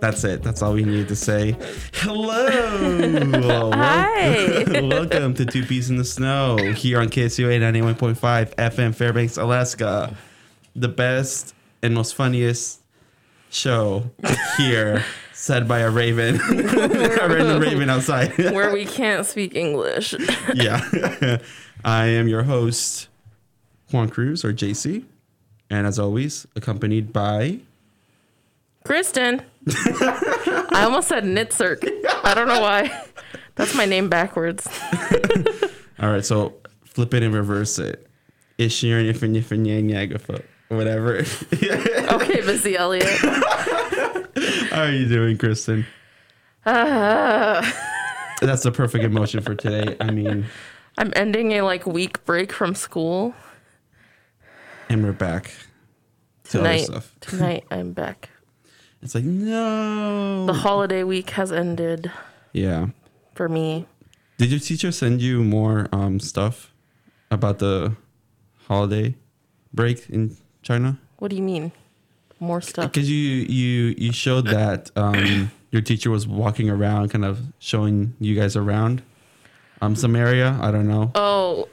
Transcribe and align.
That's 0.00 0.24
it. 0.24 0.42
That's 0.42 0.62
all 0.62 0.74
we 0.74 0.84
need 0.84 1.08
to 1.08 1.16
say. 1.16 1.56
Hello. 1.94 3.70
Hi. 3.74 4.64
Welcome 4.82 5.34
to 5.34 5.46
Two 5.46 5.64
Peas 5.64 5.90
in 5.90 5.96
the 5.96 6.04
Snow 6.04 6.56
here 6.74 7.00
on 7.00 7.08
KSUA 7.08 7.58
91.5 7.60 8.54
FM 8.56 8.94
Fairbanks, 8.94 9.36
Alaska. 9.36 10.14
The 10.76 10.88
best 10.88 11.54
and 11.82 11.94
most 11.94 12.14
funniest 12.14 12.80
show 13.50 14.10
here, 14.58 15.04
said 15.32 15.66
by 15.68 15.78
a 15.80 15.90
raven, 15.90 16.36
a 16.40 17.28
random 17.28 17.60
raven 17.62 17.88
outside. 17.88 18.36
Where 18.36 18.72
we 18.72 18.84
can't 18.84 19.24
speak 19.26 19.54
English. 19.54 20.14
yeah. 20.54 21.38
I 21.84 22.06
am 22.06 22.28
your 22.28 22.42
host, 22.42 23.08
Juan 23.92 24.08
Cruz 24.10 24.44
or 24.44 24.52
JC. 24.52 25.04
And 25.70 25.86
as 25.86 25.98
always, 25.98 26.46
accompanied 26.56 27.12
by. 27.12 27.60
Kristen. 28.84 29.40
I 29.68 30.82
almost 30.84 31.08
said 31.08 31.24
Nitzerk. 31.24 31.82
I 32.22 32.34
don't 32.34 32.48
know 32.48 32.60
why. 32.60 32.90
That's 33.54 33.74
my 33.74 33.86
name 33.86 34.08
backwards. 34.10 34.66
All 36.00 36.10
right, 36.10 36.24
so 36.24 36.54
flip 36.84 37.14
it 37.14 37.22
and 37.22 37.34
reverse 37.34 37.78
it. 37.78 38.06
Ishirin 38.58 39.10
ifin 39.10 39.34
ifin 39.40 39.66
yang 39.66 39.88
yagafa. 39.88 40.42
Whatever. 40.68 41.24
Okay, 42.14 42.40
Missy 42.42 42.76
Elliott. 42.76 43.08
How 44.70 44.82
are 44.82 44.90
you 44.92 45.08
doing, 45.08 45.38
Kristen? 45.38 45.86
Uh, 46.66 47.60
That's 48.40 48.62
the 48.62 48.70
perfect 48.72 49.02
emotion 49.04 49.40
for 49.40 49.54
today. 49.54 49.96
I 50.00 50.10
mean, 50.10 50.44
I'm 50.98 51.12
ending 51.16 51.52
a 51.52 51.62
like 51.62 51.86
week 51.86 52.24
break 52.24 52.52
from 52.52 52.74
school. 52.74 53.34
and 54.90 55.02
we're 55.02 55.12
back 55.12 55.52
to 56.50 56.60
other 56.60 56.68
Tonight, 56.68 56.84
stuff. 56.84 57.14
tonight 57.20 57.64
I'm 57.70 57.92
back. 57.92 58.28
It's 59.04 59.14
like, 59.14 59.24
no. 59.24 60.46
The 60.46 60.54
holiday 60.54 61.04
week 61.04 61.30
has 61.30 61.52
ended 61.52 62.10
yeah. 62.54 62.86
for 63.34 63.50
me. 63.50 63.86
Did 64.38 64.50
your 64.50 64.60
teacher 64.60 64.90
send 64.92 65.20
you 65.20 65.44
more 65.44 65.88
um, 65.92 66.18
stuff 66.18 66.72
about 67.30 67.58
the 67.58 67.94
holiday 68.66 69.14
break 69.74 70.08
in 70.08 70.38
China? 70.62 70.98
What 71.18 71.28
do 71.28 71.36
you 71.36 71.42
mean? 71.42 71.70
More 72.40 72.62
stuff. 72.62 72.92
Because 72.92 73.10
you 73.10 73.16
you 73.16 73.94
you 73.98 74.12
showed 74.12 74.46
that 74.46 74.90
um, 74.96 75.50
your 75.70 75.82
teacher 75.82 76.10
was 76.10 76.26
walking 76.26 76.70
around, 76.70 77.10
kind 77.10 77.26
of 77.26 77.40
showing 77.58 78.14
you 78.18 78.34
guys 78.34 78.56
around 78.56 79.02
um 79.82 79.94
some 79.94 80.16
area. 80.16 80.58
I 80.60 80.70
don't 80.70 80.88
know. 80.88 81.12
Oh, 81.14 81.68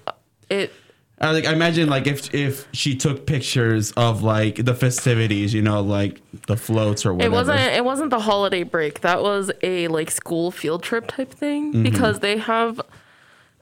it 0.49 0.73
I 1.21 1.31
like 1.31 1.45
I 1.45 1.53
imagine 1.53 1.87
like 1.87 2.07
if 2.07 2.33
if 2.33 2.67
she 2.73 2.95
took 2.95 3.27
pictures 3.27 3.91
of 3.91 4.23
like 4.23 4.65
the 4.65 4.73
festivities, 4.73 5.53
you 5.53 5.61
know, 5.61 5.79
like 5.81 6.19
the 6.47 6.57
floats 6.57 7.05
or 7.05 7.13
whatever. 7.13 7.31
It 7.31 7.37
wasn't 7.37 7.59
it 7.59 7.85
wasn't 7.85 8.09
the 8.09 8.19
holiday 8.21 8.63
break. 8.63 9.01
That 9.01 9.21
was 9.21 9.51
a 9.61 9.87
like 9.89 10.09
school 10.09 10.49
field 10.49 10.81
trip 10.83 11.05
type 11.07 11.31
thing 11.31 11.73
Mm-hmm. 11.73 11.83
because 11.83 12.19
they 12.21 12.37
have 12.37 12.81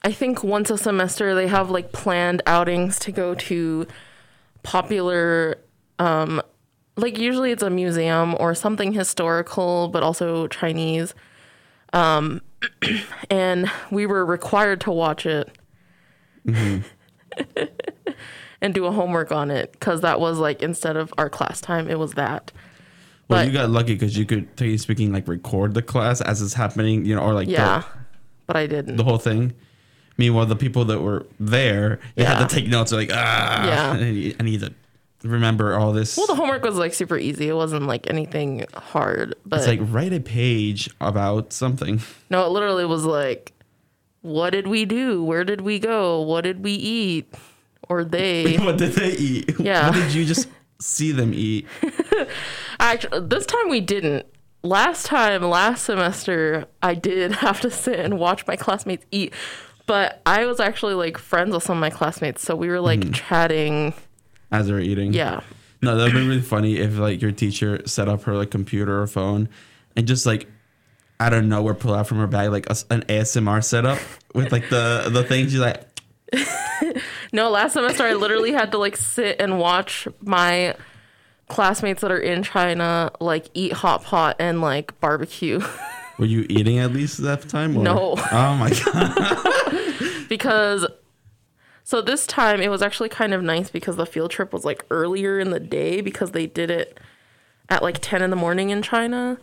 I 0.04 0.14
think 0.14 0.42
once 0.42 0.70
a 0.70 0.78
semester 0.78 1.36
they 1.36 1.48
have 1.48 1.70
like 1.70 1.92
planned 1.92 2.42
outings 2.48 2.98
to 3.00 3.12
go 3.12 3.36
to 3.36 3.86
popular 4.64 5.58
um 6.00 6.42
like 6.96 7.18
usually 7.18 7.52
it's 7.52 7.64
a 7.64 7.70
museum 7.70 8.36
or 8.40 8.56
something 8.56 8.94
historical 8.94 9.90
but 9.90 10.02
also 10.02 10.48
Chinese. 10.48 11.14
Um 11.92 12.42
and 13.30 13.70
we 13.92 14.06
were 14.06 14.26
required 14.26 14.80
to 14.82 14.92
watch 14.92 15.26
it. 15.26 15.50
Mm-hmm. 16.48 16.88
and 18.62 18.74
do 18.74 18.86
a 18.86 18.92
homework 18.92 19.32
on 19.32 19.52
it 19.52 19.80
cuz 19.80 20.02
that 20.02 20.20
was 20.20 20.38
like 20.38 20.62
instead 20.62 20.98
of 20.98 21.14
our 21.18 21.30
class 21.30 21.62
time 21.62 21.88
it 21.90 21.98
was 22.00 22.14
that. 22.14 22.52
Well, 23.28 23.40
but- 23.40 23.48
you 23.48 23.54
got 23.54 23.70
lucky 23.70 23.94
because 23.94 24.18
you 24.18 24.26
could, 24.26 24.48
technically 24.58 24.78
speaking, 24.80 25.14
like 25.14 25.28
record 25.28 25.74
the 25.76 25.82
class 25.84 26.20
as 26.22 26.42
it's 26.42 26.56
happening, 26.56 27.06
you 27.06 27.16
know, 27.16 27.22
or 27.22 27.34
like 27.34 27.46
the- 27.48 27.54
Yeah, 27.54 27.84
but 28.48 28.58
I 28.58 28.66
didn't. 28.66 28.98
the, 28.98 29.04
whole 29.04 29.20
thing. 29.20 29.54
Meanwhile, 30.18 30.48
the 30.48 30.56
people 30.56 30.84
that 30.86 31.00
were 31.02 31.26
there, 31.40 32.00
they 32.16 32.24
Yeah. 32.24 32.40
had 32.40 32.50
to 32.50 32.56
take 32.56 32.68
notes. 32.68 32.92
Like, 32.92 33.12
ah, 33.14 33.66
Yeah. 33.68 33.92
I 34.40 34.44
need 34.44 34.62
to 34.62 34.74
remember 35.24 35.78
all 35.78 35.94
this. 35.94 36.18
well, 36.18 36.26
the 36.28 36.34
homework 36.36 36.64
was 36.64 36.76
like 36.76 36.94
super 36.96 37.18
easy. 37.18 37.48
It 37.50 37.54
wasn't 37.56 37.86
like 37.86 38.10
anything 38.10 38.66
hard. 38.76 39.36
But 39.46 39.60
it's 39.60 39.68
like 39.68 39.80
write 39.84 40.12
a 40.12 40.20
page 40.20 40.90
about 41.00 41.54
something. 41.54 42.02
no, 42.32 42.46
it 42.48 42.50
literally 42.50 42.86
was 42.86 43.06
like, 43.06 43.54
what 44.22 44.52
did 44.52 44.68
we 44.68 44.86
do? 44.86 45.24
Where 45.24 45.44
did 45.44 45.62
we 45.62 45.80
go? 45.80 46.22
What 46.22 46.42
did 46.42 46.64
we 46.64 46.74
eat? 46.74 47.34
Or 47.88 48.04
they. 48.04 48.58
what 48.60 48.78
did 48.78 48.94
they 48.94 49.12
eat? 49.12 49.56
Yeah. 49.60 49.90
What 49.90 49.96
did 49.96 50.14
you 50.14 50.26
just 50.26 50.48
see 50.80 51.12
them 51.12 51.34
eat? 51.34 51.68
Actually, 52.80 53.28
this 53.28 53.46
time 53.46 53.70
we 53.70 53.82
didn't. 53.82 54.26
Last 54.62 55.06
time, 55.06 55.44
last 55.44 55.86
semester, 55.86 56.66
I 56.82 56.94
did 56.94 57.32
have 57.32 57.62
to 57.62 57.72
sit 57.72 58.00
and 58.00 58.20
watch 58.20 58.46
my 58.46 58.58
classmates 58.58 59.06
eat. 59.10 59.34
But 59.86 60.22
I 60.26 60.46
was 60.46 60.60
actually 60.60 60.94
like 60.94 61.18
friends 61.18 61.52
with 61.52 61.64
some 61.64 61.78
of 61.78 61.82
my 61.82 61.90
classmates, 61.90 62.44
so 62.44 62.56
we 62.56 62.68
were 62.68 62.82
like 62.82 63.00
mm-hmm. 63.00 63.14
chatting. 63.14 63.94
as 64.52 64.68
they 64.68 64.74
were 64.74 64.80
eating. 64.80 65.14
Yeah. 65.14 65.40
No, 65.82 65.96
that'd 65.96 66.14
be 66.14 66.28
really 66.28 66.42
funny 66.42 66.78
if 66.78 66.98
like 66.98 67.22
your 67.22 67.32
teacher 67.32 67.82
set 67.88 68.08
up 68.10 68.24
her 68.24 68.36
like 68.36 68.52
computer 68.52 69.02
or 69.02 69.08
phone 69.08 69.50
and 69.96 70.08
just 70.08 70.26
like 70.26 70.48
out 71.20 71.34
of 71.34 71.44
nowhere 71.44 71.74
pull 71.74 71.94
out 71.94 72.08
from 72.08 72.18
her 72.20 72.28
bag 72.28 72.50
like 72.50 72.66
a 72.70 72.76
an 72.90 73.02
ASMR 73.04 73.64
setup 73.64 74.00
with 74.34 74.52
like 74.52 74.70
the 74.70 75.10
the 75.12 75.24
things 75.24 75.52
she's 75.52 75.60
like 75.60 75.86
No, 77.34 77.50
last 77.50 77.74
semester 77.74 78.04
I 78.04 78.14
literally 78.14 78.52
had 78.52 78.72
to 78.72 78.78
like 78.78 78.98
sit 78.98 79.40
and 79.40 79.60
watch 79.60 80.08
my 80.22 80.76
classmates 81.48 82.02
that 82.02 82.12
are 82.12 82.20
in 82.20 82.44
China 82.44 83.12
like 83.20 83.48
eat 83.54 83.74
hot 83.74 84.04
pot 84.04 84.36
and 84.40 84.62
like 84.62 85.00
barbecue 85.00 85.60
were 86.20 86.26
you 86.26 86.46
eating 86.50 86.80
at 86.80 86.92
least 86.92 87.24
that 87.24 87.48
time? 87.48 87.78
Or? 87.78 87.84
No. 87.84 88.16
Oh 88.32 88.56
my 88.56 88.70
god. 88.70 90.26
because 90.30 90.86
so 91.84 92.02
this 92.02 92.28
time 92.28 92.62
it 92.62 92.70
was 92.70 92.82
actually 92.82 93.10
kind 93.10 93.34
of 93.34 93.42
nice 93.42 93.70
because 93.70 93.96
the 93.96 94.06
field 94.06 94.30
trip 94.30 94.54
was 94.54 94.66
like 94.66 94.86
earlier 94.92 95.40
in 95.40 95.50
the 95.50 95.60
day 95.60 96.02
because 96.02 96.32
they 96.32 96.46
did 96.46 96.70
it 96.70 97.00
at 97.70 97.84
like 97.84 98.00
10 98.02 98.22
in 98.22 98.30
the 98.30 98.36
morning 98.36 98.72
in 98.72 98.82
China. 98.82 99.38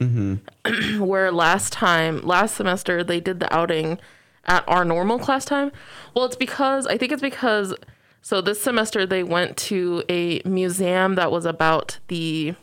Where 0.99 1.31
last 1.31 1.73
time, 1.73 2.21
last 2.23 2.57
semester, 2.57 3.05
they 3.05 3.21
did 3.21 3.41
the 3.41 3.53
outing 3.55 3.99
at 4.47 4.65
our 4.69 4.85
normal 4.85 5.19
class 5.19 5.45
time. 5.45 5.73
Well, 6.15 6.25
it's 6.25 6.37
because, 6.37 6.87
I 6.87 6.99
think 6.99 7.13
it's 7.13 7.23
because, 7.23 7.75
so 8.23 8.41
this 8.41 8.61
semester 8.61 9.07
they 9.07 9.23
went 9.23 9.57
to 9.59 10.03
a 10.09 10.41
museum 10.45 11.15
that 11.15 11.31
was 11.31 11.45
about 11.45 11.99
the 12.09 12.55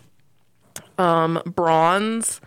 um, 0.97 1.41
bronze. 1.45 2.41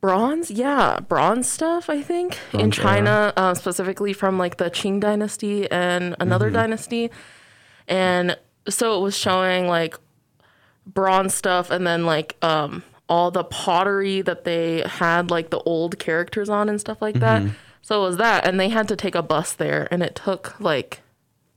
Bronze, 0.00 0.50
yeah, 0.50 1.00
bronze 1.00 1.46
stuff. 1.46 1.90
I 1.90 2.00
think 2.00 2.38
in 2.54 2.70
China, 2.70 3.34
uh, 3.36 3.52
specifically 3.54 4.14
from 4.14 4.38
like 4.38 4.56
the 4.56 4.70
Qing 4.70 4.98
dynasty 4.98 5.70
and 5.70 6.16
another 6.18 6.48
dynasty, 6.48 7.10
and 7.86 8.34
so 8.66 8.96
it 8.96 9.02
was 9.02 9.14
showing 9.14 9.66
like 9.68 9.98
bronze 10.94 11.34
stuff 11.34 11.70
and 11.70 11.86
then 11.86 12.04
like 12.06 12.36
um 12.42 12.82
all 13.08 13.30
the 13.30 13.44
pottery 13.44 14.22
that 14.22 14.44
they 14.44 14.82
had 14.86 15.30
like 15.30 15.50
the 15.50 15.58
old 15.60 15.98
characters 15.98 16.48
on 16.48 16.68
and 16.68 16.80
stuff 16.80 17.02
like 17.02 17.16
that. 17.20 17.42
So 17.82 18.02
it 18.02 18.06
was 18.08 18.16
that 18.18 18.46
and 18.46 18.58
they 18.60 18.68
had 18.68 18.86
to 18.88 18.96
take 18.96 19.14
a 19.14 19.22
bus 19.22 19.52
there 19.52 19.88
and 19.90 20.02
it 20.02 20.14
took 20.14 20.58
like 20.60 21.00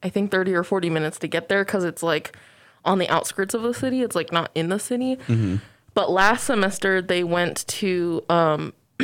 I 0.02 0.10
think 0.10 0.32
30 0.32 0.54
or 0.54 0.64
40 0.64 0.90
minutes 0.90 1.20
to 1.20 1.28
get 1.28 1.50
there 1.50 1.64
cuz 1.64 1.84
it's 1.84 2.02
like 2.04 2.36
on 2.86 2.98
the 2.98 3.08
outskirts 3.10 3.54
of 3.54 3.62
the 3.62 3.74
city. 3.74 4.02
It's 4.02 4.16
like 4.16 4.32
not 4.32 4.50
in 4.56 4.70
the 4.70 4.80
city. 4.80 5.18
But 5.94 6.10
last 6.10 6.46
semester 6.46 7.02
they 7.02 7.24
went 7.24 7.68
to 7.68 8.24
um 8.30 8.74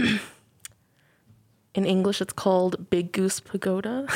in 1.76 1.86
English 1.86 2.22
it's 2.22 2.34
called 2.34 2.90
Big 2.90 3.12
Goose 3.12 3.40
Pagoda. 3.40 4.08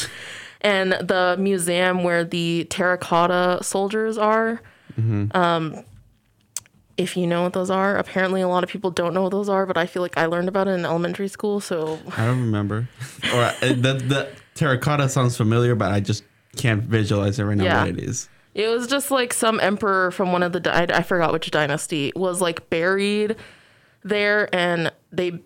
and 0.60 0.92
the 0.92 1.36
museum 1.38 2.04
where 2.04 2.24
the 2.24 2.66
terracotta 2.70 3.58
soldiers 3.62 4.16
are. 4.16 4.60
Um, 5.34 5.84
if 6.98 7.16
you 7.16 7.26
know 7.26 7.42
what 7.42 7.52
those 7.54 7.70
are, 7.70 7.96
apparently 7.96 8.42
a 8.42 8.48
lot 8.48 8.62
of 8.64 8.70
people 8.70 8.90
don't 8.90 9.14
know 9.14 9.22
what 9.22 9.30
those 9.32 9.48
are, 9.48 9.64
but 9.66 9.76
I 9.78 9.86
feel 9.86 10.02
like 10.02 10.18
I 10.18 10.26
learned 10.26 10.48
about 10.48 10.68
it 10.68 10.72
in 10.72 10.84
elementary 10.84 11.28
school. 11.28 11.60
So 11.60 11.98
I 12.16 12.26
don't 12.26 12.40
remember. 12.40 12.88
or 13.34 13.40
uh, 13.42 13.54
the 13.60 13.94
the 14.06 14.28
terracotta 14.54 15.08
sounds 15.08 15.36
familiar, 15.36 15.74
but 15.74 15.90
I 15.90 16.00
just 16.00 16.22
can't 16.56 16.82
visualize 16.82 17.38
it 17.38 17.44
right 17.44 17.56
now 17.56 17.64
Yeah. 17.64 17.80
what 17.80 17.88
it 17.90 17.98
is. 18.00 18.28
it 18.54 18.68
was 18.68 18.86
just 18.86 19.10
like 19.10 19.32
some 19.32 19.58
emperor 19.60 20.10
from 20.10 20.32
one 20.32 20.42
of 20.42 20.52
the, 20.52 20.60
di- 20.60 20.70
I, 20.70 20.98
I 20.98 21.02
forgot 21.02 21.32
which 21.32 21.50
dynasty, 21.50 22.12
was 22.14 22.42
like 22.42 22.68
buried 22.68 23.36
there 24.04 24.54
and 24.54 24.92
they 25.10 25.40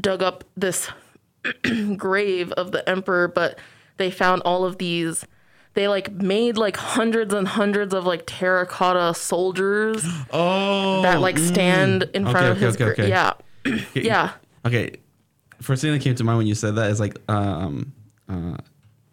dug 0.00 0.20
up 0.24 0.42
this 0.56 0.88
grave 1.96 2.50
of 2.52 2.72
the 2.72 2.86
emperor, 2.88 3.28
but 3.28 3.58
they 3.98 4.10
found 4.10 4.42
all 4.42 4.64
of 4.64 4.78
these. 4.78 5.24
They 5.78 5.86
like 5.86 6.10
made 6.10 6.56
like 6.58 6.76
hundreds 6.76 7.32
and 7.32 7.46
hundreds 7.46 7.94
of 7.94 8.04
like 8.04 8.24
terracotta 8.26 9.14
soldiers 9.14 10.04
Oh, 10.32 11.02
that 11.02 11.20
like 11.20 11.38
stand 11.38 12.02
in 12.14 12.24
front 12.24 12.38
Okay, 12.38 12.48
of 12.48 12.56
okay, 12.56 12.66
his 12.66 12.74
okay, 12.74 12.84
okay. 13.02 13.08
yeah 13.08 13.32
yeah 13.94 14.32
Okay. 14.66 14.96
First 15.62 15.82
thing 15.82 15.92
that 15.92 16.02
came 16.02 16.16
to 16.16 16.24
mind 16.24 16.38
when 16.38 16.48
you 16.48 16.56
said 16.56 16.74
that 16.74 16.90
is 16.90 16.98
like 16.98 17.16
um 17.30 17.92
uh 18.28 18.56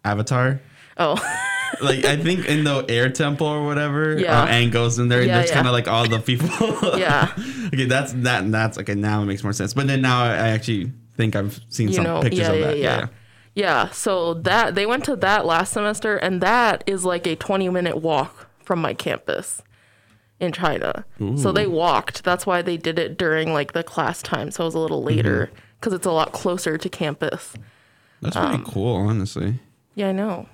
Avatar. 0.04 0.60
oh 0.98 1.14
like 1.80 2.04
I 2.04 2.16
think 2.16 2.46
in 2.46 2.64
the 2.64 2.84
air 2.88 3.10
temple 3.10 3.46
or 3.46 3.64
whatever. 3.64 4.18
Yeah. 4.18 4.42
Uh, 4.42 4.48
Aang 4.48 4.72
goes 4.72 4.98
in 4.98 5.06
there 5.06 5.20
and 5.20 5.28
Yeah, 5.28 5.38
there's 5.38 5.50
yeah. 5.50 5.54
kind 5.54 5.68
of 5.68 5.72
like 5.72 5.86
all 5.86 6.08
the 6.08 6.18
people. 6.18 6.48
Yeah. 6.98 7.30
okay, 7.72 7.84
that's 7.84 8.12
that. 8.12 8.42
And 8.42 8.52
That's 8.52 8.76
okay. 8.78 8.94
Now 8.96 9.22
it 9.22 9.26
makes 9.26 9.44
more 9.44 9.52
sense. 9.52 9.72
But 9.72 9.86
then 9.86 10.02
now 10.02 10.22
I 10.24 10.48
actually 10.48 10.90
think 11.16 11.36
I've 11.36 11.60
seen 11.68 11.88
you 11.88 11.94
some 11.94 12.04
know, 12.04 12.22
pictures 12.22 12.40
yeah, 12.40 12.52
of 12.52 12.58
yeah, 12.58 12.66
that. 12.66 12.78
yeah, 12.78 13.06
yeah. 13.56 13.90
So 13.90 14.34
that 14.34 14.76
they 14.76 14.86
went 14.86 15.02
to 15.06 15.16
that 15.16 15.44
last 15.44 15.72
semester, 15.72 16.16
and 16.16 16.40
that 16.40 16.84
is 16.86 17.04
like 17.04 17.26
a 17.26 17.34
twenty-minute 17.34 17.96
walk 18.00 18.48
from 18.62 18.80
my 18.80 18.94
campus 18.94 19.62
in 20.38 20.52
China. 20.52 21.04
So 21.36 21.50
they 21.50 21.66
walked. 21.66 22.22
That's 22.22 22.46
why 22.46 22.62
they 22.62 22.76
did 22.76 22.98
it 23.00 23.16
during 23.18 23.52
like 23.52 23.72
the 23.72 23.82
class 23.82 24.22
time. 24.22 24.50
So 24.52 24.62
it 24.62 24.66
was 24.66 24.74
a 24.74 24.78
little 24.78 25.02
later 25.02 25.46
Mm-hmm. 25.46 25.60
because 25.80 25.92
it's 25.94 26.06
a 26.06 26.12
lot 26.12 26.30
closer 26.32 26.76
to 26.78 26.88
campus. 26.88 27.54
That's 28.20 28.36
Um, 28.36 28.48
pretty 28.54 28.70
cool, 28.70 28.94
honestly. 28.96 29.60
Yeah, 29.94 30.08
I 30.08 30.12
know. 30.12 30.46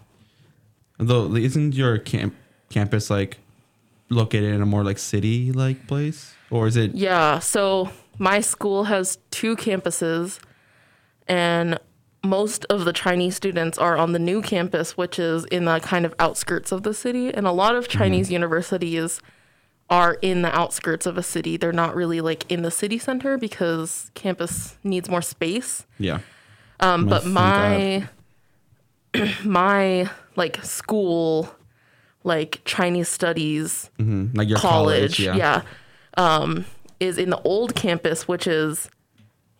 Though 0.98 1.34
isn't 1.34 1.74
your 1.74 1.98
camp 1.98 2.34
campus 2.70 3.10
like 3.10 3.38
located 4.08 4.54
in 4.54 4.62
a 4.62 4.66
more 4.66 4.84
like 4.84 4.98
city 4.98 5.50
like 5.52 5.86
place, 5.88 6.34
or 6.50 6.66
is 6.68 6.76
it? 6.76 6.94
Yeah. 6.94 7.40
So 7.40 7.90
my 8.18 8.40
school 8.40 8.84
has 8.84 9.18
two 9.30 9.56
campuses, 9.56 10.38
and 11.26 11.78
most 12.24 12.64
of 12.70 12.84
the 12.84 12.92
Chinese 12.92 13.34
students 13.36 13.78
are 13.78 13.96
on 13.96 14.12
the 14.12 14.18
new 14.18 14.42
campus, 14.42 14.96
which 14.96 15.18
is 15.18 15.44
in 15.46 15.64
the 15.64 15.80
kind 15.80 16.04
of 16.06 16.14
outskirts 16.18 16.70
of 16.72 16.82
the 16.84 16.94
city. 16.94 17.32
And 17.34 17.46
a 17.46 17.52
lot 17.52 17.74
of 17.74 17.88
Chinese 17.88 18.30
universities 18.30 19.20
are 19.90 20.14
in 20.22 20.42
the 20.42 20.54
outskirts 20.56 21.04
of 21.04 21.18
a 21.18 21.22
city. 21.22 21.56
They're 21.56 21.72
not 21.72 21.94
really 21.96 22.20
like 22.20 22.50
in 22.50 22.62
the 22.62 22.70
city 22.70 22.98
center 22.98 23.36
because 23.36 24.10
campus 24.14 24.78
needs 24.84 25.08
more 25.10 25.20
space. 25.22 25.84
Yeah. 25.98 26.20
Um, 26.80 27.06
but 27.06 27.26
my 27.26 28.08
my 29.44 30.08
like 30.36 30.62
school, 30.64 31.54
like 32.24 32.60
Chinese 32.64 33.08
studies 33.08 33.90
Mhm. 33.98 34.36
Like 34.36 34.48
your 34.48 34.58
college, 34.58 35.16
college. 35.16 35.20
yeah. 35.20 35.36
yeah, 35.36 35.62
um, 36.16 36.64
is 37.00 37.18
in 37.18 37.30
the 37.30 37.40
old 37.42 37.74
campus, 37.74 38.26
which 38.28 38.46
is 38.46 38.88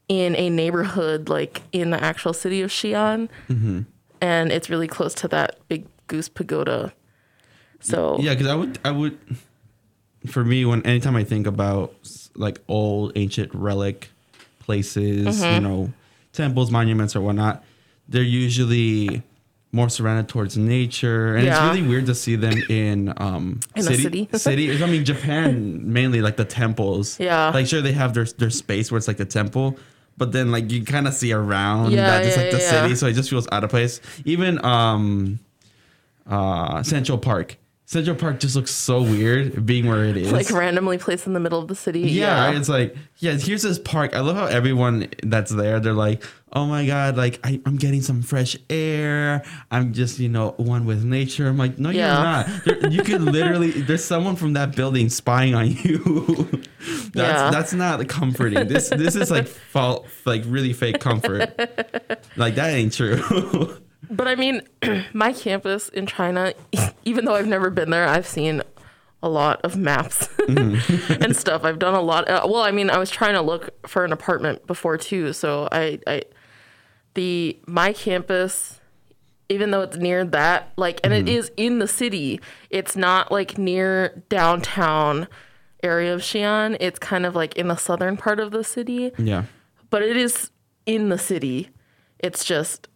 in 0.08 0.34
a 0.36 0.50
neighborhood 0.50 1.28
like 1.28 1.62
in 1.72 1.90
the 1.90 2.02
actual 2.02 2.32
city 2.32 2.60
of 2.62 2.70
Xi'an, 2.70 3.28
Mm-hmm. 3.48 3.80
and 4.20 4.52
it's 4.52 4.68
really 4.68 4.88
close 4.88 5.14
to 5.14 5.28
that 5.28 5.58
big 5.68 5.86
goose 6.06 6.28
pagoda. 6.28 6.92
So 7.80 8.18
Yeah, 8.20 8.34
because 8.34 8.46
I 8.48 8.54
would, 8.54 8.78
I 8.84 8.90
would, 8.90 9.18
for 10.26 10.44
me, 10.44 10.64
when 10.64 10.82
anytime 10.86 11.16
I 11.16 11.24
think 11.24 11.46
about 11.46 11.94
like 12.36 12.60
old 12.68 13.12
ancient 13.16 13.54
relic 13.54 14.08
places, 14.60 15.24
you 15.26 15.46
Mm-hmm. 15.48 15.62
know, 15.64 15.92
temples, 16.32 16.70
monuments, 16.70 17.16
or 17.16 17.20
whatnot, 17.20 17.64
they're 18.08 18.22
usually 18.22 19.22
more 19.74 19.88
surrounded 19.88 20.28
towards 20.28 20.56
nature, 20.58 21.34
and 21.34 21.46
Yeah. 21.46 21.54
it's 21.70 21.74
really 21.76 21.88
weird 21.88 22.04
to 22.06 22.14
see 22.14 22.36
them 22.36 22.62
in 22.68 23.12
um 23.16 23.60
In 23.74 23.80
a 23.88 23.94
city. 23.96 24.28
city. 24.34 24.82
I 24.82 24.86
mean, 24.86 25.04
Japan 25.04 25.80
mainly 25.92 26.20
like 26.20 26.36
the 26.36 26.44
temples. 26.44 27.18
Yeah. 27.18 27.50
like 27.54 27.66
sure 27.66 27.80
they 27.80 27.92
have 27.92 28.12
their 28.12 28.26
their 28.26 28.50
space 28.50 28.90
where 28.92 28.98
it's 28.98 29.08
like 29.08 29.16
the 29.16 29.24
temple. 29.24 29.78
But 30.22 30.30
then, 30.30 30.52
like 30.52 30.70
you 30.70 30.84
kind 30.84 31.08
of 31.08 31.14
see 31.14 31.32
around 31.32 31.90
Yeah, 31.90 32.06
that 32.06 32.24
it's 32.24 32.36
yeah, 32.36 32.42
like 32.44 32.52
the 32.52 32.58
yeah, 32.58 32.70
city, 32.82 32.94
so 32.94 33.06
it 33.08 33.14
just 33.14 33.28
feels 33.28 33.48
out 33.50 33.64
of 33.64 33.70
place. 33.70 34.00
Even 34.24 34.64
um, 34.64 35.40
uh 36.30 36.84
Central 36.84 37.18
Park. 37.18 37.56
Central 37.92 38.16
Park 38.16 38.40
just 38.40 38.56
looks 38.56 38.70
so 38.70 39.02
weird 39.02 39.66
being 39.66 39.86
where 39.86 40.02
it 40.06 40.16
is. 40.16 40.32
like 40.32 40.50
randomly 40.50 40.96
placed 40.96 41.26
in 41.26 41.34
the 41.34 41.40
middle 41.40 41.58
of 41.58 41.68
the 41.68 41.74
city. 41.74 42.00
yeah, 42.00 42.46
right? 42.46 42.56
it's 42.56 42.68
like 42.70 42.96
yeah. 43.18 43.32
Here's 43.32 43.60
this 43.62 43.78
park. 43.78 44.14
I 44.16 44.20
love 44.20 44.34
how 44.36 44.46
everyone 44.46 45.08
that's 45.22 45.50
there. 45.50 45.78
They're 45.78 45.92
like, 45.92 46.22
oh 46.54 46.64
my 46.66 46.86
god, 46.86 47.18
like 47.18 47.38
I, 47.44 47.60
I'm 47.66 47.76
getting 47.76 48.00
some 48.00 48.22
fresh 48.22 48.56
air. 48.70 49.42
I'm 49.70 49.92
just 49.92 50.18
you 50.18 50.30
know 50.30 50.54
one 50.56 50.86
with 50.86 51.04
nature. 51.04 51.46
I'm 51.48 51.58
like, 51.58 51.78
no, 51.78 51.90
Yeah. 51.90 52.14
you're 52.14 52.24
not. 52.24 52.80
There- 52.80 52.90
you 52.90 53.02
could 53.02 53.20
literally. 53.36 53.72
There's 53.72 54.02
someone 54.04 54.36
from 54.36 54.54
that 54.54 54.74
building 54.74 55.10
spying 55.10 55.54
on 55.54 55.70
you. 55.72 55.98
that's 57.12 57.14
Yeah. 57.14 57.50
that's 57.50 57.74
not 57.74 58.08
comforting. 58.08 58.68
This 58.68 58.88
this 58.88 59.16
is 59.16 59.30
like 59.30 59.46
fault, 59.46 60.06
like 60.24 60.44
really 60.46 60.72
fake 60.72 60.98
comfort. 60.98 61.52
like 62.36 62.54
that 62.54 62.70
ain't 62.70 62.94
true. 62.94 63.76
But 64.10 64.28
I 64.28 64.34
mean, 64.34 64.62
my 65.12 65.32
campus 65.32 65.88
in 65.88 66.06
China, 66.06 66.54
even 67.04 67.24
though 67.24 67.34
I've 67.34 67.46
never 67.46 67.70
been 67.70 67.90
there, 67.90 68.06
I've 68.06 68.26
seen 68.26 68.62
a 69.22 69.28
lot 69.28 69.60
of 69.64 69.76
maps 69.76 70.26
Mm-hmm. 70.42 71.22
and 71.22 71.36
stuff. 71.36 71.64
I've 71.64 71.78
done 71.78 71.94
a 71.94 72.00
lot. 72.00 72.28
Uh, 72.28 72.42
well, 72.44 72.62
I 72.62 72.72
mean, 72.72 72.90
I 72.90 72.98
was 72.98 73.10
trying 73.10 73.34
to 73.34 73.40
look 73.42 73.70
for 73.88 74.04
an 74.04 74.12
apartment 74.12 74.66
before 74.66 74.98
too. 74.98 75.32
So 75.32 75.68
I, 75.70 76.00
I, 76.06 76.22
the 77.14 77.56
my 77.66 77.92
campus, 77.92 78.80
even 79.48 79.70
though 79.70 79.82
it's 79.82 79.96
near 79.96 80.24
that, 80.24 80.72
like, 80.76 81.00
and 81.04 81.12
Mm-hmm. 81.12 81.28
it 81.28 81.32
is 81.32 81.52
in 81.56 81.78
the 81.78 81.86
city. 81.86 82.40
It's 82.70 82.96
not 82.96 83.30
like 83.30 83.56
near 83.58 84.22
downtown 84.28 85.28
area 85.84 86.12
of 86.14 86.20
Xi'an. 86.22 86.76
It's 86.80 86.98
kind 86.98 87.24
of 87.24 87.36
like 87.36 87.54
in 87.56 87.68
the 87.68 87.76
southern 87.76 88.16
part 88.16 88.40
of 88.40 88.50
the 88.50 88.64
city 88.64 89.12
yeah. 89.18 89.44
but 89.90 90.02
it 90.02 90.16
is 90.16 90.50
in 90.86 91.08
the 91.10 91.18
city. 91.18 91.70
It's 92.18 92.44
just, 92.44 92.88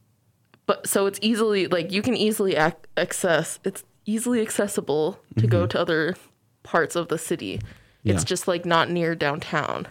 but 0.67 0.87
so 0.89 1.07
it's 1.07 1.19
easily 1.23 1.67
like 1.69 1.91
you 1.93 2.03
can 2.03 2.15
easily 2.17 2.55
ac- 2.57 2.75
access. 2.97 3.59
It's 3.65 3.85
easily 4.05 4.41
accessible 4.41 5.19
to 5.39 5.47
go 5.47 5.67
to 5.67 5.81
other 5.81 6.17
parts 6.63 6.95
of 6.97 7.09
the 7.09 7.19
city. 7.19 7.61
It's 8.05 8.21
Mm-hmm. 8.21 8.27
Just 8.27 8.47
like 8.47 8.65
not 8.65 8.89
near 8.91 9.15
downtown, 9.17 9.89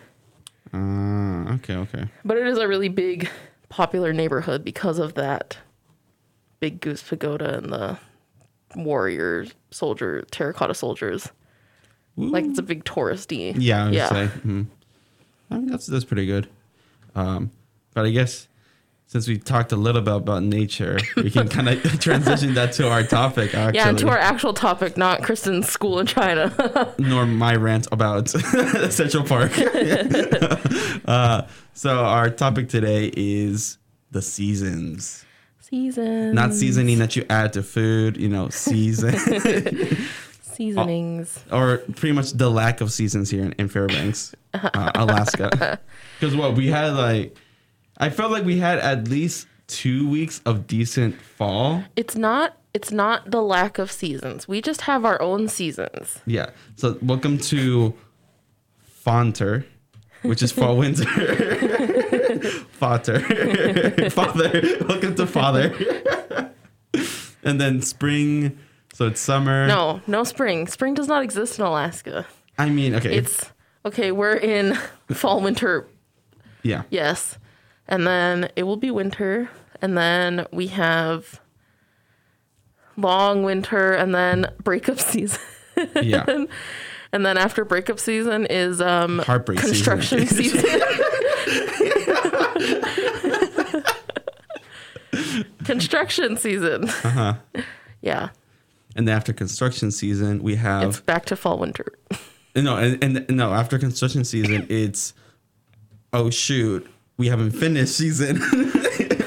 Uh, 0.74 1.54
okay. 1.56 1.76
Okay. 1.76 2.06
but 2.24 2.38
it 2.38 2.48
is 2.48 2.58
a 2.58 2.68
really 2.68 2.88
big, 2.90 3.30
popular 3.70 4.14
neighborhood 4.14 4.64
because 4.64 5.00
of 5.00 5.16
that 5.16 5.58
big 6.62 6.80
goose 6.80 7.04
pagoda 7.04 7.58
and 7.58 7.72
the 7.74 7.98
warrior 8.76 9.46
soldier 9.72 10.24
terracotta 10.32 10.74
soldiers. 10.74 11.30
Like 12.18 12.46
it's 12.46 12.60
a 12.60 12.64
big 12.64 12.86
touristy. 12.86 13.54
Yeah, 13.58 13.82
I 13.84 13.86
would 13.88 13.94
Yeah. 13.94 14.10
say. 14.10 14.28
mhm. 14.46 14.68
I 15.52 15.58
mean, 15.58 15.68
that's 15.68 15.86
that's 15.86 16.06
pretty 16.06 16.26
good. 16.26 16.48
Um, 17.16 17.52
but 17.94 18.06
I 18.06 18.10
guess 18.12 18.48
since 19.16 19.30
we 19.30 19.38
talked 19.38 19.72
a 19.72 19.78
little 19.78 20.02
bit 20.02 20.14
about 20.14 20.44
nature, 20.44 20.98
we 21.16 21.32
can 21.32 21.48
kind 21.48 21.70
of 21.70 21.82
transition 22.02 22.54
that 22.56 22.74
to 22.74 22.90
our 22.90 23.02
topic. 23.02 23.56
Actually, 23.56 23.78
Yeah, 23.78 23.94
to 23.94 24.10
our 24.10 24.18
actual 24.18 24.54
topic, 24.54 24.98
not 24.98 25.24
Kristen's 25.24 25.70
school 25.70 26.00
in 26.00 26.06
China. 26.06 26.54
nor 27.00 27.26
my 27.26 27.56
rant 27.56 27.88
about 27.94 28.28
Central 28.92 29.24
Park. 29.24 29.54
uh, 31.06 31.44
so 31.74 32.00
our 32.04 32.30
topic 32.30 32.68
today 32.68 33.10
is 33.16 33.78
the 34.12 34.22
seasons. 34.22 35.24
Season. 35.62 36.36
Not 36.36 36.54
seasoning 36.54 37.00
that 37.00 37.16
you 37.16 37.26
add 37.30 37.54
to 37.54 37.64
food, 37.64 38.18
you 38.18 38.28
know, 38.28 38.50
season 38.50 39.16
seasonings. 40.56 41.42
or 41.52 41.78
pretty 41.96 42.12
much 42.12 42.32
the 42.32 42.50
lack 42.50 42.82
of 42.82 42.92
seasons 42.92 43.30
here 43.30 43.44
in, 43.44 43.54
in 43.54 43.68
Fairbanks, 43.70 44.36
uh, 44.54 44.92
Alaska. 44.96 45.80
Because 46.20 46.36
what 46.36 46.56
we 46.56 46.68
had 46.68 46.94
like, 46.94 47.36
I 47.98 48.10
felt 48.10 48.32
like 48.32 48.44
we 48.44 48.58
had 48.60 48.80
at 48.80 49.08
least 49.08 49.48
two 49.68 50.10
weeks 50.10 50.42
of 50.46 50.68
decent 50.68 51.22
fall. 51.22 51.84
It's 51.96 52.16
not. 52.16 52.58
It's 52.74 52.92
not 52.92 53.32
the 53.32 53.42
lack 53.42 53.80
of 53.80 53.90
seasons. 53.90 54.50
We 54.50 54.62
just 54.62 54.82
have 54.82 55.06
our 55.06 55.22
own 55.22 55.48
seasons. 55.48 56.20
Yeah. 56.26 56.50
So 56.76 56.98
welcome 57.02 57.38
to 57.38 57.94
Fonter, 59.06 59.64
which 60.24 60.44
is 60.44 60.52
fall 60.52 60.76
winter. 60.76 61.06
Father. 62.72 63.20
Father. 64.10 64.62
Welcome 64.90 65.16
to 65.16 65.26
Father. 65.26 65.74
and 67.44 67.62
then 67.62 67.82
spring. 67.82 68.60
So 68.94 69.08
it's 69.08 69.22
summer. 69.22 69.68
No, 69.68 70.02
no 70.06 70.26
spring. 70.26 70.68
Spring 70.68 70.94
does 70.96 71.08
not 71.08 71.24
exist 71.24 71.58
in 71.58 71.64
Alaska. 71.66 72.26
I 72.58 72.70
mean, 72.70 72.94
okay. 72.96 73.16
It's 73.16 73.52
okay. 73.86 74.12
We're 74.12 74.36
in 74.36 74.76
fall, 75.14 75.40
winter. 75.40 75.88
yeah. 76.62 76.84
Yes, 76.90 77.38
and 77.88 78.06
then 78.08 78.50
it 78.56 78.64
will 78.64 78.78
be 78.78 78.92
winter, 78.92 79.50
and 79.82 79.98
then 79.98 80.46
we 80.52 80.68
have 80.68 81.40
long 82.98 83.44
winter, 83.44 83.94
and 83.94 84.14
then 84.16 84.48
breakup 84.64 85.00
season. 85.12 85.40
Yeah. 86.02 86.26
And 87.12 87.26
then 87.26 87.38
after 87.38 87.64
breakup 87.64 88.00
season 88.00 88.46
is 88.48 88.82
um 88.82 89.20
Heartbreak 89.20 89.60
season. 89.60 89.74
construction 89.74 90.28
season. 90.28 90.82
construction 95.64 96.38
season. 96.38 96.86
Uh-huh. 96.90 97.36
Yeah. 98.02 98.30
And 98.96 99.08
then 99.08 99.16
after 99.16 99.34
construction 99.34 99.92
season, 99.92 100.42
we 100.42 100.54
It's 100.54 100.62
have 100.62 101.06
back 101.06 101.26
to 101.26 101.36
fall 101.36 101.58
winter. 101.58 101.86
no, 102.56 102.78
and, 102.78 103.04
and 103.04 103.26
no 103.30 103.54
after 103.54 103.78
construction 103.78 104.24
season, 104.24 104.66
it's 104.70 105.14
oh 106.14 106.30
shoot, 106.30 106.88
we 107.18 107.28
haven't 107.28 107.52
finished 107.52 107.96
season, 107.96 108.42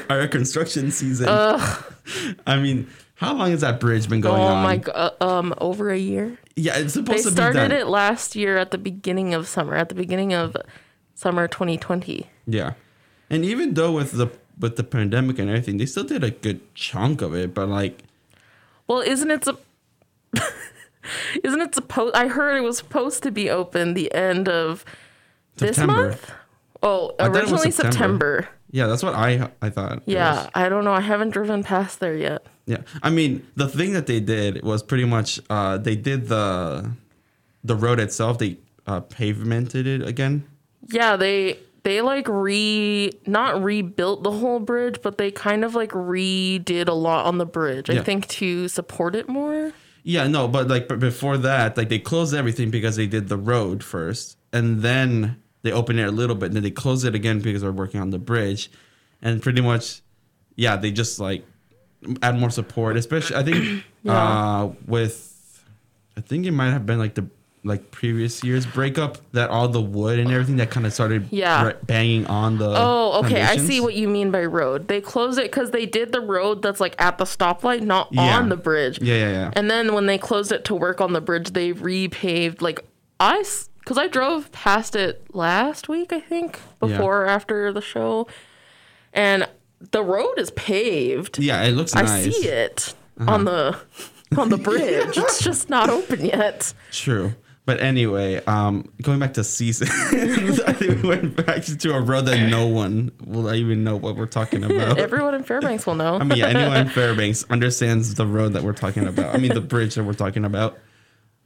our 0.09 0.27
construction 0.27 0.91
season. 0.91 1.27
I 1.29 2.57
mean, 2.59 2.87
how 3.15 3.33
long 3.35 3.51
has 3.51 3.61
that 3.61 3.79
bridge 3.79 4.07
been 4.09 4.21
going 4.21 4.41
oh 4.41 4.45
on? 4.45 4.57
Oh 4.59 4.63
my 4.63 4.77
god. 4.77 5.13
Um 5.21 5.53
over 5.59 5.89
a 5.91 5.97
year. 5.97 6.37
Yeah, 6.55 6.77
it's 6.77 6.93
They 6.93 7.01
supposed 7.01 7.23
to 7.23 7.29
be 7.29 7.35
started 7.35 7.69
done. 7.69 7.71
it 7.71 7.87
last 7.87 8.35
year 8.35 8.57
at 8.57 8.71
the 8.71 8.77
beginning 8.77 9.33
of 9.33 9.47
summer, 9.47 9.75
at 9.75 9.89
the 9.89 9.95
beginning 9.95 10.33
of 10.33 10.55
summer 11.15 11.47
2020. 11.47 12.27
Yeah, 12.47 12.73
and 13.29 13.43
even 13.45 13.73
though 13.73 13.91
with 13.91 14.11
the 14.13 14.27
with 14.59 14.75
the 14.75 14.83
pandemic 14.83 15.39
and 15.39 15.49
everything, 15.49 15.77
they 15.77 15.85
still 15.85 16.03
did 16.03 16.23
a 16.23 16.31
good 16.31 16.59
chunk 16.75 17.21
of 17.21 17.33
it. 17.35 17.53
But 17.53 17.69
like, 17.69 18.03
Well, 18.87 18.99
isn't 19.01 19.31
it? 19.31 19.45
sup- 19.45 19.63
isn't 21.43 21.61
it 21.61 21.73
supposed? 21.75 22.15
I 22.15 22.27
heard 22.27 22.57
it 22.57 22.61
was 22.61 22.77
supposed 22.77 23.23
to 23.23 23.31
be 23.31 23.49
open 23.49 23.93
the 23.93 24.13
end 24.13 24.47
of 24.49 24.83
this 25.57 25.77
month. 25.77 26.31
Oh, 26.81 27.09
thought 27.17 27.27
it 27.27 27.31
was 27.31 27.39
originally 27.39 27.71
September. 27.71 27.93
September. 27.93 28.49
Yeah, 28.71 28.87
that's 28.87 29.03
what 29.03 29.15
I 29.15 29.49
I 29.61 29.69
thought. 29.69 30.03
Yeah. 30.05 30.49
I 30.53 30.69
don't 30.69 30.85
know. 30.85 30.93
I 30.93 31.01
haven't 31.01 31.31
driven 31.31 31.63
past 31.63 31.99
there 31.99 32.15
yet. 32.15 32.45
Yeah, 32.65 32.81
I 33.01 33.09
mean 33.09 33.47
the 33.55 33.67
thing 33.67 33.93
that 33.93 34.05
they 34.05 34.19
did 34.19 34.61
was 34.63 34.83
pretty 34.83 35.05
much 35.05 35.39
uh, 35.49 35.77
they 35.77 35.95
did 35.95 36.27
the 36.27 36.91
the 37.63 37.75
road 37.75 37.99
itself. 37.99 38.37
They 38.37 38.57
uh, 38.85 39.01
pavemented 39.01 39.87
it 39.87 40.07
again. 40.07 40.45
Yeah, 40.87 41.15
they 41.15 41.57
they 41.83 42.01
like 42.01 42.27
re 42.27 43.11
not 43.25 43.63
rebuilt 43.63 44.23
the 44.23 44.31
whole 44.31 44.59
bridge, 44.59 45.01
but 45.01 45.17
they 45.17 45.31
kind 45.31 45.65
of 45.65 45.73
like 45.73 45.91
redid 45.91 46.87
a 46.87 46.93
lot 46.93 47.25
on 47.25 47.39
the 47.39 47.45
bridge. 47.45 47.89
I 47.89 48.01
think 48.01 48.27
to 48.27 48.67
support 48.67 49.15
it 49.15 49.27
more. 49.27 49.73
Yeah, 50.03 50.27
no, 50.27 50.47
but 50.47 50.67
like 50.67 50.87
but 50.87 50.99
before 50.99 51.37
that, 51.37 51.75
like 51.75 51.89
they 51.89 51.99
closed 51.99 52.33
everything 52.35 52.69
because 52.69 52.95
they 52.95 53.07
did 53.07 53.29
the 53.29 53.37
road 53.37 53.83
first, 53.83 54.37
and 54.53 54.81
then 54.81 55.41
they 55.61 55.71
open 55.71 55.99
it 55.99 56.07
a 56.07 56.11
little 56.11 56.35
bit, 56.35 56.47
and 56.47 56.55
then 56.55 56.63
they 56.63 56.71
close 56.71 57.03
it 57.03 57.15
again 57.15 57.39
because 57.39 57.61
they're 57.61 57.71
working 57.71 57.99
on 58.01 58.09
the 58.11 58.19
bridge, 58.19 58.71
and 59.21 59.41
pretty 59.41 59.61
much, 59.61 60.01
yeah, 60.55 60.75
they 60.77 60.91
just 60.91 61.19
like 61.19 61.45
add 62.21 62.37
more 62.39 62.49
support, 62.49 62.95
especially 62.97 63.35
I 63.35 63.43
think 63.43 63.83
Yeah. 64.03 64.13
uh 64.13 64.71
with, 64.87 65.63
I 66.15 66.21
think 66.21 66.45
it 66.45 66.51
might 66.51 66.71
have 66.71 66.85
been 66.85 66.99
like 66.99 67.15
the 67.15 67.27
like 67.65 67.91
previous 67.91 68.41
year's 68.41 68.65
breakup 68.65 69.17
that 69.33 69.49
all 69.49 69.67
the 69.67 69.81
wood 69.81 70.17
and 70.17 70.31
everything 70.31 70.55
that 70.55 70.71
kind 70.71 70.85
of 70.85 70.93
started 70.93 71.27
Yeah. 71.29 71.61
bra- 71.63 71.73
banging 71.83 72.25
on 72.27 72.57
the 72.57 72.73
Oh, 72.73 73.19
okay. 73.25 73.41
I 73.41 73.57
see 73.57 73.81
what 73.81 73.95
you 73.95 74.07
mean 74.07 74.31
by 74.31 74.45
road. 74.45 74.87
They 74.87 75.01
closed 75.01 75.37
it 75.37 75.51
because 75.51 75.71
they 75.71 75.85
did 75.85 76.13
the 76.13 76.21
road 76.21 76.61
that's 76.61 76.79
like 76.79 76.95
at 77.01 77.17
the 77.17 77.25
stoplight, 77.25 77.81
not 77.81 78.07
Yeah. 78.11 78.37
on 78.37 78.47
the 78.47 78.55
bridge. 78.55 79.01
yeah 79.01 79.15
yeah 79.15 79.31
yeah 79.31 79.51
And 79.57 79.69
then 79.69 79.93
when 79.93 80.05
they 80.05 80.17
closed 80.17 80.53
it 80.53 80.63
to 80.65 80.73
work 80.75 81.01
on 81.01 81.11
the 81.11 81.19
bridge, 81.19 81.51
they 81.51 81.73
repaved 81.73 82.61
like 82.61 82.79
I 83.19 83.43
because 83.89 83.97
I 84.03 84.07
drove 84.07 84.51
past 84.51 84.95
it 84.95 85.25
last 85.33 85.89
week, 85.89 86.13
I 86.13 86.19
think, 86.19 86.59
before 86.79 87.23
or 87.23 87.25
after 87.25 87.73
the 87.73 87.81
show, 87.81 88.27
and 89.13 89.47
the 89.79 90.03
road 90.03 90.35
is 90.37 90.51
paved. 90.51 91.39
yeah 91.39 91.63
it 91.63 91.71
looks 91.71 91.95
I 91.95 92.03
nice 92.03 92.27
Uh-huh. 92.27 92.31
see 92.41 92.47
it 92.49 92.93
on 93.27 93.45
the 93.45 93.79
on 94.37 94.49
the 94.49 94.57
bridge. 94.69 95.17
it's 95.17 95.41
just 95.43 95.71
not 95.71 95.89
open 95.89 96.23
yet. 96.23 96.71
True. 96.91 97.33
But 97.65 97.81
anyway, 97.81 98.43
um, 98.45 98.91
going 99.01 99.17
back 99.17 99.33
to 99.35 99.43
seasons, 99.43 99.89
I 100.61 100.73
think 100.73 101.01
we 101.01 101.09
went 101.09 101.43
back 101.43 101.63
to 101.63 101.93
a 101.95 101.99
road 102.01 102.25
that 102.25 102.47
no 102.49 102.67
one 102.67 103.11
will 103.25 103.51
even 103.55 103.83
know 103.83 103.95
what 103.95 104.15
we're 104.15 104.25
talking 104.27 104.63
about. 104.63 104.97
Everyone 105.07 105.33
in 105.33 105.43
Fairbanks 105.43 105.87
will 105.87 105.95
know. 105.95 106.15
I 106.17 106.23
mean, 106.25 106.37
yeah, 106.37 106.47
anyone 106.47 106.77
in 106.77 106.89
Fairbanks 106.89 107.43
understands 107.49 108.13
the 108.13 108.27
road 108.27 108.53
that 108.53 108.61
we're 108.63 108.73
talking 108.73 109.07
about. 109.07 109.33
I 109.33 109.39
mean, 109.39 109.53
the 109.55 109.61
bridge 109.61 109.95
that 109.95 110.03
we're 110.03 110.13
talking 110.13 110.45
about. 110.45 110.77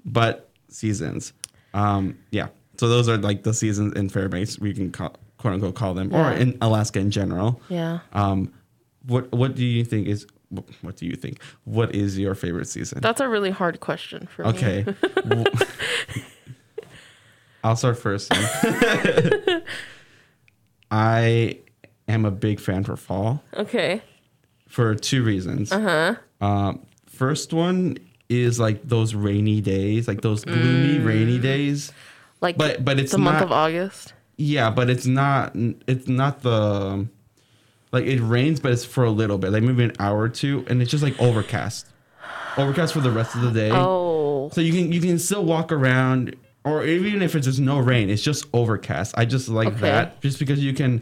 But 0.05 0.49
seasons, 0.69 1.31
um, 1.73 2.17
yeah. 2.31 2.47
So 2.77 2.87
those 2.89 3.07
are 3.09 3.17
like 3.17 3.43
the 3.43 3.53
seasons 3.53 3.93
in 3.93 4.09
Fairbanks. 4.09 4.57
We 4.59 4.73
can 4.73 4.91
call, 4.91 5.15
quote 5.37 5.53
unquote 5.53 5.75
call 5.75 5.93
them, 5.93 6.13
or 6.13 6.31
in 6.31 6.57
Alaska 6.61 6.99
in 6.99 7.11
general. 7.11 7.61
yeah. 7.69 7.99
Um, 8.13 8.51
what 9.05 9.31
what 9.31 9.55
do 9.55 9.65
you 9.65 9.83
think 9.85 10.07
is 10.07 10.25
what 10.81 10.95
do 10.97 11.05
you 11.05 11.15
think? 11.15 11.41
What 11.65 11.93
is 11.95 12.17
your 12.17 12.35
favorite 12.35 12.67
season? 12.67 12.99
That's 13.01 13.19
a 13.21 13.27
really 13.27 13.49
hard 13.51 13.79
question 13.79 14.27
for 14.27 14.43
me. 14.43 14.49
Okay. 14.49 14.85
I'll 17.63 17.75
start 17.75 17.97
first. 17.97 18.31
I 20.91 21.59
am 22.07 22.25
a 22.25 22.31
big 22.31 22.59
fan 22.59 22.83
for 22.83 22.95
fall 22.95 23.43
Okay. 23.55 24.01
for 24.67 24.93
two 24.95 25.23
reasons. 25.23 25.71
Uh-huh. 25.71 26.15
Um, 26.41 26.85
first 27.07 27.53
one 27.53 27.97
is 28.41 28.59
like 28.59 28.81
those 28.87 29.13
rainy 29.13 29.61
days, 29.61 30.07
like 30.07 30.21
those 30.21 30.43
gloomy 30.45 30.97
mm. 30.99 31.05
rainy 31.05 31.39
days. 31.39 31.91
Like 32.41 32.57
But 32.57 32.83
but 32.83 32.99
it's 32.99 33.11
the 33.11 33.17
month 33.17 33.41
of 33.41 33.51
August. 33.51 34.13
yeah, 34.37 34.69
but 34.69 34.89
it's 34.89 35.05
not 35.05 35.53
it's 35.87 36.07
not 36.07 36.41
the 36.41 37.07
like 37.91 38.05
it 38.05 38.19
rains 38.21 38.59
but 38.59 38.71
it's 38.71 38.83
for 38.83 39.03
a 39.03 39.11
little 39.11 39.37
bit, 39.37 39.51
like 39.51 39.63
maybe 39.63 39.83
an 39.83 39.93
hour 39.99 40.19
or 40.21 40.29
two 40.29 40.65
and 40.67 40.81
it's 40.81 40.91
just 40.91 41.03
like 41.03 41.19
overcast. 41.21 41.87
Overcast 42.57 42.93
for 42.93 42.99
the 43.01 43.11
rest 43.11 43.35
of 43.35 43.41
the 43.41 43.51
day. 43.51 43.71
Oh. 43.71 44.49
So 44.51 44.61
you 44.61 44.73
can 44.73 44.91
you 44.91 45.01
can 45.01 45.17
still 45.19 45.43
walk 45.43 45.71
around, 45.71 46.35
or 46.63 46.85
even 46.85 47.21
if 47.21 47.35
it's 47.35 47.47
just 47.47 47.59
no 47.59 47.79
rain, 47.79 48.09
it's 48.09 48.21
just 48.21 48.45
overcast. 48.53 49.15
I 49.17 49.25
just 49.25 49.47
like 49.49 49.69
Okay. 49.69 49.79
that, 49.81 50.21
just 50.21 50.37
because 50.37 50.63
you 50.63 50.73
can 50.73 51.01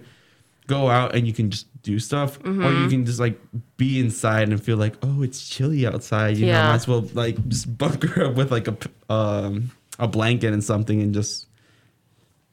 go 0.68 0.90
out 0.90 1.16
and 1.16 1.28
you 1.28 1.34
can 1.34 1.50
just 1.50 1.68
do 1.84 2.00
stuff, 2.00 2.38
or 2.40 2.42
Mm-hmm. 2.44 2.84
you 2.84 2.90
can 2.90 3.06
just 3.06 3.20
like 3.20 3.40
be 3.78 4.00
inside 4.00 4.50
and 4.50 4.64
feel 4.64 4.78
like, 4.78 4.96
oh, 5.02 5.24
it's 5.24 5.48
chilly 5.48 5.86
outside. 5.88 6.38
You 6.38 6.48
know, 6.48 6.54
might 6.54 6.76
as 6.76 6.88
well 6.88 7.02
like 7.14 7.48
just 7.48 7.76
bunker 7.78 8.26
up 8.26 8.36
with 8.36 8.52
like 8.52 8.68
a 8.68 8.78
um 9.12 9.72
a 10.00 10.08
blanket 10.08 10.54
and 10.54 10.64
something 10.64 11.02
and 11.02 11.14
just 11.14 11.48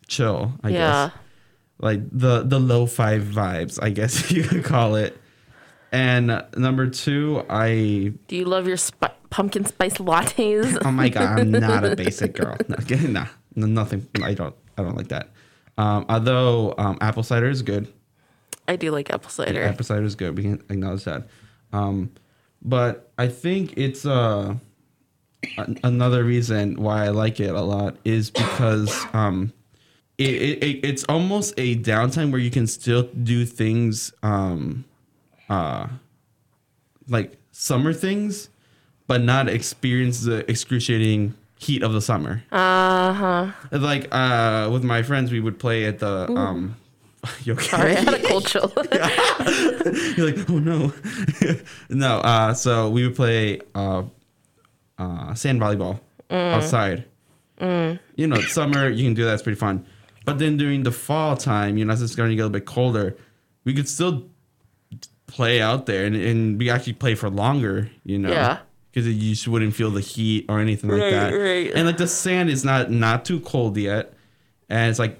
chill. 0.06 0.52
I 0.62 0.68
yeah. 0.70 0.78
guess 1.08 1.16
like 1.80 2.00
the 2.10 2.42
the 2.42 2.58
lo-fi 2.58 3.18
vibes, 3.18 3.78
I 3.82 3.90
guess 3.90 4.30
you 4.32 4.42
could 4.44 4.64
call 4.64 4.94
it. 4.96 5.16
And 5.90 6.44
number 6.56 6.86
two, 6.88 7.42
I 7.48 8.12
Do 8.26 8.36
you 8.36 8.44
love 8.44 8.66
your 8.68 8.76
pumpkin 9.30 9.64
spice 9.64 9.94
lattes? 9.94 10.76
oh 10.84 10.90
my 10.90 11.08
god, 11.08 11.40
I'm 11.40 11.50
not 11.50 11.84
a 11.84 11.96
basic 11.96 12.34
girl. 12.34 12.56
No, 12.68 12.76
nah, 13.08 13.26
nothing. 13.54 14.06
I 14.22 14.34
don't. 14.34 14.54
I 14.76 14.82
don't 14.82 14.96
like 14.96 15.08
that. 15.08 15.30
Um, 15.78 16.04
although 16.08 16.74
um, 16.76 16.98
apple 17.00 17.22
cider 17.22 17.48
is 17.48 17.62
good. 17.62 17.92
I 18.68 18.76
do 18.76 18.90
like 18.90 19.10
apple 19.10 19.30
cider. 19.30 19.62
Apple 19.62 19.84
cider 19.84 20.04
is 20.04 20.14
good. 20.14 20.36
We 20.36 20.42
can 20.42 20.62
acknowledge 20.68 21.04
that. 21.04 21.26
Um, 21.72 22.12
but 22.62 23.10
I 23.18 23.28
think 23.28 23.76
it's 23.76 24.04
uh, 24.04 24.54
an- 25.56 25.78
another 25.82 26.22
reason 26.22 26.74
why 26.76 27.06
I 27.06 27.08
like 27.08 27.40
it 27.40 27.54
a 27.54 27.62
lot 27.62 27.96
is 28.04 28.30
because 28.30 28.94
um, 29.14 29.52
it, 30.18 30.30
it, 30.30 30.64
it 30.64 30.84
it's 30.84 31.04
almost 31.04 31.54
a 31.56 31.76
downtime 31.76 32.30
where 32.30 32.40
you 32.40 32.50
can 32.50 32.66
still 32.66 33.04
do 33.04 33.46
things 33.46 34.12
um, 34.22 34.84
uh, 35.48 35.86
like 37.08 37.38
summer 37.52 37.92
things, 37.92 38.50
but 39.06 39.22
not 39.22 39.48
experience 39.48 40.20
the 40.20 40.48
excruciating 40.50 41.34
heat 41.58 41.82
of 41.82 41.92
the 41.92 42.02
summer. 42.02 42.42
Uh 42.52 43.12
huh. 43.12 43.52
Like 43.72 44.08
uh, 44.12 44.68
with 44.70 44.84
my 44.84 45.02
friends, 45.02 45.32
we 45.32 45.40
would 45.40 45.58
play 45.58 45.86
at 45.86 46.00
the 46.00 46.30
um. 46.32 46.76
You 47.44 47.52
okay? 47.54 47.64
Sorry, 47.68 47.96
I 47.96 48.00
had 48.00 48.14
a 48.14 48.22
cold 48.28 48.46
chill. 48.46 48.72
You're 50.16 50.30
like, 50.30 50.48
oh 50.50 50.58
no, 50.58 50.92
no. 51.88 52.18
Uh, 52.18 52.54
so 52.54 52.88
we 52.90 53.06
would 53.06 53.16
play 53.16 53.60
uh, 53.74 54.04
uh, 54.98 55.34
sand 55.34 55.60
volleyball 55.60 56.00
outside. 56.30 57.04
You 57.60 58.26
know, 58.26 58.40
summer 58.42 58.88
you 58.88 59.04
can 59.04 59.14
do 59.14 59.24
that. 59.24 59.34
It's 59.34 59.42
pretty 59.42 59.58
fun. 59.58 59.84
But 60.24 60.38
then 60.38 60.56
during 60.56 60.82
the 60.82 60.92
fall 60.92 61.36
time, 61.36 61.76
you 61.78 61.84
know, 61.84 61.92
as 61.92 62.02
it's 62.02 62.12
starting 62.12 62.32
to 62.32 62.36
get 62.36 62.42
a 62.42 62.46
little 62.46 62.60
bit 62.60 62.66
colder, 62.66 63.16
we 63.64 63.74
could 63.74 63.88
still 63.88 64.28
play 65.26 65.60
out 65.60 65.86
there 65.86 66.04
and, 66.06 66.14
and 66.16 66.58
we 66.58 66.70
actually 66.70 66.92
play 66.94 67.14
for 67.14 67.28
longer. 67.30 67.90
You 68.04 68.18
know, 68.18 68.30
Yeah. 68.30 68.58
because 68.92 69.08
you 69.08 69.30
just 69.34 69.48
wouldn't 69.48 69.74
feel 69.74 69.90
the 69.90 70.00
heat 70.00 70.46
or 70.48 70.60
anything 70.60 70.90
like 70.90 71.00
that. 71.10 71.30
right. 71.32 71.72
And 71.74 71.86
like 71.86 71.96
the 71.96 72.06
sand 72.08 72.50
is 72.50 72.64
not 72.64 72.90
not 72.90 73.24
too 73.24 73.40
cold 73.40 73.76
yet, 73.76 74.12
and 74.68 74.88
it's 74.90 74.98
like 74.98 75.18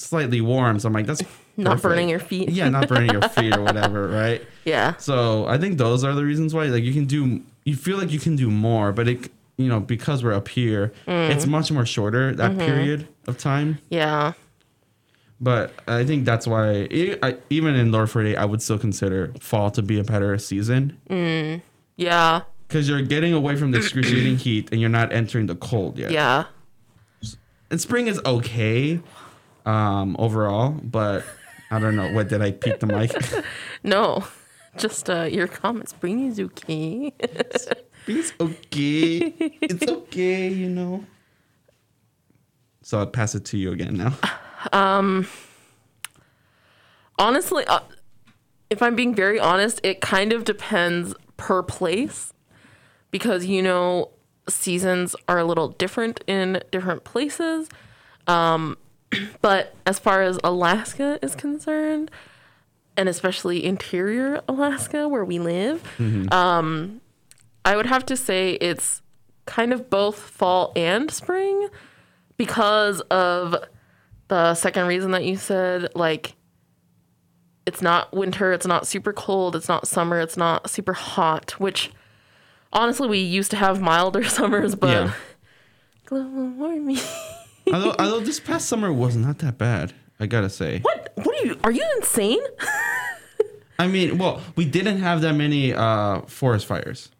slightly 0.00 0.40
warm. 0.40 0.78
So 0.78 0.88
I'm 0.88 0.92
like, 0.92 1.06
that's 1.06 1.22
Not 1.56 1.72
perfect. 1.72 1.82
burning 1.82 2.08
your 2.08 2.18
feet. 2.20 2.48
Yeah, 2.50 2.68
not 2.70 2.88
burning 2.88 3.10
your 3.10 3.22
feet 3.22 3.54
or 3.56 3.62
whatever, 3.68 4.08
right? 4.08 4.42
Yeah. 4.64 4.96
So 4.96 5.46
I 5.46 5.58
think 5.58 5.78
those 5.78 6.04
are 6.04 6.14
the 6.14 6.24
reasons 6.24 6.54
why. 6.54 6.64
Like 6.66 6.84
you 6.84 6.92
can 6.94 7.04
do, 7.06 7.42
you 7.64 7.76
feel 7.76 7.98
like 7.98 8.10
you 8.10 8.18
can 8.18 8.34
do 8.36 8.50
more, 8.50 8.92
but 8.92 9.08
it, 9.08 9.30
you 9.58 9.68
know, 9.68 9.80
because 9.80 10.24
we're 10.24 10.32
up 10.32 10.48
here, 10.48 10.92
Mm. 11.06 11.30
it's 11.30 11.46
much 11.46 11.70
more 11.70 11.84
shorter 11.84 12.34
that 12.34 12.52
Mm-hmm. 12.52 12.60
period 12.60 13.08
of 13.26 13.36
time. 13.36 13.78
Yeah. 13.90 14.32
But 15.42 15.72
I 15.88 16.04
think 16.04 16.24
that's 16.26 16.46
why, 16.46 16.86
e- 16.90 17.16
I, 17.22 17.36
even 17.50 17.74
in 17.74 17.92
Lower 17.92 18.06
48, 18.06 18.36
I 18.36 18.44
would 18.44 18.60
still 18.62 18.78
consider 18.78 19.32
fall 19.40 19.70
to 19.72 19.82
be 19.82 19.98
a 19.98 20.04
better 20.04 20.36
season 20.38 20.96
Yeah. 21.96 22.42
because 22.68 22.88
you're 22.88 23.00
getting 23.02 23.32
away 23.32 23.56
from 23.56 23.70
the 23.70 23.78
excruciating 23.78 24.36
heat 24.44 24.68
and 24.70 24.80
you're 24.80 24.90
not 24.90 25.12
entering 25.12 25.46
the 25.46 25.54
cold 25.56 25.98
yet. 25.98 26.10
Yeah. 26.10 26.44
And 27.70 27.80
spring 27.80 28.06
is 28.06 28.20
okay, 28.26 29.00
um, 29.66 30.16
overall, 30.18 30.70
but 30.82 31.24
I 31.70 31.78
don't 31.78 31.96
know. 31.96 32.12
What 32.12 32.28
did 32.28 32.42
I 32.42 32.52
peek 32.52 32.80
the 32.80 32.86
mic? 32.86 33.12
No. 33.82 34.24
Just 34.76 35.10
uh, 35.10 35.22
your 35.22 35.48
comments. 35.48 35.94
Is 36.02 36.40
okay. 36.40 37.12
It's 38.06 38.32
okay. 38.40 39.34
It's 39.60 39.86
okay, 39.86 40.48
you 40.48 40.68
know. 40.68 41.04
So 42.82 42.98
I'll 42.98 43.06
pass 43.06 43.34
it 43.34 43.44
to 43.46 43.58
you 43.58 43.72
again 43.72 43.96
now. 43.96 44.14
Um, 44.74 45.26
honestly, 47.18 47.64
uh, 47.64 47.80
if 48.68 48.82
I'm 48.82 48.94
being 48.94 49.14
very 49.14 49.40
honest, 49.40 49.80
it 49.82 50.02
kind 50.02 50.34
of 50.34 50.44
depends 50.44 51.14
per 51.38 51.62
place 51.62 52.34
because 53.10 53.46
you 53.46 53.62
know 53.62 54.10
seasons 54.50 55.16
are 55.28 55.38
a 55.38 55.44
little 55.44 55.68
different 55.68 56.22
in 56.26 56.62
different 56.70 57.04
places. 57.04 57.70
Um, 58.26 58.76
but 59.42 59.74
as 59.86 59.98
far 59.98 60.22
as 60.22 60.38
Alaska 60.44 61.18
is 61.22 61.34
concerned, 61.34 62.10
and 62.96 63.08
especially 63.08 63.64
interior 63.64 64.40
Alaska 64.48 65.08
where 65.08 65.24
we 65.24 65.38
live, 65.38 65.82
um, 66.32 67.00
I 67.64 67.76
would 67.76 67.86
have 67.86 68.04
to 68.06 68.16
say 68.16 68.52
it's 68.54 69.02
kind 69.46 69.72
of 69.72 69.88
both 69.90 70.18
fall 70.18 70.72
and 70.76 71.10
spring 71.10 71.68
because 72.36 73.00
of 73.02 73.54
the 74.28 74.54
second 74.54 74.86
reason 74.86 75.10
that 75.12 75.24
you 75.24 75.36
said 75.36 75.88
like 75.94 76.34
it's 77.66 77.82
not 77.82 78.12
winter, 78.12 78.52
it's 78.52 78.66
not 78.66 78.86
super 78.86 79.12
cold, 79.12 79.54
it's 79.56 79.68
not 79.68 79.86
summer, 79.88 80.20
it's 80.20 80.36
not 80.36 80.68
super 80.70 80.92
hot, 80.92 81.52
which 81.60 81.90
honestly 82.72 83.08
we 83.08 83.18
used 83.18 83.50
to 83.52 83.56
have 83.56 83.80
milder 83.80 84.24
summers, 84.28 84.74
but 84.74 84.88
Yeah. 85.06 85.12
global 86.06 86.48
warming. 86.50 86.98
although, 87.72 87.94
although 87.98 88.20
this 88.20 88.40
past 88.40 88.68
summer 88.68 88.92
was 88.92 89.16
not 89.16 89.38
that 89.38 89.58
bad, 89.58 89.92
I 90.18 90.26
gotta 90.26 90.50
say. 90.50 90.80
What? 90.80 91.12
What 91.16 91.42
are 91.42 91.46
you? 91.46 91.58
Are 91.64 91.70
you 91.70 91.84
insane? 91.96 92.40
I 93.78 93.86
mean, 93.86 94.18
well, 94.18 94.42
we 94.56 94.64
didn't 94.66 94.98
have 94.98 95.22
that 95.22 95.34
many 95.34 95.72
uh, 95.72 96.20
forest 96.22 96.66
fires, 96.66 97.10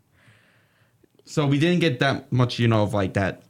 so 1.24 1.46
we 1.46 1.58
didn't 1.58 1.80
get 1.80 2.00
that 2.00 2.30
much, 2.30 2.58
you 2.58 2.68
know, 2.68 2.82
of 2.82 2.92
like 2.92 3.14
that 3.14 3.42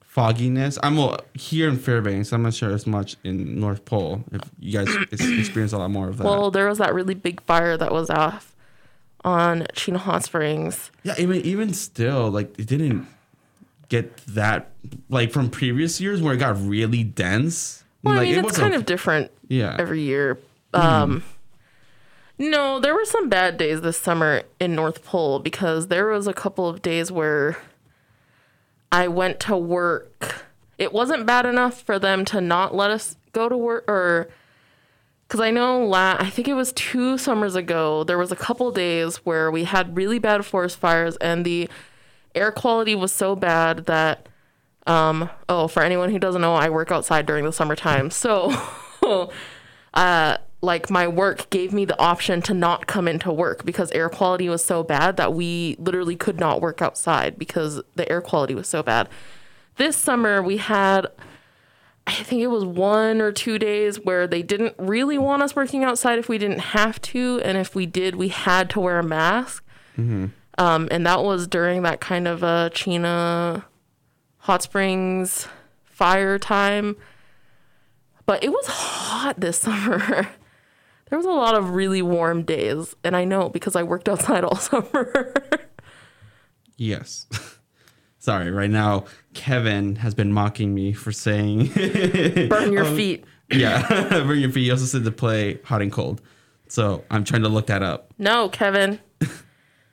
fogginess. 0.00 0.78
I'm 0.82 0.96
well, 0.96 1.20
here 1.32 1.70
in 1.70 1.78
Fairbanks. 1.78 2.32
I'm 2.32 2.42
not 2.42 2.52
sure 2.52 2.70
as 2.70 2.86
much 2.86 3.16
in 3.24 3.58
North 3.58 3.86
Pole. 3.86 4.22
If 4.30 4.42
you 4.60 4.72
guys 4.78 4.94
experience 5.12 5.72
a 5.72 5.78
lot 5.78 5.90
more 5.90 6.08
of 6.08 6.18
that. 6.18 6.24
Well, 6.24 6.50
there 6.50 6.68
was 6.68 6.78
that 6.78 6.92
really 6.92 7.14
big 7.14 7.40
fire 7.42 7.78
that 7.78 7.92
was 7.92 8.10
off 8.10 8.54
on 9.24 9.62
Chena 9.72 9.96
Hot 9.96 10.22
Springs. 10.22 10.90
yeah, 11.02 11.14
even 11.16 11.36
even 11.42 11.72
still, 11.72 12.30
like 12.30 12.58
it 12.58 12.66
didn't 12.66 13.06
get 13.92 14.16
that 14.28 14.70
like 15.10 15.30
from 15.30 15.50
previous 15.50 16.00
years 16.00 16.22
where 16.22 16.32
it 16.34 16.38
got 16.38 16.58
really 16.60 17.04
dense. 17.04 17.84
Well, 18.02 18.14
like 18.14 18.22
I 18.22 18.30
mean, 18.30 18.38
it 18.38 18.44
it's 18.46 18.58
kind 18.58 18.72
a- 18.72 18.76
of 18.78 18.86
different 18.86 19.30
yeah. 19.48 19.76
every 19.78 20.00
year. 20.00 20.38
Um, 20.74 21.22
no, 22.38 22.80
there 22.80 22.94
were 22.94 23.04
some 23.04 23.28
bad 23.28 23.58
days 23.58 23.82
this 23.82 23.98
summer 23.98 24.42
in 24.58 24.74
North 24.74 25.04
Pole 25.04 25.38
because 25.38 25.88
there 25.88 26.06
was 26.06 26.26
a 26.26 26.32
couple 26.32 26.66
of 26.66 26.80
days 26.80 27.12
where 27.12 27.58
I 28.90 29.08
went 29.08 29.38
to 29.40 29.56
work. 29.56 30.46
It 30.78 30.92
wasn't 30.92 31.26
bad 31.26 31.44
enough 31.44 31.82
for 31.82 31.98
them 31.98 32.24
to 32.26 32.40
not 32.40 32.74
let 32.74 32.90
us 32.90 33.16
go 33.32 33.50
to 33.50 33.56
work, 33.56 33.84
or 33.86 34.28
because 35.28 35.40
I 35.40 35.50
know 35.50 35.84
la- 35.84 36.16
I 36.18 36.30
think 36.30 36.48
it 36.48 36.54
was 36.54 36.72
two 36.72 37.18
summers 37.18 37.54
ago. 37.54 38.02
There 38.04 38.18
was 38.18 38.32
a 38.32 38.36
couple 38.36 38.70
days 38.72 39.18
where 39.18 39.50
we 39.50 39.64
had 39.64 39.94
really 39.96 40.18
bad 40.18 40.44
forest 40.46 40.78
fires, 40.78 41.16
and 41.18 41.44
the 41.44 41.68
air 42.34 42.52
quality 42.52 42.94
was 42.94 43.12
so 43.12 43.36
bad 43.36 43.86
that 43.86 44.28
um 44.86 45.30
oh 45.48 45.68
for 45.68 45.82
anyone 45.82 46.10
who 46.10 46.18
doesn't 46.18 46.40
know 46.40 46.54
i 46.54 46.68
work 46.68 46.90
outside 46.90 47.26
during 47.26 47.44
the 47.44 47.52
summertime. 47.52 48.10
So 48.10 48.52
uh 49.94 50.36
like 50.64 50.88
my 50.90 51.08
work 51.08 51.50
gave 51.50 51.72
me 51.72 51.84
the 51.84 51.98
option 52.00 52.40
to 52.40 52.54
not 52.54 52.86
come 52.86 53.08
into 53.08 53.32
work 53.32 53.64
because 53.64 53.90
air 53.90 54.08
quality 54.08 54.48
was 54.48 54.64
so 54.64 54.84
bad 54.84 55.16
that 55.16 55.34
we 55.34 55.76
literally 55.78 56.14
could 56.14 56.38
not 56.38 56.60
work 56.60 56.80
outside 56.80 57.36
because 57.36 57.82
the 57.96 58.10
air 58.10 58.20
quality 58.20 58.54
was 58.54 58.68
so 58.68 58.80
bad. 58.82 59.08
This 59.76 59.96
summer 59.96 60.42
we 60.42 60.58
had 60.58 61.06
i 62.06 62.12
think 62.12 62.42
it 62.42 62.48
was 62.48 62.64
one 62.64 63.20
or 63.20 63.30
two 63.30 63.58
days 63.60 64.00
where 64.00 64.26
they 64.26 64.42
didn't 64.42 64.74
really 64.76 65.18
want 65.18 65.40
us 65.40 65.54
working 65.54 65.84
outside 65.84 66.18
if 66.18 66.28
we 66.28 66.38
didn't 66.38 66.58
have 66.58 67.00
to. 67.02 67.40
And 67.44 67.58
if 67.58 67.74
we 67.74 67.86
did 67.86 68.16
we 68.16 68.28
had 68.28 68.70
to 68.70 68.80
wear 68.80 68.98
a 68.98 69.04
mask 69.04 69.64
um, 70.58 70.88
and 70.90 71.06
that 71.06 71.22
was 71.22 71.46
during 71.46 71.82
that 71.82 72.00
kind 72.00 72.28
of 72.28 72.42
a 72.42 72.70
Chena 72.74 73.64
hot 74.38 74.62
springs 74.62 75.48
fire 75.84 76.38
time. 76.38 76.96
But 78.26 78.44
it 78.44 78.50
was 78.50 78.66
hot 78.66 79.40
this 79.40 79.58
summer. 79.60 79.98
there 81.08 81.18
was 81.18 81.26
a 81.26 81.30
lot 81.30 81.54
of 81.54 81.70
really 81.70 82.02
warm 82.02 82.42
days, 82.42 82.94
and 83.04 83.16
I 83.16 83.24
know 83.24 83.48
because 83.48 83.76
I 83.76 83.82
worked 83.82 84.08
outside 84.08 84.44
all 84.44 84.56
summer. 84.56 85.32
Yes. 86.76 87.26
Sorry, 88.18 88.50
right 88.52 88.70
now 88.70 89.06
Kevin 89.34 89.96
has 89.96 90.14
been 90.14 90.32
mocking 90.32 90.72
me 90.74 90.92
for 90.92 91.10
saying 91.10 91.66
Burn 92.48 92.72
your 92.72 92.84
feet. 92.84 93.24
Yeah, 93.50 93.86
burn 94.10 94.38
your 94.38 94.50
feet. 94.50 94.66
You 94.66 94.72
also 94.72 94.84
said 94.84 95.04
to 95.04 95.10
play 95.10 95.58
hot 95.64 95.82
and 95.82 95.90
cold. 95.90 96.22
So 96.68 97.04
I'm 97.10 97.24
trying 97.24 97.42
to 97.42 97.48
look 97.48 97.66
that 97.66 97.82
up. 97.82 98.14
No, 98.18 98.48
Kevin. 98.48 99.00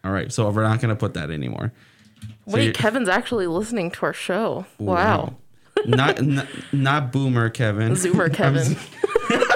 All 0.04 0.12
right, 0.12 0.32
so 0.32 0.50
we're 0.50 0.64
not 0.64 0.80
gonna 0.80 0.96
put 0.96 1.14
that 1.16 1.30
anymore. 1.30 1.72
So 2.48 2.56
Wait, 2.56 2.74
Kevin's 2.76 3.10
actually 3.10 3.48
listening 3.48 3.92
to 3.92 4.06
our 4.06 4.14
show. 4.14 4.66
Wow. 4.78 5.36
not, 5.86 6.22
not 6.22 6.48
not 6.72 7.12
boomer 7.12 7.50
Kevin. 7.50 7.94
Zoomer 7.94 8.34
Kevin. 8.34 8.76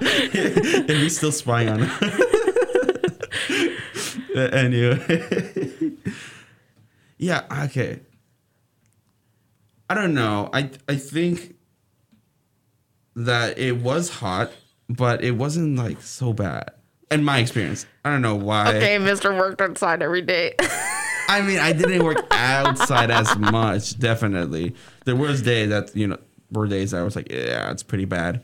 and 0.00 0.90
he's 0.90 1.16
still 1.16 1.32
spying 1.32 1.68
on. 1.68 1.82
Uh, 4.34 4.40
anyway. 4.52 5.92
yeah, 7.18 7.42
okay. 7.64 8.00
I 9.88 9.94
don't 9.94 10.14
know. 10.14 10.48
I 10.52 10.70
I 10.88 10.96
think 10.96 11.56
that 13.16 13.58
it 13.58 13.78
was 13.78 14.08
hot, 14.08 14.52
but 14.88 15.22
it 15.22 15.32
wasn't 15.32 15.76
like 15.76 16.00
so 16.00 16.32
bad. 16.32 16.70
In 17.10 17.24
my 17.24 17.38
experience. 17.38 17.86
I 18.04 18.10
don't 18.10 18.22
know 18.22 18.36
why. 18.36 18.68
Okay, 18.76 18.96
Mr. 18.98 19.36
worked 19.36 19.60
outside 19.60 20.02
every 20.02 20.22
day. 20.22 20.54
I 21.28 21.40
mean, 21.42 21.58
I 21.58 21.72
didn't 21.72 22.04
work 22.04 22.24
outside 22.30 23.10
as 23.10 23.36
much, 23.36 23.98
definitely. 23.98 24.74
There 25.04 25.16
was 25.16 25.42
days 25.42 25.68
that, 25.70 25.94
you 25.96 26.06
know, 26.08 26.18
were 26.52 26.66
days 26.66 26.92
I 26.94 27.02
was 27.02 27.14
like, 27.16 27.30
yeah, 27.30 27.70
it's 27.70 27.82
pretty 27.82 28.04
bad. 28.04 28.42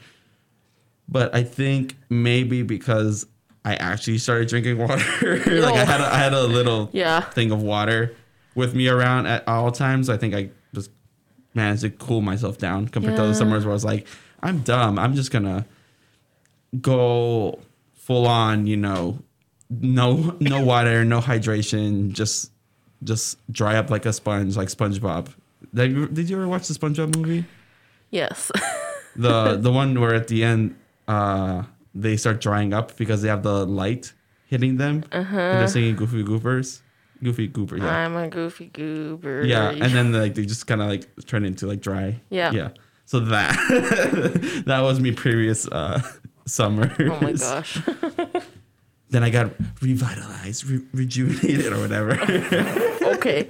But 1.08 1.34
I 1.34 1.42
think 1.44 1.96
maybe 2.08 2.62
because 2.62 3.26
I 3.64 3.74
actually 3.76 4.18
started 4.18 4.48
drinking 4.48 4.78
water, 4.78 4.96
like 5.46 5.74
I 5.74 5.84
had 5.84 6.00
a, 6.00 6.06
I 6.06 6.18
had 6.18 6.32
a 6.32 6.42
little 6.44 6.90
Yeah. 6.92 7.20
thing 7.20 7.50
of 7.52 7.62
water 7.62 8.14
with 8.54 8.74
me 8.74 8.88
around 8.88 9.26
at 9.26 9.46
all 9.48 9.70
times. 9.72 10.08
I 10.08 10.16
think 10.16 10.34
I 10.34 10.50
just 10.74 10.90
managed 11.54 11.82
to 11.82 11.90
cool 11.90 12.20
myself 12.20 12.58
down 12.58 12.88
compared 12.88 13.16
to 13.16 13.22
other 13.22 13.34
summers 13.34 13.64
where 13.64 13.72
I 13.72 13.74
was 13.74 13.84
like, 13.84 14.06
I'm 14.42 14.60
dumb. 14.60 14.98
I'm 14.98 15.14
just 15.14 15.30
gonna 15.32 15.66
go 16.80 17.58
full 18.06 18.26
on, 18.26 18.66
you 18.66 18.76
know, 18.76 19.18
no 19.68 20.36
no 20.40 20.62
water, 20.62 21.04
no 21.04 21.20
hydration, 21.20 22.12
just 22.12 22.52
just 23.02 23.38
dry 23.52 23.76
up 23.76 23.90
like 23.90 24.06
a 24.06 24.12
sponge, 24.12 24.56
like 24.56 24.68
SpongeBob. 24.68 25.28
Did 25.74 25.90
you, 25.92 26.06
did 26.08 26.30
you 26.30 26.36
ever 26.36 26.48
watch 26.48 26.68
the 26.68 26.74
SpongeBob 26.74 27.16
movie? 27.16 27.44
yes. 28.10 28.50
The 29.18 29.56
the 29.56 29.72
one 29.72 29.98
where 29.98 30.14
at 30.14 30.28
the 30.28 30.44
end 30.44 30.76
uh 31.08 31.62
they 31.94 32.18
start 32.18 32.38
drying 32.42 32.74
up 32.74 32.94
because 32.98 33.22
they 33.22 33.28
have 33.28 33.42
the 33.42 33.64
light 33.64 34.12
hitting 34.46 34.76
them 34.76 35.04
Uh-huh. 35.10 35.38
and 35.40 35.58
they're 35.60 35.68
singing 35.68 35.96
Goofy 35.96 36.22
Goobers. 36.22 36.82
Goofy 37.24 37.46
Goober, 37.48 37.78
yeah. 37.78 37.96
I'm 38.04 38.14
a 38.14 38.28
goofy 38.28 38.66
goober. 38.66 39.42
Yeah, 39.46 39.70
and 39.70 39.90
then 39.96 40.12
like 40.12 40.34
they 40.34 40.44
just 40.44 40.66
kind 40.66 40.82
of 40.82 40.88
like 40.88 41.08
turn 41.24 41.46
into 41.46 41.66
like 41.66 41.80
dry. 41.80 42.20
Yeah. 42.28 42.52
Yeah. 42.52 42.68
So 43.06 43.20
that 43.32 43.56
that 44.66 44.80
was 44.80 45.00
me 45.00 45.12
previous 45.12 45.66
uh 45.66 46.02
summer. 46.46 46.94
Oh 47.00 47.20
my 47.20 47.32
gosh. 47.32 47.78
Then 49.08 49.22
I 49.22 49.30
got 49.30 49.52
revitalized, 49.80 50.64
re- 50.68 50.84
rejuvenated, 50.92 51.72
or 51.72 51.78
whatever. 51.78 52.20
okay. 53.14 53.48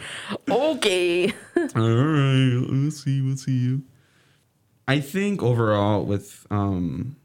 Okay. 0.48 1.24
All 1.74 1.88
right, 1.88 2.66
we'll 2.68 2.90
see. 2.90 3.22
We'll 3.22 3.38
see 3.38 3.56
you. 3.56 3.82
I 4.86 5.00
think 5.00 5.42
overall 5.42 6.04
with 6.04 6.46
um 6.50 7.16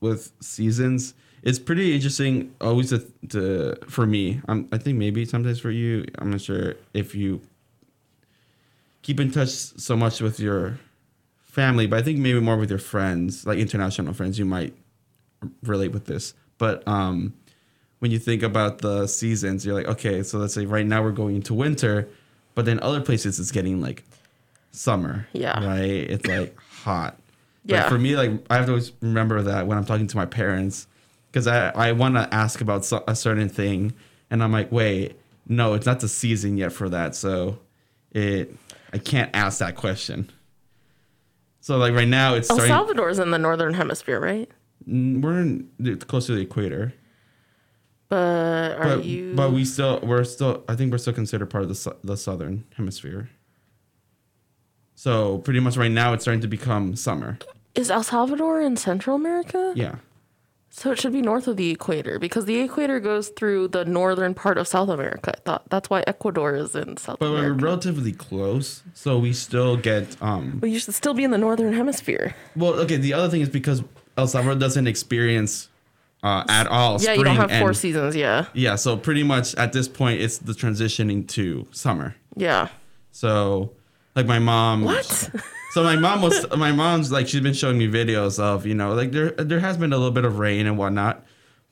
with 0.00 0.32
seasons, 0.40 1.14
it's 1.42 1.58
pretty 1.58 1.94
interesting. 1.94 2.54
Always 2.60 2.90
to, 2.90 3.10
to 3.30 3.76
for 3.88 4.06
me. 4.06 4.42
I'm, 4.46 4.68
I 4.70 4.76
think 4.76 4.98
maybe 4.98 5.24
sometimes 5.24 5.58
for 5.58 5.70
you. 5.70 6.04
I'm 6.18 6.30
not 6.30 6.42
sure 6.42 6.74
if 6.92 7.14
you 7.14 7.40
keep 9.00 9.18
in 9.18 9.30
touch 9.30 9.48
so 9.48 9.96
much 9.96 10.20
with 10.20 10.38
your 10.38 10.78
family, 11.54 11.86
but 11.86 11.98
I 11.98 12.02
think 12.02 12.18
maybe 12.18 12.40
more 12.40 12.56
with 12.56 12.70
your 12.70 12.78
friends, 12.78 13.46
like 13.46 13.58
international 13.58 14.12
friends. 14.12 14.38
You 14.38 14.44
might 14.44 14.74
relate 15.62 15.92
with 15.92 16.06
this, 16.06 16.34
but 16.58 16.86
um 16.88 17.34
when 18.00 18.10
you 18.10 18.18
think 18.18 18.42
about 18.42 18.78
the 18.78 19.06
seasons, 19.06 19.64
you're 19.64 19.74
like, 19.74 19.86
okay, 19.86 20.22
so 20.22 20.36
let's 20.36 20.52
say 20.52 20.66
right 20.66 20.84
now 20.84 21.02
we're 21.02 21.10
going 21.10 21.36
into 21.36 21.54
winter, 21.54 22.06
but 22.54 22.66
then 22.66 22.78
other 22.80 23.00
places 23.00 23.40
it's 23.40 23.50
getting 23.50 23.80
like 23.80 24.04
summer. 24.72 25.26
Yeah. 25.32 25.64
Right? 25.64 26.10
It's 26.10 26.26
like 26.26 26.54
hot. 26.58 27.18
Yeah. 27.64 27.80
Like 27.80 27.88
for 27.88 27.98
me, 27.98 28.14
like 28.16 28.32
I 28.50 28.56
have 28.56 28.66
to 28.66 28.72
always 28.72 28.92
remember 29.00 29.40
that 29.42 29.66
when 29.66 29.78
I'm 29.78 29.86
talking 29.86 30.06
to 30.06 30.16
my 30.16 30.26
parents, 30.26 30.86
because 31.30 31.46
I, 31.46 31.70
I 31.70 31.92
want 31.92 32.16
to 32.16 32.28
ask 32.34 32.60
about 32.60 32.84
so, 32.84 33.02
a 33.08 33.16
certain 33.16 33.48
thing, 33.48 33.94
and 34.30 34.42
I'm 34.42 34.52
like, 34.52 34.70
wait, 34.70 35.18
no, 35.48 35.74
it's 35.74 35.86
not 35.86 36.00
the 36.00 36.08
season 36.08 36.58
yet 36.58 36.72
for 36.72 36.88
that, 36.90 37.14
so 37.14 37.58
it 38.12 38.54
I 38.92 38.98
can't 38.98 39.30
ask 39.34 39.58
that 39.60 39.76
question. 39.76 40.30
So 41.64 41.78
like 41.78 41.94
right 41.94 42.06
now, 42.06 42.34
it's 42.34 42.50
El 42.50 42.56
starting. 42.56 42.74
Salvador's 42.74 43.18
in 43.18 43.30
the 43.30 43.38
northern 43.38 43.72
hemisphere, 43.72 44.20
right? 44.20 44.50
Mm, 44.86 45.22
we're 45.22 45.40
in, 45.40 45.98
close 46.00 46.26
to 46.26 46.34
the 46.34 46.42
equator. 46.42 46.92
But 48.10 48.76
are 48.76 48.96
but 48.96 49.04
you? 49.06 49.32
but 49.34 49.50
we 49.50 49.64
still 49.64 49.98
we're 50.02 50.24
still 50.24 50.62
I 50.68 50.76
think 50.76 50.92
we're 50.92 50.98
still 50.98 51.14
considered 51.14 51.46
part 51.46 51.62
of 51.62 51.70
the 51.70 51.74
su- 51.74 51.96
the 52.04 52.18
southern 52.18 52.64
hemisphere. 52.76 53.30
So 54.94 55.38
pretty 55.38 55.60
much 55.60 55.78
right 55.78 55.90
now 55.90 56.12
it's 56.12 56.24
starting 56.24 56.42
to 56.42 56.48
become 56.48 56.96
summer. 56.96 57.38
is 57.74 57.90
El 57.90 58.02
Salvador 58.02 58.60
in 58.60 58.76
Central 58.76 59.16
America? 59.16 59.72
Yeah. 59.74 59.94
So 60.76 60.90
it 60.90 60.98
should 60.98 61.12
be 61.12 61.22
north 61.22 61.46
of 61.46 61.56
the 61.56 61.70
equator 61.70 62.18
because 62.18 62.46
the 62.46 62.58
equator 62.58 62.98
goes 62.98 63.28
through 63.28 63.68
the 63.68 63.84
northern 63.84 64.34
part 64.34 64.58
of 64.58 64.66
South 64.66 64.88
America. 64.88 65.32
I 65.36 65.40
thought 65.44 65.70
that's 65.70 65.88
why 65.88 66.02
Ecuador 66.08 66.56
is 66.56 66.74
in 66.74 66.96
South 66.96 67.20
America. 67.20 67.20
But 67.20 67.30
we're 67.32 67.52
relatively 67.68 68.10
close, 68.10 68.82
so 68.92 69.16
we 69.20 69.32
still 69.32 69.76
get 69.76 70.20
um 70.20 70.58
But 70.60 70.70
you 70.70 70.80
should 70.80 70.94
still 70.94 71.14
be 71.14 71.22
in 71.22 71.30
the 71.30 71.38
northern 71.38 71.72
hemisphere. 71.74 72.34
well 72.56 72.74
okay, 72.80 72.96
the 72.96 73.12
other 73.14 73.28
thing 73.28 73.40
is 73.40 73.48
because 73.48 73.84
El 74.16 74.26
Salvador 74.26 74.58
doesn't 74.58 74.88
experience 74.88 75.68
uh 76.24 76.42
at 76.48 76.66
all 76.66 77.00
Yeah, 77.00 77.12
you 77.12 77.22
don't 77.22 77.36
have 77.36 77.52
four 77.60 77.68
and- 77.68 77.76
seasons. 77.76 78.16
Yeah, 78.16 78.46
Yeah, 78.52 78.74
so 78.74 78.96
pretty 78.96 79.22
much 79.22 79.54
at 79.54 79.72
this 79.72 79.86
point 79.86 80.20
it's 80.20 80.38
the 80.38 80.54
transitioning 80.54 81.28
to 81.36 81.66
summer. 81.70 82.16
yeah. 82.34 82.66
So 83.12 83.70
like 84.16 84.26
my 84.26 84.40
mom 84.40 84.82
What? 84.82 85.30
So 85.74 85.82
my 85.82 85.96
mom 85.96 86.22
was 86.22 86.46
my 86.56 86.70
mom's 86.70 87.10
like 87.10 87.26
she's 87.26 87.40
been 87.40 87.52
showing 87.52 87.78
me 87.78 87.88
videos 87.88 88.38
of 88.38 88.64
you 88.64 88.76
know 88.76 88.94
like 88.94 89.10
there 89.10 89.32
there 89.32 89.58
has 89.58 89.76
been 89.76 89.92
a 89.92 89.96
little 89.96 90.12
bit 90.12 90.24
of 90.24 90.38
rain 90.38 90.68
and 90.68 90.78
whatnot, 90.78 91.26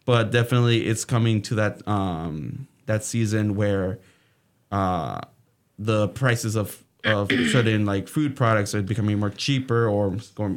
but 0.05 0.33
definitely 0.33 0.87
it's 0.88 1.05
coming 1.05 1.41
to 1.43 1.55
that 1.55 1.87
um 1.87 2.67
that 2.87 3.05
season 3.05 3.55
where 3.55 4.01
uh 4.73 5.21
the 5.79 6.09
prices 6.09 6.57
of 6.57 6.83
of 7.05 7.31
certain 7.53 7.87
like 7.87 8.09
food 8.09 8.35
products 8.35 8.75
are 8.75 8.83
becoming 8.83 9.21
more 9.21 9.31
cheaper 9.31 9.87
or 9.87 10.11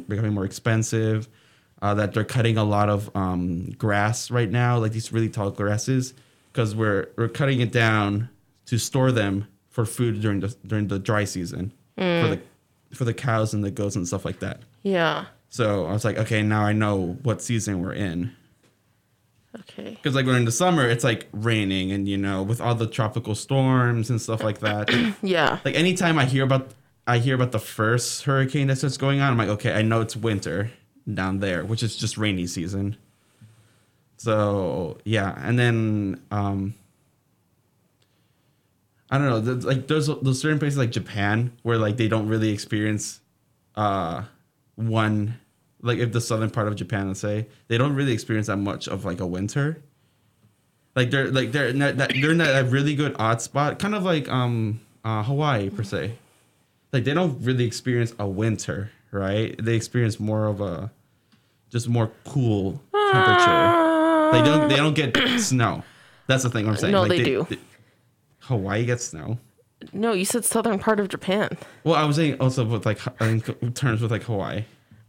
becoming 0.08 0.34
more 0.34 0.44
expensive. 0.44 1.28
Uh, 1.80 1.94
that 1.94 2.14
they're 2.14 2.24
cutting 2.24 2.56
a 2.56 2.64
lot 2.64 2.88
of 2.88 3.14
um, 3.14 3.70
grass 3.78 4.30
right 4.30 4.50
now, 4.50 4.78
like 4.78 4.90
these 4.92 5.12
really 5.12 5.28
tall 5.28 5.52
grasses, 5.52 6.14
because 6.52 6.74
we're 6.74 7.10
we're 7.16 7.28
cutting 7.28 7.60
it 7.60 7.70
down 7.70 8.28
to 8.64 8.76
store 8.76 9.12
them 9.12 9.46
for 9.68 9.84
food 9.84 10.20
during 10.20 10.40
the 10.40 10.56
during 10.66 10.88
the 10.88 10.98
dry 10.98 11.22
season 11.22 11.72
for 11.96 12.02
the 12.28 12.40
for 12.96 13.04
the 13.04 13.14
cows 13.14 13.54
and 13.54 13.62
the 13.62 13.70
goats 13.70 13.96
and 13.96 14.06
stuff 14.06 14.24
like 14.24 14.40
that. 14.40 14.60
Yeah. 14.82 15.26
So 15.48 15.86
I 15.86 15.92
was 15.92 16.04
like, 16.04 16.18
okay, 16.18 16.42
now 16.42 16.62
I 16.62 16.72
know 16.72 17.16
what 17.22 17.40
season 17.42 17.80
we're 17.80 17.92
in. 17.92 18.32
Okay. 19.60 19.90
Because 19.90 20.14
like 20.14 20.26
when 20.26 20.36
in 20.36 20.44
the 20.44 20.52
summer, 20.52 20.86
it's 20.86 21.04
like 21.04 21.28
raining 21.32 21.90
and 21.92 22.06
you 22.08 22.16
know 22.18 22.42
with 22.42 22.60
all 22.60 22.74
the 22.74 22.86
tropical 22.86 23.34
storms 23.34 24.10
and 24.10 24.20
stuff 24.20 24.42
like 24.42 24.58
that. 24.60 24.90
Yeah. 25.22 25.58
like 25.64 25.74
anytime 25.74 26.18
I 26.18 26.24
hear 26.26 26.44
about 26.44 26.70
I 27.06 27.18
hear 27.18 27.34
about 27.34 27.52
the 27.52 27.58
first 27.60 28.24
hurricane 28.24 28.66
that 28.66 28.76
starts 28.76 28.96
going 28.96 29.20
on, 29.20 29.30
I'm 29.32 29.38
like, 29.38 29.48
okay, 29.48 29.72
I 29.72 29.82
know 29.82 30.00
it's 30.00 30.16
winter 30.16 30.70
down 31.12 31.38
there, 31.38 31.64
which 31.64 31.82
is 31.82 31.96
just 31.96 32.18
rainy 32.18 32.46
season. 32.46 32.96
So 34.18 34.98
yeah, 35.04 35.34
and 35.42 35.58
then 35.58 36.20
um 36.30 36.74
I 39.10 39.18
don't 39.18 39.28
know, 39.28 39.40
there's, 39.40 39.64
like 39.64 39.86
there's 39.86 40.08
there's 40.22 40.40
certain 40.40 40.58
places 40.58 40.78
like 40.78 40.90
Japan 40.90 41.52
where 41.62 41.78
like 41.78 41.96
they 41.96 42.08
don't 42.08 42.28
really 42.28 42.50
experience 42.50 43.20
uh 43.76 44.24
one 44.74 45.38
like 45.82 45.98
if 45.98 46.12
the 46.12 46.20
southern 46.20 46.50
part 46.50 46.66
of 46.68 46.74
Japan 46.76 47.08
let's 47.08 47.20
say 47.20 47.46
they 47.68 47.78
don't 47.78 47.94
really 47.94 48.12
experience 48.12 48.46
that 48.48 48.56
much 48.56 48.88
of 48.88 49.04
like 49.04 49.20
a 49.20 49.26
winter. 49.26 49.82
Like 50.94 51.10
they're 51.10 51.30
like 51.30 51.52
they're 51.52 51.72
that- 51.72 51.96
they're 51.98 52.30
in 52.32 52.38
that 52.38 52.66
really 52.70 52.94
good 52.94 53.14
odd 53.18 53.40
spot, 53.42 53.78
kind 53.78 53.94
of 53.94 54.02
like 54.02 54.28
um 54.28 54.80
uh, 55.04 55.22
Hawaii 55.22 55.70
per 55.70 55.84
se. 55.84 56.12
Like 56.92 57.04
they 57.04 57.14
don't 57.14 57.38
really 57.44 57.64
experience 57.64 58.14
a 58.18 58.26
winter, 58.26 58.90
right? 59.12 59.54
They 59.62 59.74
experience 59.74 60.18
more 60.18 60.46
of 60.46 60.60
a 60.60 60.90
just 61.70 61.88
more 61.88 62.10
cool 62.24 62.80
temperature. 63.12 64.30
They 64.32 64.42
don't 64.42 64.68
they 64.68 64.76
don't 64.76 64.94
get 64.94 65.16
snow. 65.40 65.84
That's 66.26 66.42
the 66.42 66.50
thing 66.50 66.66
I'm 66.66 66.76
saying. 66.76 66.92
No, 66.92 67.02
Like, 67.02 67.10
they 67.10 67.22
do. 67.22 67.46
Hawaii 68.46 68.84
gets 68.86 69.04
snow. 69.04 69.38
No, 69.92 70.12
you 70.12 70.24
said 70.24 70.44
southern 70.44 70.78
part 70.78 70.98
of 71.00 71.08
Japan. 71.08 71.56
Well, 71.84 71.94
I 71.94 72.04
was 72.04 72.16
saying 72.16 72.40
also 72.40 72.64
with 72.64 72.86
like 72.86 72.98
in 73.20 73.40
terms 73.74 74.00
with 74.00 74.10
like 74.10 74.22
Hawaii. 74.24 74.64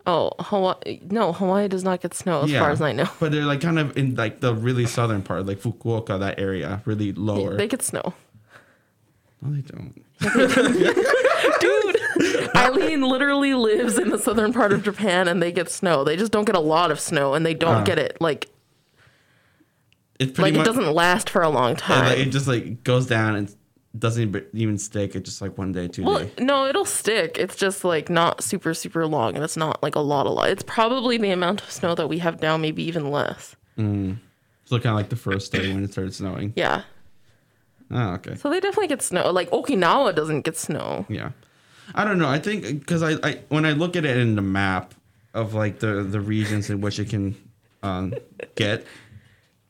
Oh, 0.06 0.32
Hawaii. 0.39 1.00
No, 1.10 1.34
Hawaii 1.34 1.67
does 1.67 1.84
not 1.84 2.02
get 2.02 2.13
snow 2.13 2.43
as 2.43 2.52
far 2.52 2.69
as 2.71 2.82
I 2.82 2.91
know. 2.93 3.10
But 3.19 3.32
they're 3.32 3.45
like 3.45 3.62
kind 3.62 3.78
of 3.80 3.97
in 3.97 4.15
like 4.15 4.39
the 4.39 4.54
really 4.56 4.86
southern 4.86 5.21
part, 5.21 5.45
like 5.45 5.60
Fukuoka, 5.60 6.19
that 6.19 6.39
area, 6.39 6.82
really 6.86 7.12
lower. 7.13 7.56
They 7.58 7.67
get 7.67 7.82
snow. 7.82 8.13
no, 9.41 9.54
they 9.54 9.62
don't. 9.62 10.04
Dude, 11.60 12.50
Eileen 12.56 13.02
literally 13.02 13.54
lives 13.54 13.97
in 13.97 14.10
the 14.10 14.17
southern 14.17 14.54
part 14.54 14.71
of 14.73 14.84
Japan 14.84 15.28
and 15.28 15.41
they 15.41 15.52
get 15.52 15.69
snow. 15.69 16.04
They 16.04 16.15
just 16.15 16.32
don't 16.32 16.45
get 16.45 16.56
a 16.56 16.60
lot 16.62 16.89
of 16.91 17.00
snow 17.00 17.34
and 17.34 17.45
they 17.45 17.54
don't 17.54 17.76
Ah. 17.76 17.84
get 17.84 18.00
it 18.00 18.17
like 18.19 18.50
It's 20.19 20.32
pretty 20.32 20.58
like 20.58 20.62
it 20.62 20.65
doesn't 20.65 20.93
last 20.93 21.30
for 21.30 21.41
a 21.41 21.49
long 21.49 21.75
time. 21.75 22.06
like, 22.06 22.17
it 22.19 22.30
just 22.30 22.47
like 22.47 22.84
goes 22.84 23.06
down 23.06 23.36
and 23.36 23.56
doesn't 23.97 24.36
even- 24.53 24.77
stick. 24.77 25.15
It's 25.15 25.30
just 25.30 25.41
like 25.41 25.58
one 25.58 25.71
day, 25.71 25.88
two 25.88 26.03
well, 26.03 26.19
day. 26.19 26.32
no, 26.39 26.65
it'll 26.65 26.86
stick. 26.86 27.38
It's 27.38 27.56
just 27.56 27.84
like 27.84 28.10
not 28.10 28.43
super 28.43 28.73
super 28.73 29.06
long 29.06 29.36
and 29.36 29.43
it's 29.43 29.58
not 29.58 29.82
like 29.82 29.95
a 29.95 29.99
lot 29.99 30.25
a 30.25 30.30
lot. 30.30 30.49
It's 30.49 30.63
probably 30.63 31.17
the 31.17 31.32
amount 31.32 31.62
of 31.62 31.71
snow 31.71 31.95
that 31.95 32.08
we 32.08 32.19
have 32.19 32.41
now, 32.41 32.58
maybe 32.58 32.84
even 32.84 33.12
less. 33.12 33.56
Mm. 33.77 34.17
So 34.65 34.77
kind 34.77 34.88
of 34.88 34.95
like 34.95 35.10
the 35.10 35.15
first 35.15 35.51
day 35.51 35.73
when 35.73 35.84
it 35.84 35.91
started 35.91 36.13
snowing. 36.13 36.53
Yeah. 36.56 36.84
Oh, 37.89 38.13
okay. 38.15 38.36
So 38.36 38.49
they 38.49 38.60
definitely 38.60 38.88
get 38.88 39.01
snow. 39.01 39.32
Like 39.32 39.49
Okinawa 39.51 40.13
doesn't 40.15 40.41
get 40.41 40.58
snow. 40.58 41.06
Yeah, 41.10 41.32
I 41.95 42.03
don't 42.03 42.19
know. 42.19 42.27
I 42.27 42.39
think 42.39 42.80
because 42.80 43.01
I, 43.01 43.13
I 43.27 43.39
when 43.49 43.65
I 43.65 43.71
look 43.71 43.95
at 43.95 44.03
it 44.03 44.17
in 44.17 44.36
the 44.36 44.41
map 44.41 44.93
of 45.34 45.53
like 45.53 45.80
the 45.80 46.03
the 46.03 46.19
regions 46.19 46.69
in 46.69 46.82
which 46.82 46.99
it 46.99 47.10
can 47.10 47.36
um, 47.84 48.13
get 48.56 48.86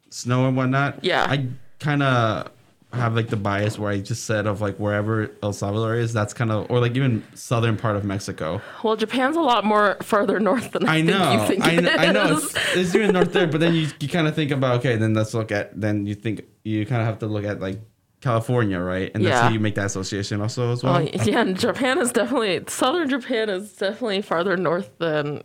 snow 0.10 0.48
and 0.48 0.56
whatnot. 0.58 1.04
Yeah. 1.04 1.26
I 1.30 1.48
kind 1.80 2.02
of 2.04 2.52
have 2.94 3.16
like 3.16 3.28
the 3.28 3.36
bias 3.36 3.78
where 3.78 3.92
I 3.92 4.00
just 4.00 4.24
said 4.26 4.48
of 4.48 4.62
like 4.62 4.78
wherever 4.78 5.30
El 5.44 5.52
Salvador 5.54 5.96
is, 5.96 6.14
that's 6.14 6.34
kind 6.34 6.52
of 6.52 6.72
or 6.72 6.80
like 6.80 6.96
even 6.96 7.24
southern 7.34 7.76
part 7.78 7.96
of 7.98 8.04
Mexico. 8.06 8.62
Well, 8.84 8.96
Japan's 8.96 9.36
a 9.36 9.42
lot 9.42 9.66
more 9.66 9.98
farther 10.02 10.40
north 10.40 10.72
than 10.72 10.88
I, 10.88 10.96
I 10.96 10.96
think 11.02 11.08
know, 11.10 11.32
you 11.34 11.48
think 11.48 11.66
I 11.66 11.76
know, 11.76 11.92
I 11.92 12.12
know. 12.12 12.38
It's, 12.38 12.56
it's 12.76 12.96
even 12.96 13.12
north 13.12 13.34
there, 13.34 13.46
but 13.48 13.60
then 13.60 13.74
you 13.76 13.88
you 14.00 14.08
kind 14.08 14.28
of 14.28 14.36
think 14.36 14.52
about 14.52 14.80
okay, 14.80 14.96
then 14.96 15.14
let's 15.14 15.34
look 15.34 15.52
at 15.52 15.80
then 15.80 16.06
you 16.06 16.16
think 16.16 16.44
you 16.64 16.86
kind 16.86 17.02
of 17.02 17.08
have 17.08 17.20
to 17.20 17.28
look 17.28 17.44
at 17.44 17.60
like 17.60 17.80
California, 18.22 18.80
right? 18.80 19.12
And 19.14 19.24
that's 19.24 19.34
Yeah. 19.34 19.42
how 19.44 19.50
you 19.50 19.60
make 19.60 19.76
that 19.76 19.86
association 19.88 20.42
also 20.42 20.72
as 20.72 20.82
well. 20.84 20.96
Oh, 20.96 21.00
well, 21.00 21.28
yeah, 21.28 21.42
and 21.42 21.60
Japan 21.60 22.00
is 22.00 22.12
definitely 22.14 22.64
southern 22.68 23.10
Japan 23.10 23.50
is 23.50 23.74
definitely 23.74 24.22
farther 24.22 24.56
north 24.58 24.98
than 24.98 25.44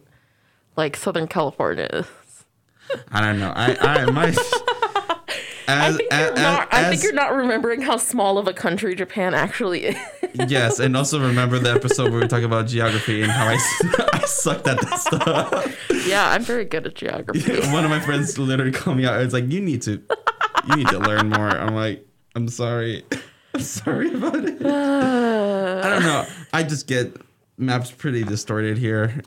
like 0.77 0.97
southern 0.97 1.27
California 1.27 1.89
is. 1.93 2.07
I 3.11 3.21
don't 3.21 3.39
know. 3.39 3.53
I 3.55 3.77
I 3.81 4.11
my. 4.11 4.35
As, 5.69 5.95
I 5.95 5.97
think 5.97 6.11
you're 6.11 6.21
as- 6.33 6.41
not. 6.41 6.69
I 6.75 6.91
think 6.91 7.03
you're 7.05 7.13
not 7.13 7.35
remembering 7.37 7.83
how 7.83 7.97
small 7.97 8.37
of 8.37 8.49
a 8.49 8.53
country 8.53 8.97
Japan 8.97 9.33
actually 9.33 9.85
is. 9.85 9.97
Yes, 10.49 10.81
and 10.81 10.97
also 10.97 11.21
remember 11.21 11.59
the 11.61 11.71
episode 11.71 12.11
where 12.11 12.21
we 12.21 12.27
talk 12.27 12.43
about 12.43 12.67
geography 12.67 13.23
and 13.23 13.31
how 13.31 13.47
I, 13.47 13.55
I 14.13 14.19
sucked 14.27 14.67
at 14.67 14.81
that 14.81 14.99
stuff. 14.99 15.77
yeah, 16.07 16.31
I'm 16.31 16.43
very 16.43 16.65
good 16.65 16.87
at 16.87 16.95
geography. 16.97 17.61
One 17.73 17.85
of 17.85 17.91
my 17.91 18.01
friends 18.01 18.39
literally 18.39 18.73
called 18.73 18.97
me 18.97 19.07
out. 19.07 19.21
It's 19.23 19.33
like 19.33 19.51
you 19.51 19.61
need 19.61 19.83
to, 19.83 20.03
you 20.69 20.77
need 20.77 20.89
to 20.89 20.99
learn 20.99 21.29
more. 21.29 21.49
I'm 21.49 21.75
like, 21.77 22.05
I'm 22.35 22.49
sorry, 22.49 23.05
I'm 23.55 23.61
sorry 23.61 24.13
about 24.13 24.37
it. 24.45 24.61
I 24.67 25.89
don't 25.89 26.03
know. 26.03 26.27
I 26.53 26.65
just 26.65 26.87
get 26.89 27.15
maps 27.57 27.93
pretty 27.93 28.25
distorted 28.25 28.79
here. 28.79 29.23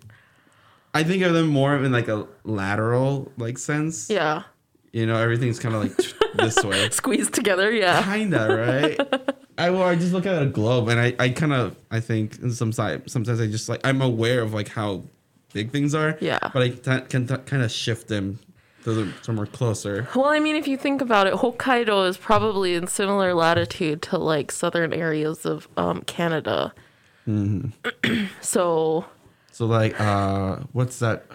I 0.96 1.04
think 1.04 1.22
of 1.24 1.34
them 1.34 1.48
more 1.48 1.76
in 1.76 1.92
like 1.92 2.08
a 2.08 2.26
lateral 2.44 3.32
like 3.38 3.58
sense. 3.58 4.10
yeah, 4.10 4.44
You 4.92 5.06
know, 5.06 5.18
everything's 5.18 5.60
kind 5.60 5.76
of 5.76 5.84
like 5.84 5.96
this 6.36 6.64
way. 6.64 6.90
squeezed 6.92 7.34
together. 7.34 7.72
Yeah, 7.72 8.02
Kinda, 8.04 8.98
right? 8.98 9.36
I 9.58 9.70
well, 9.70 9.84
I 9.84 9.96
just 9.96 10.12
look 10.14 10.26
at 10.26 10.42
a 10.42 10.46
globe, 10.48 10.90
and 10.90 11.00
I, 11.00 11.16
I 11.20 11.30
kind 11.30 11.54
of, 11.54 11.76
I 11.90 12.00
think, 12.02 12.40
in 12.40 12.52
some 12.52 12.72
side, 12.74 13.10
sometimes 13.10 13.40
I 13.40 13.48
just 13.48 13.70
like, 13.70 13.80
I'm 13.86 14.02
aware 14.02 14.42
of 14.42 14.54
like 14.54 14.68
how 14.70 15.04
big 15.54 15.72
things 15.72 15.96
are. 15.96 16.18
Yeah. 16.20 16.40
But 16.54 16.62
I 16.62 16.70
t- 16.70 17.06
can 17.08 17.26
t- 17.28 17.38
kind 17.46 17.64
of 17.64 17.72
shift 17.72 18.10
them 18.10 18.40
to 18.84 18.94
the 18.94 19.14
somewhere 19.22 19.46
closer. 19.48 20.08
Well, 20.14 20.26
I 20.26 20.40
mean, 20.40 20.56
if 20.58 20.68
you 20.68 20.76
think 20.78 21.02
about 21.02 21.26
it, 21.28 21.34
Hokkaido 21.36 22.08
is 22.08 22.18
probably 22.18 22.74
in 22.76 22.88
similar 22.88 23.34
latitude 23.34 24.02
to 24.04 24.18
like 24.18 24.52
southern 24.52 24.94
areas 24.94 25.46
of 25.46 25.68
um, 25.78 26.02
Canada. 26.02 26.74
Mm-hmm. 27.28 28.26
so 28.42 29.06
So 29.56 29.68
like, 29.68 29.98
uh, 30.02 30.58
what's 30.74 31.00
that? 31.00 31.28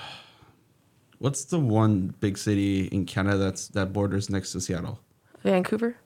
What's 1.20 1.46
the 1.46 1.58
one 1.58 2.14
big 2.20 2.36
city 2.36 2.84
in 2.88 3.06
Canada 3.06 3.38
that's 3.38 3.68
that 3.68 3.94
borders 3.94 4.28
next 4.28 4.52
to 4.52 4.60
Seattle? 4.60 5.00
Vancouver. 5.42 5.96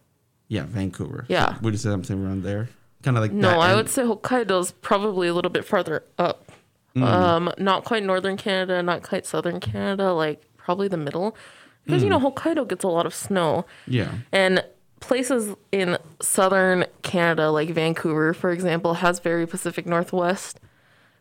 Yeah, 0.46 0.64
Vancouver. 0.64 1.26
Yeah. 1.28 1.56
Would 1.60 1.74
you 1.74 1.78
say 1.78 1.90
something 1.90 2.24
around 2.24 2.44
there? 2.44 2.68
Kind 3.02 3.16
of 3.16 3.20
like 3.24 3.32
No, 3.32 3.58
I 3.58 3.70
end- 3.70 3.76
would 3.78 3.88
say 3.88 4.02
Hokkaido's 4.02 4.70
probably 4.80 5.26
a 5.26 5.34
little 5.34 5.50
bit 5.50 5.64
farther 5.64 6.04
up. 6.16 6.52
Mm. 6.94 7.02
Um, 7.02 7.52
not 7.58 7.82
quite 7.82 8.04
northern 8.04 8.36
Canada, 8.36 8.80
not 8.80 9.02
quite 9.02 9.26
southern 9.26 9.58
Canada, 9.58 10.12
like 10.12 10.40
probably 10.56 10.86
the 10.86 10.96
middle. 10.96 11.36
Because 11.84 12.04
you 12.04 12.08
know 12.08 12.20
Mm. 12.20 12.32
Hokkaido 12.32 12.68
gets 12.68 12.84
a 12.84 12.88
lot 12.88 13.06
of 13.06 13.14
snow, 13.14 13.66
Yeah. 13.88 14.12
and 14.30 14.64
places 15.00 15.56
in 15.72 15.98
southern 16.22 16.84
Canada, 17.02 17.50
like 17.50 17.70
Vancouver, 17.70 18.32
for 18.34 18.52
example, 18.52 18.94
has 18.94 19.18
very 19.18 19.48
Pacific 19.48 19.84
Northwest 19.84 20.60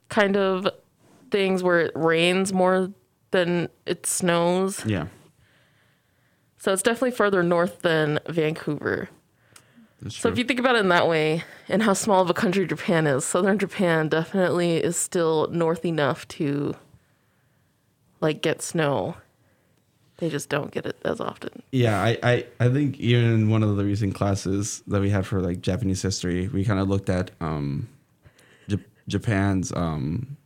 kind 0.10 0.38
of 0.38 0.68
things 1.34 1.62
where 1.64 1.82
it 1.82 1.92
rains 1.96 2.54
more 2.54 2.94
than 3.32 3.68
it 3.86 4.06
snows. 4.06 4.86
Yeah. 4.86 5.08
So 6.60 6.72
it's 6.72 6.84
definitely 6.84 7.12
further 7.12 7.44
north 7.44 7.82
than 7.82 8.20
Vancouver. 8.30 9.10
That's 10.02 10.16
So 10.16 10.22
true. 10.30 10.32
if 10.32 10.38
you 10.38 10.44
think 10.46 10.60
about 10.60 10.76
it 10.76 10.80
in 10.80 10.90
that 10.90 11.08
way, 11.10 11.44
and 11.68 11.82
how 11.84 11.94
small 11.94 12.22
of 12.22 12.30
a 12.30 12.34
country 12.34 12.66
Japan 12.68 13.08
is, 13.08 13.26
southern 13.26 13.58
Japan 13.58 14.08
definitely 14.08 14.78
is 14.78 14.96
still 14.96 15.48
north 15.52 15.84
enough 15.84 16.26
to 16.30 16.76
like 18.22 18.42
get 18.42 18.62
snow. 18.62 19.16
They 20.18 20.30
just 20.30 20.48
don't 20.48 20.72
get 20.72 20.86
it 20.86 20.98
as 21.04 21.20
often. 21.20 21.64
Yeah, 21.72 22.00
I, 22.02 22.18
I, 22.24 22.46
I 22.60 22.70
think 22.70 22.98
even 23.00 23.26
in 23.34 23.50
one 23.50 23.64
of 23.64 23.76
the 23.76 23.84
recent 23.84 24.14
classes 24.14 24.84
that 24.88 25.02
we 25.02 25.10
had 25.10 25.26
for 25.26 25.42
like 25.42 25.60
Japanese 25.62 26.02
history, 26.02 26.48
we 26.50 26.64
kind 26.64 26.80
of 26.80 26.88
looked 26.88 27.10
at 27.10 27.32
um, 27.42 27.90
J- 28.70 28.78
Japan's 29.08 29.74
um, 29.74 30.38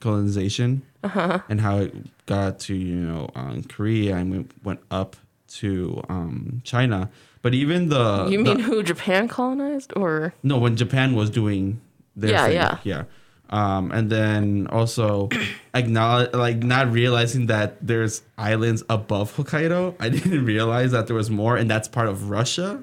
colonization 0.00 0.82
and 1.02 1.60
how 1.60 1.78
it 1.78 1.94
got 2.26 2.58
to 2.60 2.74
you 2.74 2.96
know 2.96 3.30
um, 3.34 3.62
Korea 3.64 4.16
and 4.16 4.30
went, 4.30 4.64
went 4.64 4.80
up 4.90 5.16
to 5.48 6.02
um, 6.08 6.60
China. 6.64 7.10
But 7.42 7.54
even 7.54 7.88
the 7.88 8.26
you 8.28 8.38
the- 8.38 8.54
mean 8.54 8.58
who 8.60 8.82
Japan 8.82 9.28
colonized 9.28 9.92
or 9.96 10.34
no 10.42 10.58
when 10.58 10.76
Japan 10.76 11.14
was 11.14 11.30
doing 11.30 11.80
their 12.16 12.30
Yeah, 12.32 12.44
thing. 12.46 12.54
yeah. 12.54 12.78
yeah. 12.84 13.02
Um, 13.50 13.92
and 13.92 14.10
then 14.10 14.66
also 14.66 15.30
acknowledge 15.74 16.34
like 16.34 16.58
not 16.58 16.92
realizing 16.92 17.46
that 17.46 17.78
there's 17.80 18.20
islands 18.36 18.82
above 18.90 19.34
Hokkaido. 19.36 19.94
I 19.98 20.08
didn't 20.16 20.44
realize 20.44 20.90
that 20.92 21.06
there 21.06 21.16
was 21.16 21.30
more, 21.30 21.56
and 21.56 21.70
that's 21.70 21.88
part 21.88 22.08
of 22.08 22.28
Russia. 22.28 22.82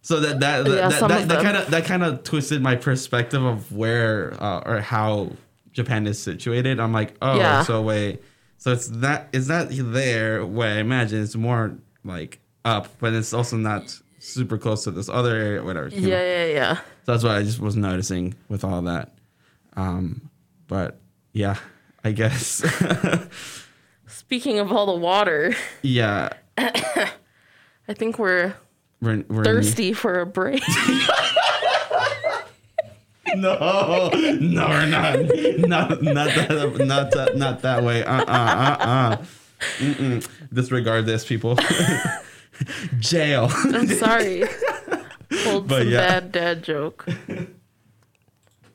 So 0.00 0.18
that 0.18 0.40
that 0.40 0.66
Yeah, 0.66 0.88
that 0.88 0.98
some 0.98 1.08
that 1.10 1.22
of 1.22 1.28
that 1.28 1.42
kind 1.44 1.56
of 1.56 1.70
that 1.70 1.84
kind 1.84 2.02
of 2.02 2.24
twisted 2.24 2.60
my 2.60 2.74
perspective 2.74 3.44
of 3.44 3.70
where 3.70 4.34
uh, 4.42 4.62
or 4.66 4.80
how 4.80 5.30
Japan 5.72 6.06
is 6.06 6.22
situated. 6.22 6.78
I'm 6.80 6.92
like, 6.92 7.14
oh, 7.22 7.36
Yeah. 7.36 7.62
so 7.62 7.82
wait, 7.82 8.22
so 8.58 8.72
it's 8.72 8.86
that 8.88 9.28
is 9.32 9.46
that 9.48 9.68
there? 9.70 10.44
Where 10.46 10.76
I 10.76 10.80
imagine 10.80 11.22
it's 11.22 11.34
more 11.36 11.76
like 12.04 12.40
up, 12.64 12.88
but 12.98 13.12
it's 13.12 13.32
also 13.32 13.56
not 13.56 13.98
super 14.18 14.56
close 14.58 14.84
to 14.84 14.90
this 14.90 15.08
other 15.08 15.34
area, 15.36 15.62
whatever. 15.64 15.88
you 15.88 16.02
know? 16.02 16.08
yeah, 16.08 16.22
yeah, 16.22 16.46
yeah. 16.52 16.74
So 17.04 17.12
that's 17.12 17.24
what 17.24 17.32
I 17.32 17.42
just 17.42 17.58
was 17.58 17.74
noticing 17.76 18.34
with 18.48 18.62
all 18.64 18.82
that. 18.82 19.14
Um, 19.76 20.30
but 20.68 21.00
yeah, 21.32 21.56
I 22.04 22.12
guess. 22.12 22.62
Speaking 24.06 24.58
of 24.58 24.70
all 24.72 24.86
the 24.86 25.00
water, 25.00 25.54
yeah, 25.82 26.28
I 26.58 27.10
think 27.94 28.18
we're 28.18 28.54
we're, 29.00 29.24
we're 29.28 29.44
thirsty 29.44 29.92
for 29.92 30.20
a 30.20 30.26
break. 30.26 30.62
no, 33.36 34.10
no, 34.40 34.68
we're 34.68 34.86
not. 34.86 35.18
Not, 35.58 36.02
not 36.02 36.28
that, 36.34 36.74
not 36.86 37.10
that, 37.12 37.36
not 37.36 37.62
that 37.62 37.82
way. 37.82 38.04
Uh, 38.04 38.22
uh, 38.22 38.24
uh, 38.26 38.76
uh. 38.80 39.16
Mm-mm. 39.78 40.28
Disregard 40.52 41.06
this, 41.06 41.24
people. 41.24 41.56
Jail. 42.98 43.48
I'm 43.52 43.86
sorry. 43.88 44.44
Hold 45.44 45.68
But 45.68 45.82
some 45.82 45.88
yeah. 45.88 45.98
bad 46.20 46.32
dad 46.32 46.62
joke. 46.62 47.06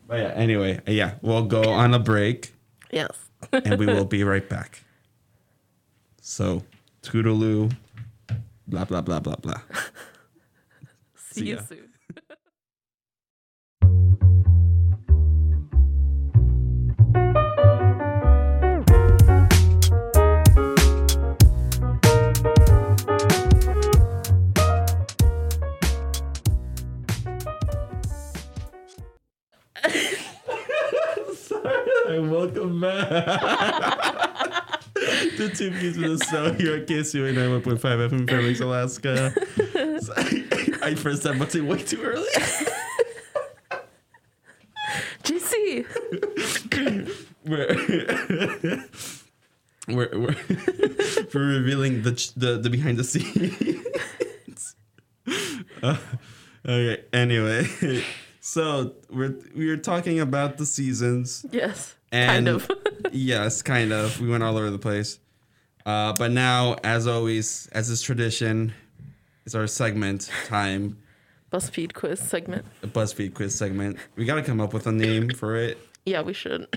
But 0.07 0.19
yeah, 0.19 0.31
anyway, 0.35 0.79
yeah, 0.87 1.15
we'll 1.21 1.43
go 1.45 1.63
on 1.69 1.93
a 1.93 1.99
break 1.99 2.53
Yes. 2.91 3.11
and 3.51 3.77
we 3.77 3.85
will 3.85 4.05
be 4.05 4.23
right 4.23 4.47
back. 4.47 4.81
So, 6.21 6.63
toodaloo, 7.03 7.73
blah 8.67 8.85
blah 8.85 9.01
blah 9.01 9.19
blah 9.19 9.35
blah. 9.35 9.59
See, 11.15 11.41
See 11.41 11.47
you 11.49 11.59
soon. 11.67 11.89
Sorry, 32.07 32.21
welcome 32.25 32.79
back 32.79 33.03
to 34.95 35.49
Two 35.53 35.71
Peas 35.71 35.97
with 35.97 36.17
the 36.19 36.25
Snow 36.25 36.53
here 36.53 36.77
at 36.77 36.87
KSUA 36.87 37.33
91.5 37.33 37.79
FM 37.81 38.29
Fairbanks, 38.29 38.61
Alaska. 38.61 39.33
So, 39.99 40.13
I 40.81 40.95
first 40.95 41.23
said 41.23 41.37
what's 41.37 41.53
it 41.55 41.65
way 41.65 41.83
too 41.83 42.01
early. 42.01 42.29
JC. 45.23 45.85
We're 47.45 47.75
we're, 49.89 50.09
we're, 50.17 50.35
we're 51.33 51.47
revealing 51.59 52.03
the, 52.03 52.13
ch- 52.13 52.33
the 52.35 52.57
the 52.57 52.69
behind 52.69 52.97
the 52.99 53.03
scenes. 53.03 54.75
Uh, 55.83 55.97
okay. 56.65 57.03
Anyway, 57.11 57.67
so 58.39 58.93
we're 59.09 59.35
we 59.53 59.67
were 59.69 59.75
talking 59.75 60.21
about 60.21 60.57
the 60.57 60.65
seasons. 60.65 61.45
Yes. 61.51 61.95
And 62.11 62.29
kind 62.29 62.47
of. 62.47 62.71
yes, 63.11 63.61
kind 63.61 63.91
of. 63.91 64.19
We 64.21 64.29
went 64.29 64.43
all 64.43 64.57
over 64.57 64.69
the 64.69 64.79
place. 64.79 65.19
Uh, 65.85 66.13
but 66.17 66.31
now, 66.31 66.75
as 66.83 67.07
always, 67.07 67.67
as 67.71 67.89
is 67.89 68.01
tradition, 68.01 68.73
it's 69.45 69.55
our 69.55 69.67
segment 69.67 70.29
time, 70.47 70.97
BuzzFeed 71.51 71.93
quiz 71.93 72.19
segment. 72.19 72.65
a 72.83 72.87
BuzzFeed 72.87 73.33
quiz 73.33 73.55
segment. 73.55 73.97
We 74.17 74.25
got 74.25 74.35
to 74.35 74.43
come 74.43 74.59
up 74.59 74.73
with 74.73 74.85
a 74.85 74.91
name 74.91 75.29
for 75.29 75.55
it. 75.55 75.77
Yeah, 76.05 76.21
we 76.21 76.33
should. 76.33 76.67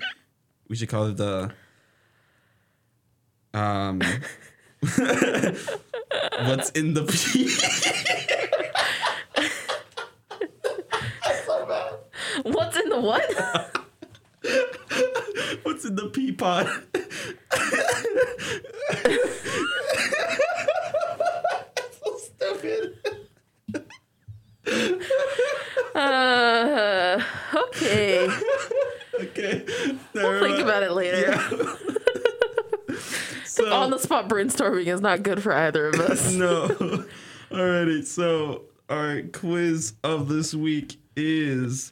We 0.68 0.76
should 0.76 0.88
call 0.88 1.06
it 1.06 1.16
the. 1.16 1.52
Um, 3.52 4.00
what's 4.80 6.70
in 6.70 6.94
the 6.94 7.04
pea? 7.10 7.50
What's 12.42 12.76
in 12.78 12.88
the 12.88 13.00
what? 13.00 13.79
What's 15.62 15.84
in 15.84 15.94
the 15.96 16.08
pea 16.10 16.32
pod? 16.32 16.66
so 22.02 22.16
stupid. 22.18 22.96
Uh, 25.94 27.20
okay. 27.54 28.28
Okay. 29.20 29.64
We'll 30.14 30.40
think 30.40 30.58
about 30.60 30.82
it 30.82 30.92
later. 30.92 31.38
So, 33.44 33.70
On 33.74 33.90
the 33.90 33.98
spot 33.98 34.28
brainstorming 34.28 34.86
is 34.86 35.00
not 35.00 35.22
good 35.22 35.42
for 35.42 35.52
either 35.52 35.88
of 35.88 35.98
us. 36.00 36.32
no. 36.36 36.68
Alrighty, 37.50 38.06
so 38.06 38.62
our 38.88 39.22
quiz 39.22 39.94
of 40.04 40.28
this 40.28 40.54
week 40.54 40.98
is 41.16 41.90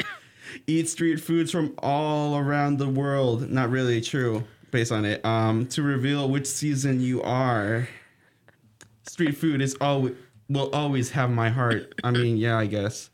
eat 0.66 0.88
street 0.88 1.20
foods 1.20 1.50
from 1.50 1.74
all 1.78 2.36
around 2.36 2.78
the 2.78 2.88
world. 2.88 3.50
Not 3.50 3.70
really 3.70 4.00
true, 4.00 4.44
based 4.70 4.92
on 4.92 5.04
it. 5.04 5.24
Um, 5.24 5.66
to 5.68 5.82
reveal 5.82 6.28
which 6.28 6.46
season 6.46 7.00
you 7.00 7.22
are. 7.22 7.88
Street 9.06 9.36
food 9.36 9.60
is 9.62 9.76
always 9.80 10.14
will 10.48 10.70
always 10.72 11.10
have 11.10 11.30
my 11.30 11.50
heart. 11.50 11.94
I 12.02 12.10
mean, 12.10 12.36
yeah, 12.36 12.56
I 12.58 12.66
guess. 12.66 13.10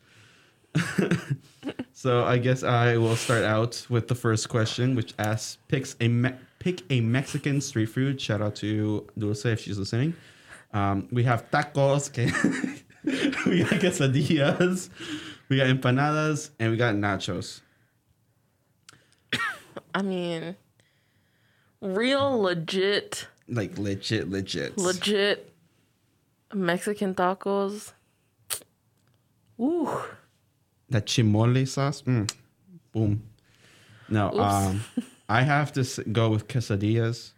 so 1.93 2.23
I 2.25 2.37
guess 2.37 2.63
I 2.63 2.97
will 2.97 3.15
start 3.15 3.43
out 3.43 3.85
with 3.89 4.07
the 4.07 4.15
first 4.15 4.49
question, 4.49 4.95
which 4.95 5.13
asks 5.19 5.57
picks 5.67 5.95
a 6.01 6.07
me- 6.07 6.33
pick 6.59 6.81
a 6.89 7.01
Mexican 7.01 7.61
street 7.61 7.87
food. 7.87 8.19
Shout 8.19 8.41
out 8.41 8.55
to 8.57 9.07
Dulce 9.17 9.45
if 9.45 9.61
she's 9.61 9.77
listening. 9.77 10.13
Um, 10.73 11.07
we 11.11 11.23
have 11.23 11.49
tacos, 11.51 12.11
que- 12.13 12.25
we 13.49 13.59
have 13.61 13.79
quesadillas, 13.79 14.89
we 15.49 15.57
got 15.57 15.67
empanadas, 15.67 16.49
and 16.59 16.71
we 16.71 16.77
got 16.77 16.95
nachos. 16.95 17.61
I 19.93 20.01
mean, 20.01 20.55
real 21.81 22.41
legit, 22.41 23.27
Like 23.47 23.77
legit, 23.77 24.29
legit. 24.29 24.77
legit 24.77 25.51
Mexican 26.53 27.13
tacos. 27.15 27.93
Ooh. 29.59 29.89
that 30.89 31.05
chimole 31.05 31.67
sauce. 31.67 32.01
Mm. 32.03 32.29
Boom. 32.91 33.23
No, 34.09 34.27
Oops. 34.29 34.37
um, 34.39 34.83
I 35.29 35.41
have 35.43 35.71
to 35.73 36.03
go 36.11 36.29
with 36.29 36.47
quesadillas. 36.47 37.31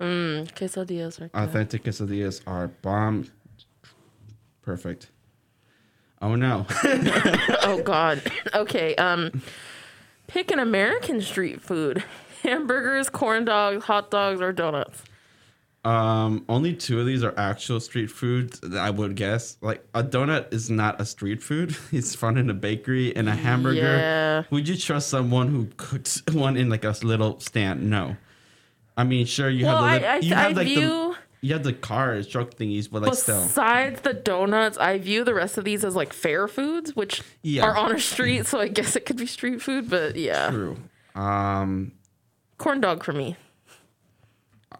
Mm, 0.00 0.50
quesadillas 0.52 1.20
are 1.20 1.28
good. 1.28 1.30
Authentic 1.34 1.84
quesadillas 1.84 2.40
are 2.46 2.68
bomb. 2.68 3.28
Perfect. 4.62 5.08
Oh 6.22 6.34
no. 6.36 6.66
oh 7.64 7.82
God. 7.84 8.22
Okay. 8.54 8.94
Um, 8.94 9.42
pick 10.28 10.50
an 10.50 10.58
American 10.60 11.20
street 11.20 11.60
food: 11.60 12.02
hamburgers, 12.42 13.10
corn 13.10 13.44
dogs, 13.44 13.84
hot 13.84 14.10
dogs, 14.10 14.40
or 14.40 14.52
donuts. 14.52 15.02
um, 15.84 16.44
only 16.48 16.74
two 16.74 17.00
of 17.00 17.06
these 17.06 17.24
are 17.24 17.34
actual 17.36 17.80
street 17.80 18.06
foods. 18.08 18.60
that 18.60 18.78
I 18.78 18.90
would 18.90 19.16
guess. 19.16 19.56
Like 19.60 19.84
a 19.94 20.04
donut 20.04 20.54
is 20.54 20.70
not 20.70 21.00
a 21.00 21.04
street 21.04 21.42
food. 21.42 21.76
It's 21.92 22.14
found 22.14 22.38
in 22.38 22.48
a 22.50 22.54
bakery, 22.54 23.14
and 23.16 23.28
a 23.28 23.34
hamburger. 23.34 23.80
Yeah. 23.80 24.42
Would 24.50 24.68
you 24.68 24.76
trust 24.76 25.08
someone 25.08 25.48
who 25.48 25.66
cooks 25.76 26.22
one 26.32 26.56
in 26.56 26.68
like 26.68 26.84
a 26.84 26.94
little 27.02 27.40
stand? 27.40 27.90
No. 27.90 28.16
I 28.96 29.04
mean, 29.04 29.26
sure 29.26 29.48
you 29.50 29.64
Well, 29.66 29.82
have 29.82 30.00
the 30.02 30.06
I, 30.08 30.14
I, 30.14 30.16
you 30.18 30.34
I 30.34 30.38
have 30.42 30.56
like 30.56 30.66
the 30.68 30.74
view 30.76 31.16
you 31.42 31.52
have 31.52 31.64
the 31.64 31.72
cars, 31.72 32.26
truck 32.28 32.54
thingies, 32.54 32.88
but 32.90 33.02
like 33.02 33.14
still. 33.14 33.42
besides 33.42 34.00
the 34.02 34.14
donuts, 34.14 34.78
I 34.78 34.96
view 34.98 35.24
the 35.24 35.34
rest 35.34 35.58
of 35.58 35.64
these 35.64 35.84
as 35.84 35.94
like 35.96 36.12
fair 36.12 36.46
foods, 36.48 36.94
which 36.96 37.22
Yeah. 37.42 37.64
are 37.64 37.76
on 37.76 37.94
a 37.94 37.98
street. 37.98 38.46
So 38.46 38.60
I 38.60 38.68
guess 38.68 38.96
it 38.96 39.04
could 39.04 39.16
be 39.16 39.26
street 39.26 39.60
food, 39.60 39.90
but 39.90 40.16
yeah, 40.16 40.50
True. 40.50 40.76
Um, 41.14 41.92
corn 42.58 42.80
dog 42.80 43.02
for 43.04 43.12
me. 43.12 43.36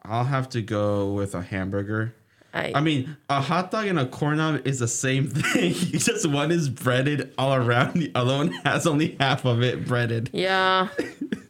I'll 0.05 0.25
have 0.25 0.49
to 0.51 0.63
go 0.63 1.13
with 1.13 1.35
a 1.35 1.43
hamburger. 1.43 2.15
I, 2.55 2.73
I 2.75 2.81
mean, 2.81 3.17
a 3.31 3.41
hot 3.41 3.71
dog 3.71 3.87
and 3.87 3.99
a 3.99 4.07
corn 4.07 4.39
dog 4.39 4.67
is 4.67 4.79
the 4.79 4.89
same 4.89 5.27
thing. 5.31 5.73
Just 5.73 6.29
one 6.29 6.51
is 6.51 6.69
breaded 6.69 7.33
all 7.39 7.55
around, 7.55 7.95
the 7.95 8.13
other 8.15 8.35
one 8.37 8.49
has 8.65 8.87
only 8.87 9.17
half 9.19 9.45
of 9.45 9.63
it 9.63 9.87
breaded. 9.87 10.31
yeah. 10.33 10.89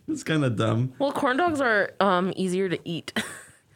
It's 0.08 0.24
kind 0.24 0.44
of 0.44 0.56
dumb. 0.56 0.92
Well, 0.98 1.12
corn 1.12 1.38
dogs 1.38 1.60
are 1.62 1.92
um 2.00 2.34
easier 2.36 2.68
to 2.68 2.78
eat. 2.84 3.12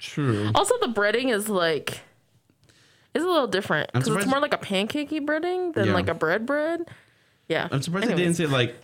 True. 0.07 0.51
also, 0.55 0.75
the 0.81 0.87
breading 0.89 1.33
is 1.35 1.49
like 1.49 2.01
is 3.15 3.23
a 3.23 3.27
little 3.27 3.47
different 3.47 3.91
because 3.93 4.09
it's 4.09 4.27
more 4.27 4.41
like 4.41 4.55
a 4.55 4.59
pancakey 4.59 5.21
breading 5.25 5.75
than 5.75 5.87
Yeah. 5.87 5.95
like 5.95 6.09
a 6.09 6.15
bread 6.15 6.45
bread. 6.47 6.89
Yeah. 7.49 7.69
I'm 7.71 7.81
surprised 7.83 8.09
they 8.09 8.15
didn't 8.15 8.35
say 8.35 8.47
like 8.47 8.77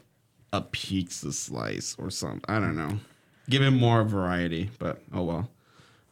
a 0.52 0.60
pizza 0.62 1.32
slice 1.32 1.94
or 1.98 2.10
something. 2.10 2.42
I 2.48 2.58
don't 2.60 2.76
know. 2.76 2.98
Give 3.50 3.62
it 3.62 3.70
more 3.72 4.04
variety, 4.04 4.70
but 4.78 5.02
oh 5.12 5.22
well. 5.22 5.50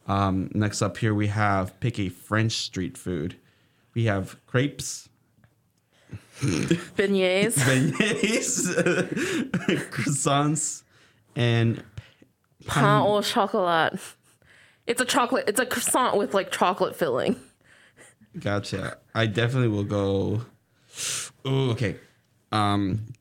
Um, 0.07 0.49
next 0.53 0.81
up 0.81 0.97
here 0.97 1.13
we 1.13 1.27
have 1.27 1.79
pick 1.79 1.99
a 1.99 2.09
French 2.09 2.53
street 2.53 2.97
food. 2.97 3.35
We 3.93 4.05
have 4.05 4.37
crepes, 4.47 5.09
beignets. 6.41 7.55
beignets, 7.57 8.67
croissants, 9.91 10.83
and 11.35 11.83
Pain 12.67 12.83
au 12.83 13.21
chocolat. 13.21 13.99
It's 14.87 15.01
a 15.01 15.05
chocolate. 15.05 15.45
It's 15.47 15.59
a 15.59 15.65
croissant 15.65 16.17
with 16.17 16.33
like 16.33 16.51
chocolate 16.51 16.95
filling. 16.95 17.35
Gotcha. 18.39 18.97
I 19.13 19.25
definitely 19.25 19.69
will 19.69 19.83
go. 19.83 20.41
Oh, 21.45 21.71
okay. 21.71 21.97
Um, 22.51 23.13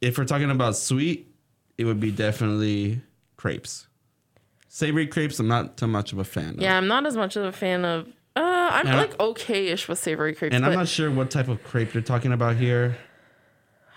if 0.00 0.18
we're 0.18 0.24
talking 0.24 0.50
about 0.50 0.76
sweet, 0.76 1.32
it 1.78 1.84
would 1.84 2.00
be 2.00 2.10
definitely 2.10 3.00
crepes. 3.36 3.86
Savory 4.68 5.06
crepes, 5.06 5.38
I'm 5.38 5.48
not 5.48 5.76
too 5.76 5.86
much 5.86 6.12
of 6.12 6.18
a 6.18 6.24
fan. 6.24 6.54
Of. 6.54 6.60
Yeah, 6.60 6.76
I'm 6.76 6.86
not 6.86 7.06
as 7.06 7.16
much 7.16 7.36
of 7.36 7.44
a 7.44 7.52
fan 7.52 7.84
of. 7.84 8.08
Uh, 8.34 8.40
I'm 8.70 8.86
And 8.86 8.96
like 8.98 9.18
okay-ish 9.18 9.88
with 9.88 9.98
savory 9.98 10.34
crepes, 10.34 10.54
and 10.54 10.62
but 10.62 10.72
I'm 10.72 10.78
not 10.78 10.88
sure 10.88 11.10
what 11.10 11.30
type 11.30 11.48
of 11.48 11.64
crepe 11.64 11.94
you're 11.94 12.02
talking 12.02 12.32
about 12.32 12.56
here. 12.56 12.98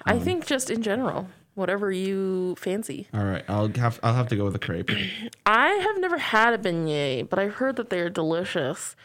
I 0.06 0.18
think 0.18 0.46
just 0.46 0.70
in 0.70 0.82
general, 0.82 1.28
whatever 1.60 1.92
you 1.92 2.56
fancy. 2.56 3.08
All 3.14 3.24
right, 3.24 3.44
I'll 3.48 3.68
have 3.76 4.00
I'll 4.02 4.16
have 4.16 4.28
to 4.30 4.36
go 4.36 4.46
with 4.46 4.56
a 4.56 4.60
crepe. 4.60 4.90
I 5.46 5.68
have 5.70 6.00
never 6.00 6.18
had 6.18 6.54
a 6.54 6.58
beignet, 6.58 7.30
but 7.30 7.38
I've 7.38 7.56
heard 7.56 7.76
that 7.76 7.90
they're 7.92 8.10
delicious. 8.10 8.96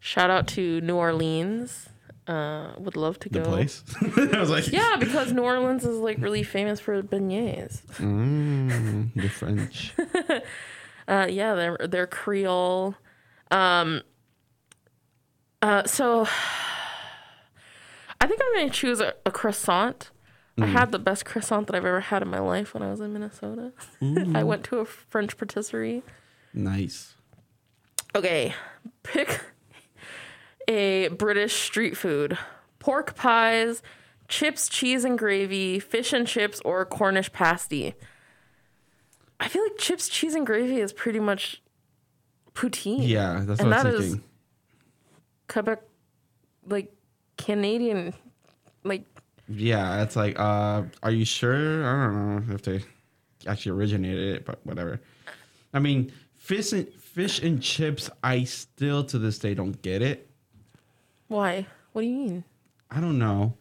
Shout 0.00 0.30
out 0.30 0.46
to 0.48 0.80
New 0.80 0.96
Orleans. 0.96 1.88
Uh, 2.26 2.72
would 2.78 2.96
love 2.96 3.18
to 3.20 3.28
The 3.28 3.40
go. 3.40 3.44
place. 3.44 3.84
I 4.16 4.38
was 4.40 4.48
like, 4.48 4.72
Yeah, 4.72 4.96
because 4.98 5.30
New 5.32 5.42
Orleans 5.42 5.84
is 5.84 5.98
like 5.98 6.16
really 6.18 6.42
famous 6.42 6.80
for 6.80 7.02
beignets. 7.02 7.82
mm, 7.98 9.12
the 9.14 9.28
French. 9.28 9.92
Uh, 11.06 11.26
yeah, 11.28 11.54
they're 11.54 11.76
they're 11.86 12.06
Creole. 12.06 12.94
Um, 13.50 14.00
uh, 15.60 15.84
so 15.84 16.26
I 18.20 18.26
think 18.26 18.40
I'm 18.42 18.54
gonna 18.60 18.70
choose 18.70 19.00
a, 19.00 19.12
a 19.26 19.30
croissant. 19.30 20.10
I 20.56 20.62
mm-hmm. 20.62 20.72
had 20.72 20.92
the 20.92 21.00
best 21.00 21.24
croissant 21.24 21.66
that 21.66 21.74
I've 21.74 21.84
ever 21.84 22.00
had 22.00 22.22
in 22.22 22.28
my 22.28 22.38
life 22.38 22.74
when 22.74 22.82
I 22.82 22.90
was 22.90 23.00
in 23.00 23.12
Minnesota. 23.12 23.72
I 24.00 24.04
mm-hmm. 24.04 24.46
went 24.46 24.64
to 24.64 24.78
a 24.78 24.84
French 24.84 25.36
patisserie. 25.36 26.02
Nice. 26.52 27.14
Okay, 28.14 28.54
pick 29.02 29.40
a 30.68 31.08
British 31.08 31.54
street 31.54 31.96
food: 31.96 32.38
pork 32.78 33.16
pies, 33.16 33.82
chips, 34.28 34.68
cheese 34.68 35.04
and 35.04 35.18
gravy, 35.18 35.80
fish 35.80 36.12
and 36.12 36.26
chips, 36.26 36.60
or 36.64 36.84
Cornish 36.86 37.32
pasty. 37.32 37.94
I 39.40 39.48
feel 39.48 39.64
like 39.64 39.78
chips, 39.78 40.08
cheese, 40.08 40.36
and 40.36 40.46
gravy 40.46 40.78
is 40.78 40.92
pretty 40.92 41.20
much 41.20 41.60
poutine. 42.54 43.06
Yeah, 43.08 43.42
that's 43.44 43.60
And 43.60 43.70
what 43.70 43.82
that 43.82 43.94
is- 43.94 44.00
thinking. 44.00 44.24
Quebec, 45.48 45.82
like 46.66 46.92
Canadian, 47.36 48.14
like 48.82 49.04
Yeah, 49.48 50.02
it's 50.02 50.16
like, 50.16 50.38
uh, 50.38 50.84
are 51.02 51.10
you 51.10 51.24
sure? 51.24 51.84
I 51.86 52.06
don't 52.06 52.48
know 52.48 52.54
if 52.54 52.62
they 52.62 52.82
actually 53.46 53.72
originated 53.72 54.36
it, 54.36 54.44
but 54.46 54.64
whatever. 54.64 55.00
I 55.74 55.78
mean, 55.80 56.12
fish 56.36 56.72
and 56.72 56.88
fish 56.94 57.42
and 57.42 57.62
chips. 57.62 58.08
I 58.22 58.44
still 58.44 59.04
to 59.04 59.18
this 59.18 59.38
day 59.38 59.54
don't 59.54 59.80
get 59.82 60.02
it. 60.02 60.30
why? 61.28 61.66
What 61.92 62.02
do 62.02 62.08
you 62.08 62.14
mean? 62.16 62.44
I 62.90 63.00
don't 63.00 63.18
know. 63.18 63.54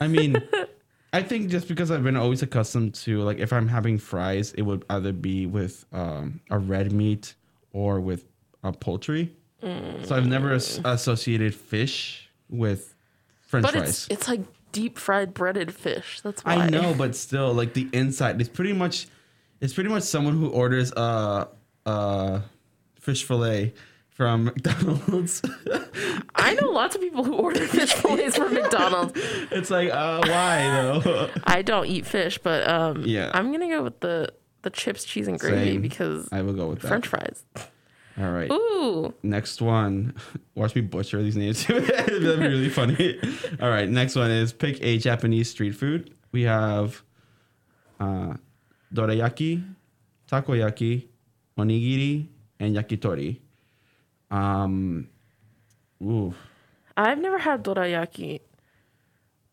I 0.00 0.06
mean, 0.08 0.36
I 1.12 1.22
think 1.22 1.50
just 1.50 1.66
because 1.66 1.90
I've 1.90 2.04
been 2.04 2.16
always 2.16 2.42
accustomed 2.42 2.94
to 2.96 3.22
like 3.22 3.38
if 3.38 3.52
I'm 3.52 3.68
having 3.68 3.98
fries, 3.98 4.52
it 4.52 4.62
would 4.62 4.84
either 4.90 5.12
be 5.12 5.46
with 5.46 5.84
um, 5.92 6.40
a 6.50 6.58
red 6.58 6.92
meat 6.92 7.34
or 7.72 8.00
with 8.00 8.24
a 8.62 8.72
poultry. 8.72 9.34
So 9.62 10.16
I've 10.16 10.26
never 10.26 10.52
as- 10.52 10.80
associated 10.84 11.54
fish 11.54 12.28
with 12.50 12.94
French 13.40 13.62
But 13.64 13.72
fries. 13.74 13.88
it's 13.88 14.08
it's 14.10 14.28
like 14.28 14.40
deep 14.72 14.98
fried 14.98 15.34
breaded 15.34 15.72
fish. 15.74 16.20
That's 16.22 16.44
why 16.44 16.54
I 16.54 16.68
know, 16.70 16.94
but 16.94 17.14
still, 17.26 17.52
like 17.54 17.74
the 17.74 17.88
inside, 17.92 18.40
it's 18.40 18.48
pretty 18.50 18.72
much, 18.72 19.06
it's 19.60 19.74
pretty 19.74 19.90
much 19.90 20.02
someone 20.02 20.34
who 20.38 20.48
orders 20.48 20.92
a 20.96 21.48
a 21.86 22.42
fish 23.00 23.24
fillet 23.24 23.74
from 24.10 24.44
McDonald's. 24.46 25.42
I 26.34 26.54
know 26.54 26.70
lots 26.70 26.94
of 26.94 27.00
people 27.00 27.24
who 27.24 27.34
order 27.34 27.66
fish 27.66 27.92
fillets 27.94 28.36
from 28.36 28.54
McDonald's. 28.54 29.12
it's 29.50 29.70
like, 29.70 29.90
uh, 29.90 30.22
why 30.26 30.60
though? 31.02 31.30
I 31.44 31.62
don't 31.62 31.86
eat 31.86 32.06
fish, 32.06 32.38
but 32.38 32.68
um, 32.68 33.04
Yeah. 33.04 33.30
I'm 33.34 33.52
gonna 33.52 33.68
go 33.68 33.82
with 33.82 34.00
the 34.00 34.32
the 34.62 34.70
chips, 34.70 35.04
cheese, 35.04 35.26
and 35.26 35.40
gravy 35.40 35.72
Same. 35.72 35.82
because 35.82 36.28
I 36.30 36.42
will 36.42 36.52
go 36.52 36.68
with 36.68 36.80
that. 36.82 36.88
French 36.88 37.08
fries. 37.08 37.44
All 38.18 38.30
right. 38.30 38.50
Ooh, 38.50 39.14
Next 39.22 39.60
one. 39.62 40.14
Watch 40.54 40.74
me 40.74 40.80
butcher 40.82 41.22
these 41.22 41.36
names. 41.36 41.64
That'd 41.66 42.20
be 42.20 42.26
really 42.46 42.68
funny. 42.68 43.18
All 43.60 43.70
right. 43.70 43.88
Next 43.88 44.16
one 44.16 44.30
is 44.30 44.52
pick 44.52 44.82
a 44.82 44.98
Japanese 44.98 45.48
street 45.50 45.72
food. 45.72 46.14
We 46.32 46.42
have 46.42 47.02
uh, 48.00 48.34
dorayaki, 48.92 49.64
takoyaki, 50.30 51.06
onigiri, 51.58 52.26
and 52.60 52.76
yakitori. 52.76 53.38
Um, 54.30 55.08
ooh, 56.02 56.34
I've 56.96 57.18
never 57.18 57.38
had 57.38 57.62
dorayaki. 57.64 58.40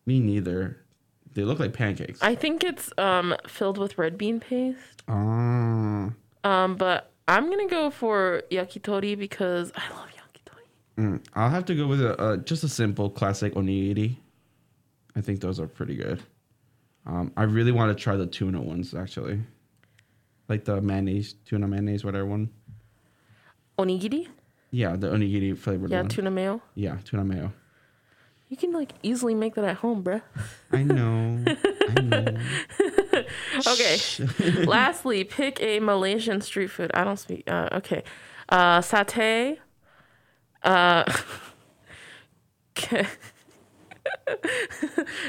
me 0.06 0.20
neither. 0.20 0.76
They 1.32 1.42
look 1.44 1.60
like 1.60 1.72
pancakes. 1.72 2.18
I 2.22 2.34
think 2.34 2.64
it's 2.64 2.90
um 2.98 3.36
filled 3.46 3.78
with 3.78 3.96
red 3.98 4.18
bean 4.18 4.40
paste. 4.40 5.02
Ah, 5.08 6.10
Um, 6.44 6.76
but 6.76 7.09
I'm 7.30 7.48
gonna 7.48 7.68
go 7.68 7.90
for 7.90 8.42
yakitori 8.50 9.16
because 9.16 9.70
I 9.76 9.82
love 9.96 10.08
yakitori. 10.08 10.66
mm, 10.98 11.20
I'll 11.34 11.48
have 11.50 11.64
to 11.66 11.74
go 11.76 11.86
with 11.86 12.00
a, 12.02 12.20
uh, 12.20 12.36
just 12.38 12.64
a 12.64 12.68
simple 12.68 13.08
classic 13.08 13.54
onigiri. 13.54 14.16
I 15.14 15.20
think 15.20 15.40
those 15.40 15.60
are 15.60 15.66
pretty 15.68 15.94
good. 15.96 16.20
Um, 17.06 17.32
I 17.36 17.44
really 17.44 17.72
want 17.72 17.96
to 17.96 18.02
try 18.02 18.16
the 18.16 18.26
tuna 18.26 18.60
ones 18.60 18.94
actually, 18.94 19.40
like 20.48 20.64
the 20.64 20.80
mayonnaise, 20.80 21.34
tuna 21.46 21.68
mayonnaise, 21.68 22.04
whatever 22.04 22.26
one. 22.26 22.50
Onigiri, 23.78 24.26
Yeah, 24.72 24.96
the 24.96 25.08
onigiri 25.10 25.56
flavored 25.56 25.90
yeah, 25.90 26.00
one. 26.00 26.08
tuna 26.08 26.30
mayo. 26.30 26.60
yeah, 26.74 26.96
tuna 27.04 27.24
mayo. 27.24 27.52
You 28.48 28.56
can 28.56 28.72
like 28.72 28.92
easily 29.04 29.34
make 29.34 29.54
that 29.54 29.64
at 29.64 29.76
home, 29.76 30.02
bruh. 30.02 30.22
I 30.72 30.82
know. 30.82 31.44
I 31.46 32.00
know. 32.00 32.36
Okay. 33.66 33.98
Lastly, 34.66 35.24
pick 35.24 35.60
a 35.62 35.80
Malaysian 35.80 36.40
street 36.40 36.68
food. 36.68 36.90
I 36.94 37.04
don't 37.04 37.18
speak. 37.18 37.44
Uh, 37.50 37.68
okay. 37.72 38.02
Uh, 38.48 38.80
satay. 38.80 39.58
Uh, 40.62 41.04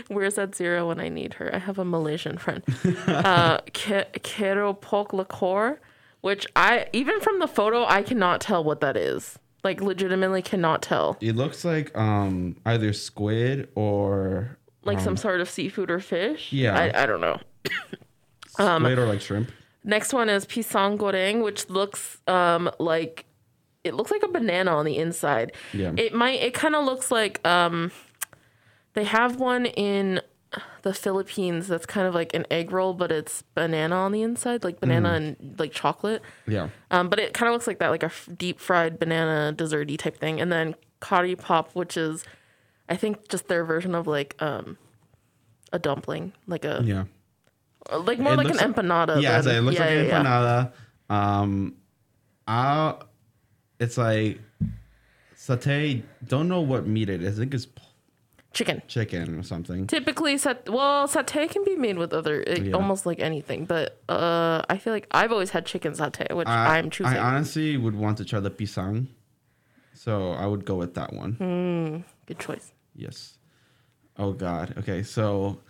Where's 0.07 0.35
that 0.35 0.55
zero 0.55 0.87
when 0.87 0.99
I 0.99 1.09
need 1.09 1.35
her? 1.35 1.53
I 1.53 1.57
have 1.59 1.79
a 1.79 1.85
Malaysian 1.85 2.37
friend. 2.37 2.63
Uh, 3.07 3.57
ke- 3.73 4.11
Keropok 4.23 5.09
lekor, 5.09 5.77
which 6.21 6.45
I 6.55 6.87
even 6.93 7.19
from 7.19 7.39
the 7.39 7.47
photo 7.47 7.85
I 7.85 8.03
cannot 8.03 8.41
tell 8.41 8.63
what 8.63 8.79
that 8.81 8.95
is. 8.97 9.37
Like 9.63 9.81
legitimately 9.81 10.41
cannot 10.41 10.81
tell. 10.81 11.17
It 11.21 11.35
looks 11.35 11.63
like 11.65 11.95
um 11.97 12.55
either 12.65 12.93
squid 12.93 13.69
or 13.75 14.57
Like 14.83 14.99
some 14.99 15.17
sort 15.17 15.39
of 15.41 15.49
seafood 15.49 15.91
or 15.91 15.99
fish. 15.99 16.51
yeah. 16.51 16.77
I, 16.77 17.03
I 17.03 17.05
don't 17.05 17.21
know. 17.21 17.39
Um, 18.59 18.85
or 18.85 19.05
like 19.05 19.21
shrimp. 19.21 19.51
Next 19.83 20.13
one 20.13 20.29
is 20.29 20.45
pisang 20.45 20.97
goreng, 20.97 21.43
which 21.43 21.69
looks 21.69 22.19
um 22.27 22.69
like 22.79 23.25
it 23.83 23.93
looks 23.95 24.11
like 24.11 24.23
a 24.23 24.27
banana 24.27 24.75
on 24.75 24.85
the 24.85 24.97
inside. 24.97 25.53
Yeah. 25.73 25.93
It 25.97 26.13
might 26.13 26.41
it 26.41 26.53
kind 26.53 26.75
of 26.75 26.85
looks 26.85 27.11
like 27.11 27.45
um 27.47 27.91
they 28.93 29.05
have 29.05 29.37
one 29.37 29.65
in 29.65 30.21
the 30.81 30.93
Philippines 30.93 31.67
that's 31.67 31.85
kind 31.85 32.07
of 32.07 32.13
like 32.13 32.33
an 32.33 32.45
egg 32.51 32.71
roll, 32.71 32.93
but 32.93 33.11
it's 33.11 33.43
banana 33.55 33.95
on 33.95 34.11
the 34.11 34.21
inside, 34.21 34.63
like 34.65 34.81
banana 34.81 35.13
and 35.13 35.55
like 35.57 35.71
chocolate. 35.71 36.21
Yeah. 36.45 36.69
Um, 36.91 37.07
but 37.07 37.19
it 37.19 37.33
kind 37.33 37.47
of 37.47 37.53
looks 37.53 37.67
like 37.67 37.79
that, 37.79 37.89
like 37.89 38.03
a 38.03 38.07
f- 38.07 38.27
deep 38.37 38.59
fried 38.59 38.99
banana 38.99 39.55
desserty 39.55 39.97
type 39.97 40.17
thing. 40.17 40.41
And 40.41 40.51
then 40.51 40.75
karipap, 41.01 41.67
which 41.73 41.95
is, 41.95 42.25
I 42.89 42.97
think, 42.97 43.29
just 43.29 43.47
their 43.47 43.63
version 43.63 43.95
of 43.95 44.07
like 44.07 44.35
um, 44.41 44.77
a 45.71 45.79
dumpling, 45.79 46.33
like 46.47 46.65
a 46.65 46.81
Yeah. 46.83 47.05
Like 47.99 48.19
more 48.19 48.33
It 48.33 48.37
like 48.37 48.49
an 48.49 48.57
like- 48.57 48.65
empanada. 48.75 49.21
Yeah, 49.21 49.41
than- 49.41 49.43
so 49.43 49.49
it 49.51 49.61
looks 49.61 49.77
yeah, 49.77 49.81
like 49.85 49.91
an 49.91 50.05
yeah, 50.05 50.11
yeah. 50.11 50.23
empanada. 50.23 50.71
Um, 51.15 51.75
I 52.47 52.95
it's 53.79 53.97
like 53.97 54.39
satay. 55.35 56.03
Don't 56.27 56.47
know 56.47 56.61
what 56.61 56.87
meat 56.87 57.09
it 57.09 57.21
is. 57.21 57.37
I 57.37 57.41
think 57.41 57.53
it's 57.53 57.67
Chicken. 58.53 58.81
chicken 58.87 59.39
or 59.39 59.43
something. 59.43 59.87
Typically, 59.87 60.37
sat 60.37 60.67
well, 60.67 61.07
satay 61.07 61.49
can 61.49 61.63
be 61.63 61.77
made 61.77 61.97
with 61.97 62.11
other, 62.11 62.43
Yeah. 62.45 62.73
almost 62.73 63.05
like 63.05 63.21
anything. 63.21 63.63
But 63.63 64.01
uh, 64.09 64.61
I 64.69 64.77
feel 64.77 64.91
like 64.91 65.07
I've 65.11 65.31
always 65.31 65.51
had 65.51 65.65
chicken 65.65 65.93
satay, 65.93 66.35
which 66.35 66.49
I, 66.49 66.77
I'm 66.77 66.89
choosing. 66.89 67.13
I 67.13 67.19
honestly 67.19 67.77
would 67.77 67.95
want 67.95 68.17
to 68.17 68.25
try 68.25 68.41
the 68.41 68.51
pisang, 68.51 69.07
so 69.93 70.31
I 70.33 70.47
would 70.47 70.65
go 70.65 70.75
with 70.75 70.95
that 70.95 71.13
one. 71.13 71.33
Hmm. 71.35 71.97
Good 72.25 72.39
choice. 72.39 72.73
Yes. 72.93 73.37
Oh 74.17 74.33
God. 74.33 74.73
Okay, 74.79 75.01
so 75.03 75.61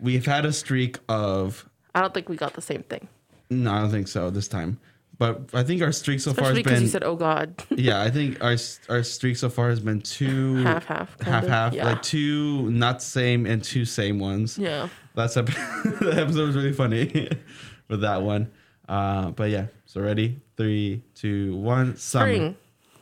we've 0.00 0.26
had 0.26 0.44
a 0.44 0.52
streak 0.52 0.98
of. 1.08 1.68
I 1.94 2.00
don't 2.00 2.12
think 2.14 2.28
we 2.28 2.36
got 2.36 2.54
the 2.54 2.62
same 2.62 2.82
thing, 2.82 3.08
No, 3.50 3.72
I 3.72 3.80
don't 3.80 3.90
think 3.90 4.08
so 4.08 4.30
this 4.30 4.48
time. 4.48 4.78
But 5.16 5.50
I 5.54 5.62
think 5.62 5.80
our 5.80 5.92
streak 5.92 6.18
so 6.18 6.32
far 6.34 6.46
especially 6.50 6.56
has 6.56 6.64
because 6.64 6.72
been. 6.78 6.82
you 6.82 6.88
said, 6.88 7.04
"Oh 7.04 7.14
God." 7.14 7.62
yeah, 7.70 8.02
I 8.02 8.10
think 8.10 8.42
our 8.42 8.56
our 8.88 9.04
streak 9.04 9.36
so 9.36 9.48
far 9.48 9.68
has 9.70 9.78
been 9.78 10.00
two 10.00 10.56
Half, 10.64 10.86
half, 10.86 11.20
half 11.22 11.46
half, 11.46 11.72
yeah. 11.72 11.84
like 11.84 12.02
two 12.02 12.68
not 12.70 13.00
same 13.00 13.46
and 13.46 13.62
two 13.62 13.84
same 13.84 14.18
ones. 14.18 14.58
yeah. 14.58 14.88
that's 15.14 15.36
episode, 15.36 15.60
the 16.00 16.20
episode 16.20 16.46
was 16.48 16.56
really 16.56 16.72
funny 16.72 17.28
with 17.88 18.00
that 18.00 18.22
one. 18.22 18.50
Uh, 18.88 19.30
but 19.30 19.50
yeah, 19.50 19.66
so 19.86 20.00
ready? 20.00 20.40
Three, 20.56 21.04
two, 21.14 21.54
one. 21.56 21.96
Summer. 21.96 22.26
Spring. 22.34 22.56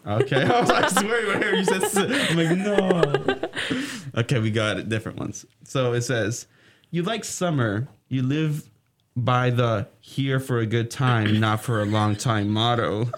Okay, 0.07 0.43
I 0.45 0.61
was 0.61 0.69
like, 0.69 0.91
swear 0.91 1.27
whenever 1.29 1.55
you 1.57 1.65
said, 1.65 2.13
I'm 2.13 2.37
like, 2.37 2.59
no. 2.59 4.21
Okay, 4.21 4.39
we 4.39 4.51
got 4.51 4.77
it. 4.77 4.89
Different 4.91 5.17
ones. 5.17 5.47
So 5.65 5.93
it 5.95 6.03
says, 6.03 6.47
you 6.93 7.03
like 7.03 7.25
summer. 7.25 7.89
You 8.09 8.23
live 8.23 8.69
by 9.17 9.51
the 9.51 9.89
here 10.01 10.39
for 10.39 10.61
a 10.61 10.67
good 10.67 10.91
time, 10.91 11.41
not 11.41 11.63
for 11.63 11.81
a 11.81 11.85
long 11.85 12.15
time 12.15 12.49
motto. 12.51 13.11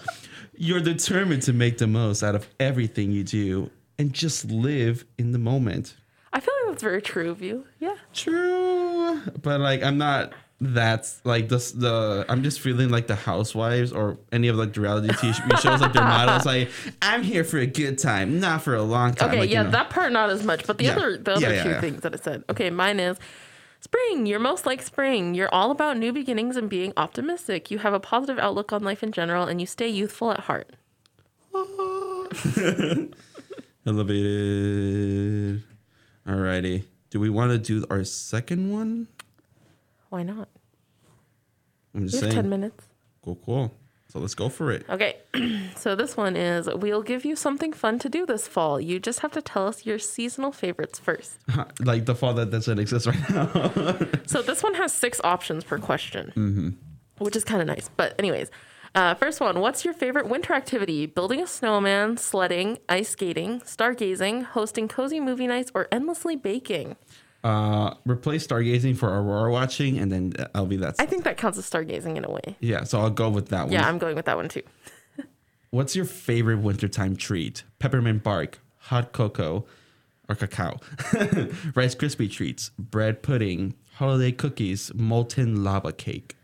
You're 0.57 0.79
determined 0.79 1.43
to 1.43 1.53
make 1.53 1.77
the 1.77 1.87
most 1.87 2.23
out 2.23 2.33
of 2.33 2.47
everything 2.59 3.11
you 3.11 3.23
do 3.23 3.69
and 3.99 4.13
just 4.13 4.45
live 4.45 5.05
in 5.17 5.33
the 5.33 5.37
moment. 5.39 5.95
I 6.31 6.39
feel 6.39 6.53
like 6.63 6.71
that's 6.73 6.83
very 6.83 7.01
true 7.01 7.29
of 7.29 7.41
you. 7.41 7.65
Yeah. 7.79 7.95
True, 8.13 9.21
but 9.41 9.59
like 9.61 9.83
I'm 9.83 9.97
not. 9.97 10.33
That's 10.61 11.19
like 11.25 11.49
the 11.49 11.57
the. 11.57 12.25
I'm 12.29 12.41
just 12.41 12.61
feeling 12.61 12.87
like 12.87 13.07
the 13.07 13.15
housewives 13.15 13.91
or 13.91 14.17
any 14.31 14.47
of 14.47 14.55
like 14.55 14.71
the 14.73 14.79
reality 14.79 15.09
TV 15.09 15.33
shows, 15.61 15.81
like 15.81 15.91
their 15.91 16.03
models. 16.03 16.45
Like 16.45 16.69
I'm 17.01 17.23
here 17.23 17.43
for 17.43 17.57
a 17.57 17.65
good 17.65 17.97
time, 17.97 18.39
not 18.39 18.61
for 18.61 18.73
a 18.73 18.81
long 18.81 19.13
time. 19.13 19.29
Okay, 19.31 19.39
like, 19.41 19.49
you 19.49 19.55
yeah, 19.55 19.63
know. 19.63 19.71
that 19.71 19.89
part 19.89 20.13
not 20.13 20.29
as 20.29 20.43
much, 20.45 20.65
but 20.65 20.77
the 20.77 20.85
Yeah. 20.85 20.91
other 20.93 21.17
the 21.17 21.33
other 21.33 21.53
yeah, 21.53 21.63
two 21.63 21.69
yeah. 21.71 21.81
things 21.81 22.01
that 22.03 22.13
it 22.13 22.23
said. 22.23 22.45
Okay, 22.49 22.69
mine 22.69 23.01
is 23.01 23.17
spring. 23.79 24.25
You're 24.25 24.39
most 24.39 24.65
like 24.65 24.81
spring. 24.81 25.35
You're 25.35 25.53
all 25.53 25.71
about 25.71 25.97
new 25.97 26.11
beginnings 26.13 26.57
and 26.57 26.69
being 26.69 26.93
optimistic. 26.97 27.69
You 27.71 27.79
have 27.79 27.93
a 27.93 27.99
positive 27.99 28.39
outlook 28.39 28.73
on 28.73 28.83
life 28.83 29.03
in 29.03 29.11
general, 29.11 29.45
and 29.47 29.59
you 29.59 29.67
stay 29.67 29.87
youthful 29.87 30.31
at 30.31 30.41
heart. 30.41 30.75
Elevated. 33.85 35.63
Alrighty. 36.27 36.85
Do 37.09 37.19
we 37.19 37.29
want 37.29 37.51
to 37.51 37.57
do 37.57 37.85
our 37.89 38.03
second 38.03 38.71
one? 38.71 39.07
Why 40.09 40.23
not? 40.23 40.49
I'm 41.93 42.01
We 42.01 42.07
just 42.07 42.23
have 42.23 42.33
ten 42.33 42.49
minutes. 42.49 42.85
Cool, 43.23 43.37
cool. 43.45 43.71
So 44.15 44.21
let's 44.21 44.33
go 44.33 44.47
for 44.47 44.71
it. 44.71 44.85
Okay, 44.89 45.17
so 45.75 45.93
this 45.93 46.15
one 46.15 46.37
is 46.37 46.69
we'll 46.73 47.01
give 47.01 47.25
you 47.25 47.35
something 47.35 47.73
fun 47.73 47.99
to 47.99 48.07
do 48.07 48.25
this 48.25 48.47
fall. 48.47 48.79
You 48.79 48.97
just 48.97 49.19
have 49.19 49.33
to 49.33 49.41
tell 49.41 49.67
us 49.67 49.85
your 49.85 49.99
seasonal 49.99 50.53
favorites 50.53 50.99
first. 50.99 51.37
like 51.81 52.05
the 52.05 52.15
fall 52.15 52.33
that 52.35 52.49
doesn't 52.49 52.79
exist 52.79 53.07
right 53.07 53.29
now. 53.29 53.97
So 54.25 54.41
this 54.41 54.63
one 54.63 54.75
has 54.75 54.93
six 54.93 55.19
options 55.25 55.65
per 55.65 55.77
question, 55.79 56.77
which 57.17 57.35
is 57.35 57.43
kind 57.43 57.59
of 57.61 57.67
nice. 57.67 57.89
But 57.97 58.15
anyways, 58.17 58.51
uh, 58.95 59.15
first 59.15 59.41
one: 59.41 59.59
What's 59.59 59.83
your 59.83 59.93
favorite 59.93 60.29
winter 60.29 60.53
activity? 60.53 61.07
Building 61.07 61.41
a 61.41 61.47
snowman, 61.47 62.15
sledding, 62.15 62.77
ice 62.87 63.09
skating, 63.09 63.59
stargazing, 63.65 64.43
hosting 64.43 64.87
cozy 64.87 65.19
movie 65.19 65.47
nights, 65.47 65.73
or 65.75 65.89
endlessly 65.91 66.37
baking? 66.37 66.95
Uh, 67.45 67.93
replace 68.05 68.45
stargazing 68.47 68.97
for 68.97 69.07
aurora 69.09 69.51
watching, 69.51 69.99
and 69.99 70.11
then 70.11 70.33
I'll 70.55 70.65
be 70.65 70.77
that. 70.77 70.95
I 70.99 71.05
think 71.05 71.23
that 71.25 71.37
counts 71.37 71.57
as 71.57 71.69
stargazing 71.69 72.15
in 72.17 72.25
a 72.25 72.31
way. 72.31 72.57
yeah, 72.59 72.83
so 72.83 72.99
I'll 72.99 73.09
go 73.11 73.29
with 73.29 73.49
that 73.49 73.63
one. 73.65 73.71
Yeah, 73.73 73.87
I'm 73.87 73.97
going 73.99 74.15
with 74.15 74.25
that 74.25 74.35
one 74.35 74.49
too. 74.49 74.63
What's 75.69 75.95
your 75.95 76.05
favorite 76.05 76.59
wintertime 76.59 77.15
treat? 77.15 77.63
Peppermint 77.79 78.23
bark, 78.23 78.59
hot 78.77 79.11
cocoa, 79.11 79.65
or 80.27 80.35
cacao, 80.35 80.79
Rice 81.75 81.93
Krispie 81.95 82.31
treats, 82.31 82.71
bread 82.79 83.21
pudding, 83.21 83.75
holiday 83.95 84.31
cookies, 84.31 84.91
molten 84.95 85.63
lava 85.63 85.91
cake. 85.91 86.35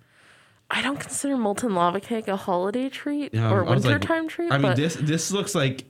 I 0.70 0.82
don't 0.82 1.00
consider 1.00 1.36
molten 1.36 1.74
lava 1.76 2.00
cake 2.00 2.28
a 2.28 2.36
holiday 2.38 2.90
treat 2.90 3.34
Yeah, 3.34 3.52
or 3.52 3.64
was 3.64 3.84
like- 3.86 3.94
wintertime 3.94 4.28
treat. 4.28 4.52
I 4.52 4.58
mean, 4.58 4.62
but 4.72 4.76
this 4.78 4.96
this 4.96 5.32
looks 5.32 5.56
like 5.56 5.86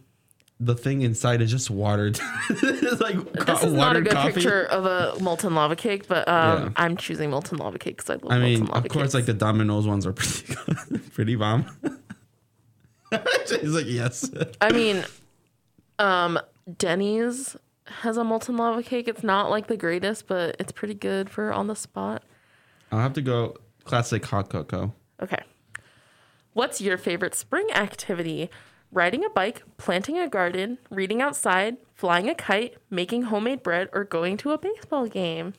the 0.63 0.75
thing 0.75 1.01
inside 1.01 1.41
is 1.41 1.49
just 1.49 1.71
watered. 1.71 2.19
it's 2.49 3.01
like 3.01 3.15
this 3.33 3.63
is 3.63 3.73
not 3.73 3.95
a 3.95 4.01
good 4.01 4.13
coffee. 4.13 4.33
picture 4.33 4.63
of 4.65 4.85
a 4.85 5.19
molten 5.21 5.55
lava 5.55 5.75
cake, 5.75 6.07
but 6.07 6.27
um, 6.27 6.63
Yeah. 6.65 6.69
I'm 6.75 6.97
choosing 6.97 7.31
molten 7.31 7.57
lava 7.57 7.79
cake 7.79 7.97
because 7.97 8.11
I 8.11 8.13
love 8.13 8.31
I 8.31 8.37
molten 8.37 8.43
mean, 8.43 8.65
lava 8.67 8.77
of 8.85 8.87
course, 8.91 9.03
cakes. 9.05 9.13
like 9.15 9.25
the 9.25 9.33
Domino's 9.33 9.87
ones 9.87 10.05
are 10.05 10.13
pretty 10.13 10.55
pretty 11.13 11.35
bomb. 11.35 11.65
He's 13.49 13.71
like, 13.73 13.87
yes. 13.87 14.29
I 14.61 14.71
mean, 14.71 15.03
um, 15.99 16.39
Denny's 16.77 17.57
has 17.87 18.15
a 18.17 18.23
molten 18.23 18.55
lava 18.55 18.83
cake. 18.83 19.07
It's 19.07 19.23
not 19.23 19.49
like 19.49 19.67
the 19.67 19.75
greatest, 19.77 20.27
but 20.27 20.55
it's 20.59 20.71
pretty 20.71 20.93
good 20.93 21.29
for 21.29 21.51
on 21.51 21.67
the 21.67 21.75
spot. 21.75 22.23
I'll 22.91 22.99
have 22.99 23.13
to 23.13 23.21
go 23.21 23.57
classic 23.83 24.23
hot 24.25 24.49
cocoa. 24.49 24.93
Okay. 25.21 25.41
What's 26.53 26.81
your 26.81 26.97
favorite 26.97 27.33
spring 27.35 27.67
activity? 27.73 28.49
Riding 28.93 29.23
a 29.23 29.29
bike, 29.29 29.63
planting 29.77 30.17
a 30.19 30.27
garden, 30.27 30.77
reading 30.89 31.21
outside, 31.21 31.77
flying 31.93 32.29
a 32.29 32.35
kite, 32.35 32.75
making 32.89 33.23
homemade 33.23 33.63
bread, 33.63 33.87
or 33.93 34.03
going 34.03 34.35
to 34.37 34.51
a 34.51 34.57
baseball 34.57 35.07
game? 35.07 35.53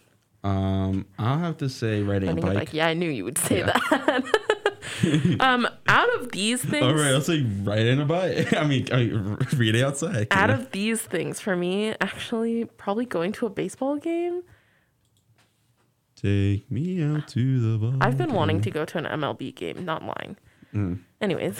Um, 0.45 1.07
I'll 1.19 1.39
have 1.39 1.57
to 1.59 1.69
say 1.69 2.03
riding, 2.03 2.29
Riding 2.29 2.45
a 2.45 2.47
a 2.47 2.51
bike. 2.51 2.59
bike. 2.67 2.75
Yeah, 2.75 2.89
I 2.89 2.95
knew 2.95 3.09
you 3.11 3.25
would 3.25 3.39
say 3.39 3.61
Yeah. 3.61 3.79
that. 3.91 4.25
um, 5.41 5.67
out 5.87 6.15
of 6.21 6.33
these 6.33 6.63
things, 6.63 6.85
All 6.85 6.95
right, 6.95 7.13
I'll 7.13 7.21
say 7.23 7.43
riding 7.63 8.01
a 8.01 8.05
bike. 8.05 8.53
I 8.57 8.67
mean, 8.67 8.89
I 8.93 8.97
mean 9.05 9.39
reading 9.57 9.83
outside. 9.83 10.27
out 10.31 10.51
of 10.51 10.71
these 10.73 11.01
things, 11.01 11.41
for 11.41 11.57
me, 11.57 11.95
actually, 12.01 12.65
probably 12.77 13.07
going 13.07 13.33
to 13.33 13.47
a 13.47 13.51
baseball 13.51 13.97
game. 13.97 14.43
Take 16.17 16.71
me 16.71 17.03
out 17.03 17.29
to 17.29 17.61
the 17.73 17.79
ball. 17.79 17.97
I've 18.01 18.19
been 18.19 18.33
wanting 18.33 18.61
to 18.61 18.71
go 18.71 18.85
to 18.85 18.99
an 18.99 19.05
MLB 19.07 19.55
game, 19.55 19.85
not 19.85 20.03
lying. 20.05 20.37
Mm. 20.75 21.01
Anyways, 21.21 21.57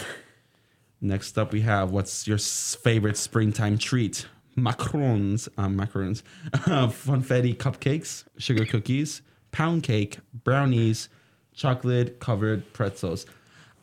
Next 1.03 1.37
up, 1.37 1.51
we 1.51 1.59
have 1.61 1.91
what's 1.91 2.29
your 2.29 2.37
favorite 2.37 3.17
springtime 3.17 3.77
treat? 3.77 4.25
Macarons, 4.57 5.49
um, 5.57 5.77
macarons, 5.77 6.23
funfetti 6.53 7.57
cupcakes, 7.57 8.23
sugar 8.37 8.65
cookies, 8.65 9.21
pound 9.51 9.83
cake, 9.83 10.19
brownies, 10.45 11.09
chocolate 11.53 12.21
covered 12.21 12.71
pretzels. 12.71 13.25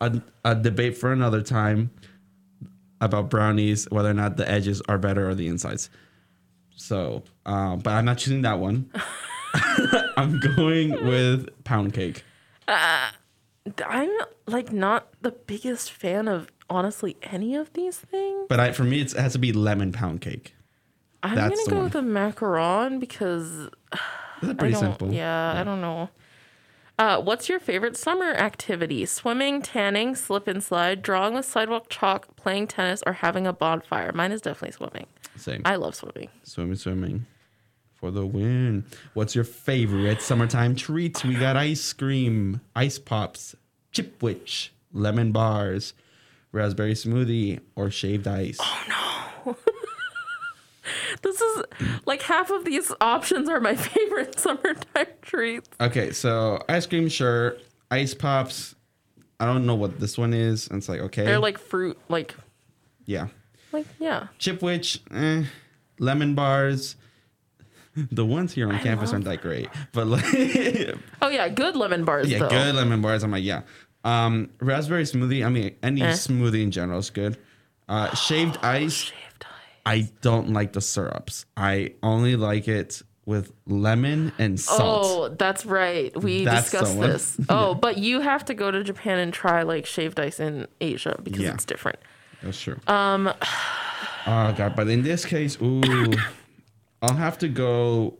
A, 0.00 0.22
a 0.46 0.54
debate 0.54 0.96
for 0.96 1.12
another 1.12 1.42
time 1.42 1.90
about 3.02 3.28
brownies, 3.28 3.86
whether 3.90 4.08
or 4.08 4.14
not 4.14 4.38
the 4.38 4.50
edges 4.50 4.80
are 4.88 4.96
better 4.96 5.28
or 5.28 5.34
the 5.34 5.46
insides. 5.46 5.90
So, 6.74 7.24
um, 7.44 7.80
but 7.80 7.90
I'm 7.90 8.06
not 8.06 8.16
choosing 8.16 8.40
that 8.42 8.60
one. 8.60 8.90
I'm 10.16 10.40
going 10.56 11.04
with 11.06 11.64
pound 11.64 11.92
cake. 11.92 12.24
I'm 12.66 14.10
like 14.46 14.72
not 14.72 15.08
the 15.20 15.32
biggest 15.32 15.92
fan 15.92 16.26
of 16.26 16.48
honestly 16.70 17.16
any 17.22 17.56
of 17.56 17.72
these 17.74 17.98
things. 17.98 18.46
But 18.48 18.60
I, 18.60 18.72
for 18.72 18.84
me, 18.84 19.00
it's, 19.00 19.12
it 19.12 19.20
has 19.20 19.32
to 19.32 19.38
be 19.38 19.52
lemon 19.52 19.92
pound 19.92 20.20
cake. 20.20 20.54
I'm 21.22 21.34
That's 21.34 21.66
gonna 21.66 21.76
go 21.76 21.84
with 21.84 21.92
the 21.92 22.00
macaron 22.00 22.98
because 22.98 23.68
I 23.92 24.54
pretty 24.54 24.74
simple. 24.74 25.12
Yeah, 25.12 25.60
I 25.60 25.64
don't 25.64 25.82
know. 25.82 26.08
Uh, 26.98 27.20
what's 27.20 27.48
your 27.48 27.58
favorite 27.58 27.96
summer 27.96 28.30
activity? 28.32 29.06
Swimming, 29.06 29.62
tanning, 29.62 30.14
slip 30.14 30.46
and 30.46 30.62
slide, 30.62 31.02
drawing 31.02 31.34
with 31.34 31.46
sidewalk 31.46 31.86
chalk, 31.88 32.36
playing 32.36 32.66
tennis, 32.66 33.02
or 33.06 33.14
having 33.14 33.46
a 33.46 33.52
bonfire? 33.52 34.12
Mine 34.12 34.32
is 34.32 34.42
definitely 34.42 34.72
swimming. 34.72 35.06
Same. 35.36 35.62
I 35.64 35.76
love 35.76 35.94
swimming. 35.94 36.28
Swimming, 36.42 36.76
swimming 36.76 37.26
for 38.00 38.10
the 38.10 38.26
win. 38.26 38.84
What's 39.12 39.34
your 39.34 39.44
favorite 39.44 40.22
summertime 40.22 40.74
treats? 40.74 41.22
We 41.22 41.34
got 41.34 41.56
ice 41.56 41.92
cream, 41.92 42.62
ice 42.74 42.98
pops, 42.98 43.54
chipwich, 43.92 44.70
lemon 44.92 45.32
bars, 45.32 45.92
raspberry 46.53 46.94
smoothie, 46.94 47.61
or 47.76 47.90
shaved 47.90 48.26
ice. 48.26 48.59
Oh, 48.61 48.84
no. 49.46 49.57
This 51.22 51.40
is 51.40 51.64
like 52.07 52.22
half 52.22 52.51
of 52.51 52.64
these 52.64 52.90
options 53.01 53.48
are 53.48 53.61
my 53.61 53.76
favorite 53.76 54.38
summertime 54.38 55.07
treats. 55.22 55.68
Okay, 55.80 56.12
so 56.12 56.61
ice 56.68 56.86
cream, 56.86 57.09
sure. 57.09 57.57
Ice 57.90 58.14
pops. 58.14 58.74
I 59.38 59.46
don't 59.46 59.66
know 59.66 59.74
what 59.74 60.01
this 60.01 60.16
one 60.18 60.32
is. 60.32 60.68
And 60.68 60.78
it's 60.78 60.88
like 60.88 61.01
okay, 61.01 61.24
They're 61.24 61.38
like 61.38 61.59
fruit, 61.59 61.98
like 62.09 62.34
yeah. 63.07 63.28
like 63.72 63.86
yeah. 63.98 64.28
Chipwich, 64.38 65.01
eh. 65.14 65.46
Lemon 65.98 66.34
bars. 66.34 66.96
The 68.12 68.24
ones 68.24 68.53
here 68.55 68.68
on 68.68 68.76
I 68.76 68.78
campus 68.78 69.09
love 69.09 69.14
aren't 69.14 69.24
that 69.26 69.42
great, 69.42 69.68
but 69.92 70.07
like 70.07 70.24
Oh 71.20 71.28
yeah, 71.28 71.48
good 71.48 71.74
lemon 71.74 72.05
bars 72.05 72.30
Yeah, 72.30 72.38
though. 72.38 72.48
good 72.48 72.74
lemon 72.76 73.03
bars. 73.03 73.24
I'm 73.24 73.32
like, 73.32 73.42
yeah. 73.44 73.62
Um, 74.05 74.51
raspberry 74.61 75.05
smoothie. 75.05 75.44
I 75.44 75.48
mean, 75.51 75.74
any 75.82 76.03
Eh. 76.03 76.12
smoothie 76.12 76.62
in 76.62 76.70
general 76.70 76.98
is 77.01 77.11
good. 77.11 77.36
Uh, 77.88 78.14
shaved 78.14 78.59
ice. 78.62 78.92
Shaved 78.94 79.44
ice. 79.44 79.46
I 79.84 80.11
don't 80.22 80.53
like 80.53 80.72
the 80.72 80.80
syrups. 80.80 81.44
I 81.57 81.94
only 82.03 82.36
like 82.36 82.68
it 82.68 83.03
with 83.26 83.53
lemon 83.66 84.32
and 84.38 84.59
salt. 84.59 84.80
Oh, 84.82 85.28
that's 85.38 85.64
right. 85.66 86.16
We 86.20 86.44
That's 86.44 86.70
the 86.70 86.78
discussed 86.78 86.98
one. 86.98 87.11
this. 87.11 87.36
Oh, 87.48 87.74
but 87.74 87.98
you 87.98 88.20
have 88.20 88.44
to 88.46 88.55
go 88.55 88.70
to 88.70 88.82
Japan 88.82 89.18
and 89.18 89.32
try 89.32 89.62
like 89.62 89.86
shaved 89.86 90.18
ice 90.18 90.40
in 90.40 90.66
Asia 90.80 91.18
because 91.22 91.42
Yeah. 91.42 91.53
it's 91.55 91.64
different. 91.64 91.98
That's 92.42 92.61
true. 92.61 92.78
Um. 92.86 93.32
Oh 94.26 94.53
god, 94.53 94.76
but 94.76 94.86
in 94.88 95.03
this 95.03 95.24
case, 95.24 95.57
ooh, 95.62 95.80
I'll 97.03 97.14
have 97.16 97.38
to 97.38 97.48
go 97.48 98.18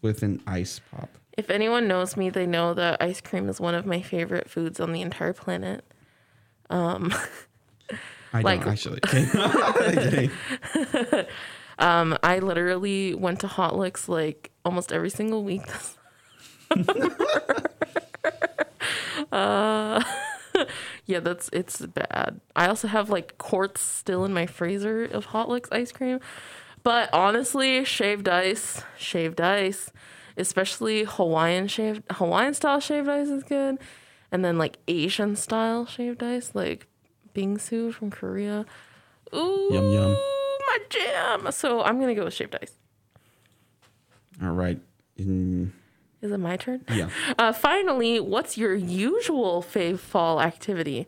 with 0.00 0.22
an 0.22 0.40
ice 0.46 0.80
pop. 0.90 1.10
If 1.36 1.50
anyone 1.50 1.88
knows 1.88 2.16
me, 2.16 2.30
they 2.30 2.46
know 2.46 2.74
that 2.74 3.02
ice 3.02 3.20
cream 3.20 3.48
is 3.48 3.60
one 3.60 3.74
of 3.74 3.84
my 3.86 4.00
favorite 4.02 4.48
foods 4.48 4.78
on 4.80 4.92
the 4.92 5.02
entire 5.02 5.32
planet. 5.32 5.84
I 6.70 6.98
Like- 8.40 8.60
don't 8.64 8.72
actually. 8.72 9.00
Kidding. 9.06 10.30
Um, 11.76 12.16
I 12.22 12.38
literally 12.38 13.14
went 13.16 13.40
to 13.40 13.48
Hot 13.48 13.76
Licks 13.76 14.08
like 14.08 14.52
almost 14.64 14.92
every 14.92 15.10
single 15.10 15.42
week. 15.42 15.62
uh, 19.32 20.02
yeah, 21.06 21.20
that's 21.20 21.50
it's 21.52 21.80
bad. 21.84 22.40
I 22.54 22.68
also 22.68 22.86
have 22.88 23.10
like 23.10 23.38
quarts 23.38 23.80
still 23.80 24.24
in 24.24 24.32
my 24.32 24.46
freezer 24.46 25.04
of 25.04 25.24
Hot 25.26 25.48
Licks 25.48 25.68
ice 25.72 25.90
cream. 25.92 26.20
But 26.84 27.12
honestly, 27.12 27.84
shaved 27.84 28.28
ice, 28.28 28.82
shaved 28.96 29.40
ice, 29.40 29.90
especially 30.36 31.04
Hawaiian 31.04 31.68
shaved 31.68 32.02
Hawaiian 32.12 32.54
style 32.54 32.80
shaved 32.80 33.08
ice 33.08 33.28
is 33.28 33.42
good. 33.44 33.78
And 34.32 34.44
then 34.44 34.58
like 34.58 34.78
Asian 34.88 35.36
style 35.36 35.86
shaved 35.86 36.22
ice, 36.22 36.50
like 36.54 36.86
bingsu 37.34 37.92
from 37.94 38.10
Korea. 38.10 38.64
Ooh, 39.34 39.68
Yum, 39.72 39.92
yum. 39.92 40.10
my 40.66 40.78
jam. 40.88 41.52
So 41.52 41.82
I'm 41.82 42.00
gonna 42.00 42.14
go 42.14 42.24
with 42.24 42.34
shaved 42.34 42.56
ice. 42.60 42.72
All 44.42 44.50
right. 44.50 44.80
Mm, 45.18 45.70
Is 46.22 46.32
it 46.32 46.38
my 46.38 46.56
turn? 46.56 46.82
yeah. 46.90 47.08
Uh, 47.38 47.52
finally, 47.52 48.18
what's 48.18 48.58
your 48.58 48.74
usual 48.74 49.62
fave 49.62 49.98
fall 50.00 50.40
activity? 50.40 51.06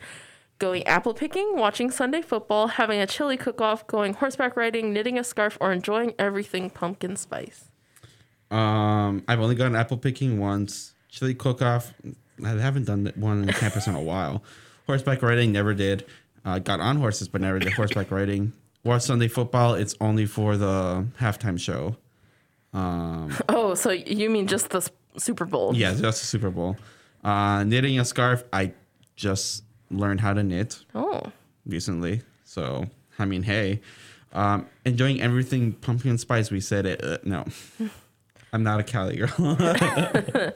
Going 0.59 0.87
apple 0.87 1.13
picking, 1.13 1.57
watching 1.57 1.91
Sunday 1.91 2.23
football, 2.23 2.69
having 2.69 3.01
a 3.01 3.07
chili 3.07 3.37
cook 3.37 3.61
off, 3.61 3.87
going 3.87 4.15
horseback 4.15 4.57
riding, 4.57 4.93
knitting 4.93 5.19
a 5.19 5.25
scarf, 5.25 5.59
or 5.61 5.71
enjoying 5.73 6.15
everything 6.19 6.71
pumpkin 6.71 7.17
spice? 7.17 7.71
Um, 8.51 9.23
I've 9.29 9.41
only 9.41 9.55
gone 9.55 9.75
apple 9.77 9.97
picking 9.99 10.39
once. 10.39 10.95
Chili 11.09 11.35
cook 11.35 11.63
off. 11.63 11.93
I 12.45 12.49
haven't 12.51 12.85
done 12.85 13.11
one 13.17 13.43
on 13.43 13.49
campus 13.49 13.87
in 13.87 13.95
a 13.95 14.01
while. 14.03 14.43
Horseback 14.87 15.23
riding 15.23 15.53
never 15.53 15.75
did. 15.75 16.05
Uh, 16.45 16.59
got 16.59 16.79
on 16.81 16.97
horses, 16.97 17.29
but 17.29 17.41
never 17.41 17.59
did 17.59 17.73
horseback 17.73 18.11
riding. 18.11 18.53
Watch 18.85 19.03
Sunday 19.03 19.27
football. 19.29 19.75
It's 19.75 19.95
only 20.01 20.27
for 20.27 20.57
the 20.57 21.07
halftime 21.21 21.59
show. 21.59 21.97
Um, 22.73 23.35
Oh, 23.49 23.75
so 23.75 23.91
you 23.91 24.31
mean 24.31 24.47
just 24.47 24.71
the 24.71 24.89
Super 25.17 25.45
Bowl? 25.45 25.75
yeah, 25.75 25.91
just 25.95 26.21
the 26.21 26.27
Super 26.27 26.51
Bowl. 26.51 26.77
Uh, 27.25 27.65
knitting 27.65 27.99
a 27.99 28.05
scarf. 28.05 28.45
I 28.53 28.73
just 29.17 29.65
learned 29.91 30.21
how 30.21 30.35
to 30.35 30.43
knit 30.43 30.85
Oh, 30.95 31.23
recently. 31.65 32.23
So 32.45 32.87
I 33.19 33.25
mean, 33.25 33.43
hey, 33.43 33.81
um, 34.33 34.67
enjoying 34.85 35.21
everything 35.23 35.73
pumpkin 35.73 36.19
spice. 36.19 36.51
We 36.51 36.61
said 36.61 36.87
it. 36.87 37.03
Uh, 37.03 37.19
no, 37.25 37.45
I'm 38.53 38.63
not 38.63 38.81
a 38.81 38.83
Cali 38.83 39.17
girl. 39.17 39.29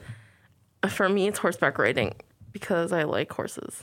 for 0.88 1.08
me, 1.08 1.28
it's 1.28 1.38
horseback 1.38 1.78
riding 1.78 2.14
because 2.52 2.92
I 2.92 3.02
like 3.04 3.32
horses. 3.32 3.82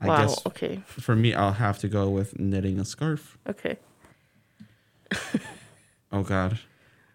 I 0.00 0.06
wow. 0.08 0.20
guess 0.22 0.46
Okay. 0.46 0.82
for 0.86 1.14
me, 1.14 1.34
I'll 1.34 1.52
have 1.52 1.78
to 1.80 1.88
go 1.88 2.08
with 2.08 2.38
knitting 2.38 2.78
a 2.80 2.84
scarf. 2.84 3.38
Okay. 3.48 3.76
Oh 6.12 6.22
God. 6.24 6.58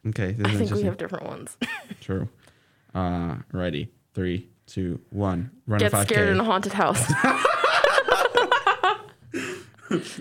Okay, 0.07 0.35
I 0.43 0.55
think 0.55 0.71
we 0.71 0.83
have 0.83 0.97
different 0.97 1.25
ones. 1.25 1.57
True. 2.01 2.29
Uh, 2.93 3.35
ready. 3.51 3.91
Three, 4.13 4.47
two, 4.67 5.01
one. 5.09 5.51
Run 5.67 5.79
Get 5.79 5.91
5K. 5.91 6.03
scared 6.05 6.29
in 6.29 6.39
a 6.39 6.43
haunted 6.43 6.71
house. 6.73 7.03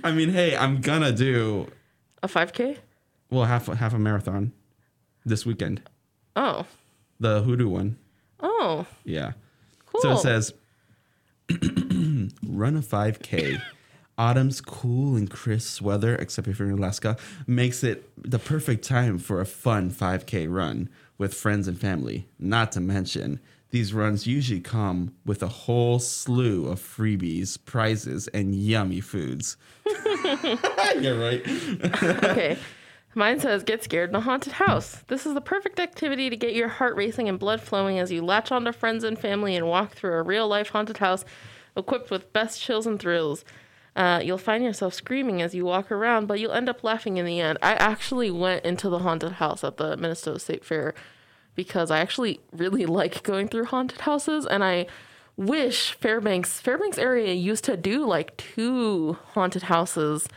I 0.03 0.13
mean, 0.13 0.31
hey, 0.31 0.57
I'm 0.57 0.81
gonna 0.81 1.13
do 1.13 1.69
a 2.23 2.29
5K? 2.29 2.79
well 3.31 3.45
half 3.45 3.67
half 3.67 3.95
a 3.95 3.99
marathon 3.99 4.53
this 5.25 5.47
weekend. 5.47 5.83
Oh. 6.37 6.67
The 7.21 7.43
hoodoo 7.43 7.69
one. 7.69 7.97
Oh. 8.41 8.87
Yeah. 9.05 9.33
Cool. 9.87 10.01
So 10.01 10.13
it 10.13 10.19
says, 10.19 10.55
run 11.51 12.77
a 12.77 12.81
5K. 12.81 13.61
Autumn's 14.17 14.61
cool 14.61 15.17
and 15.17 15.29
crisp 15.29 15.83
weather, 15.83 16.15
except 16.15 16.47
if 16.47 16.59
you're 16.59 16.69
in 16.69 16.79
Alaska, 16.79 17.17
makes 17.47 17.83
it 17.83 18.09
the 18.17 18.39
perfect 18.39 18.85
time 18.85 19.19
for 19.19 19.41
a 19.41 19.47
fun 19.47 19.91
5K 19.91 20.47
run 20.49 20.89
with 21.19 21.35
friends 21.35 21.67
and 21.67 21.79
family. 21.81 22.27
Not 22.39 22.71
to 22.73 22.81
mention, 22.81 23.41
these 23.71 23.93
runs 23.93 24.25
usually 24.25 24.61
come 24.61 25.15
with 25.27 25.43
a 25.43 25.49
whole 25.49 25.99
slew 25.99 26.69
of 26.69 26.79
freebies, 26.79 27.59
prizes, 27.65 28.29
and 28.29 28.55
yummy 28.55 29.01
foods. 29.01 29.57
you're 31.01 31.19
right. 31.19 31.43
okay. 31.85 32.57
Mine 33.15 33.39
says, 33.39 33.63
get 33.63 33.85
scared 33.85 34.11
in 34.11 34.17
a 34.17 34.21
haunted 34.21 34.55
house. 34.55 35.05
This 35.07 35.25
is 35.25 35.35
the 35.35 35.41
perfect 35.41 35.79
activity 35.79 36.29
to 36.31 36.37
get 36.37 36.55
your 36.55 36.69
heart 36.69 36.97
racing 36.97 37.29
and 37.29 37.39
blood 37.39 37.61
flowing 37.61 37.99
as 37.99 38.11
you 38.11 38.25
latch 38.25 38.51
onto 38.51 38.73
friends 38.73 39.05
and 39.05 39.19
family 39.19 39.55
and 39.55 39.69
walk 39.69 39.93
through 39.93 40.15
a 40.15 40.23
real 40.23 40.49
life 40.49 40.71
haunted 40.71 40.99
house 40.99 41.25
equipped 41.77 42.11
with 42.11 42.33
best 42.33 42.61
chills 42.61 42.87
and 42.87 42.99
thrills. 42.99 43.45
Uh, 43.95 44.21
you'll 44.25 44.39
find 44.39 44.65
yourself 44.65 44.93
screaming 44.93 45.41
as 45.41 45.55
you 45.55 45.65
walk 45.65 45.93
around, 45.93 46.27
but 46.27 46.41
you'll 46.41 46.53
end 46.53 46.69
up 46.69 46.83
laughing 46.83 47.17
in 47.17 47.25
the 47.25 47.41
end. 47.41 47.59
I 47.63 47.75
actually 47.75 48.31
went 48.31 48.65
into 48.65 48.89
the 48.89 49.01
haunted 49.01 49.33
house 49.33 49.63
at 49.63 49.77
the 49.77 49.97
Minnesota 49.97 50.41
State 50.41 50.65
Fair 50.65 50.95
because 51.55 51.93
I 51.93 52.01
actually 52.01 52.41
really 52.53 52.87
like 52.87 53.23
going 53.23 53.49
through 53.49 53.67
haunted 53.67 54.01
houses 54.01 54.45
and 54.45 54.65
I 54.65 54.87
wish 55.37 55.93
Fairbanks 55.95 56.61
Fairbanks 56.61 56.99
area 56.99 57.33
used 57.33 57.65
to 57.65 57.77
do 57.77 58.07
like 58.07 58.37
two 58.37 59.19
haunted 59.33 59.63
houses 59.63 60.29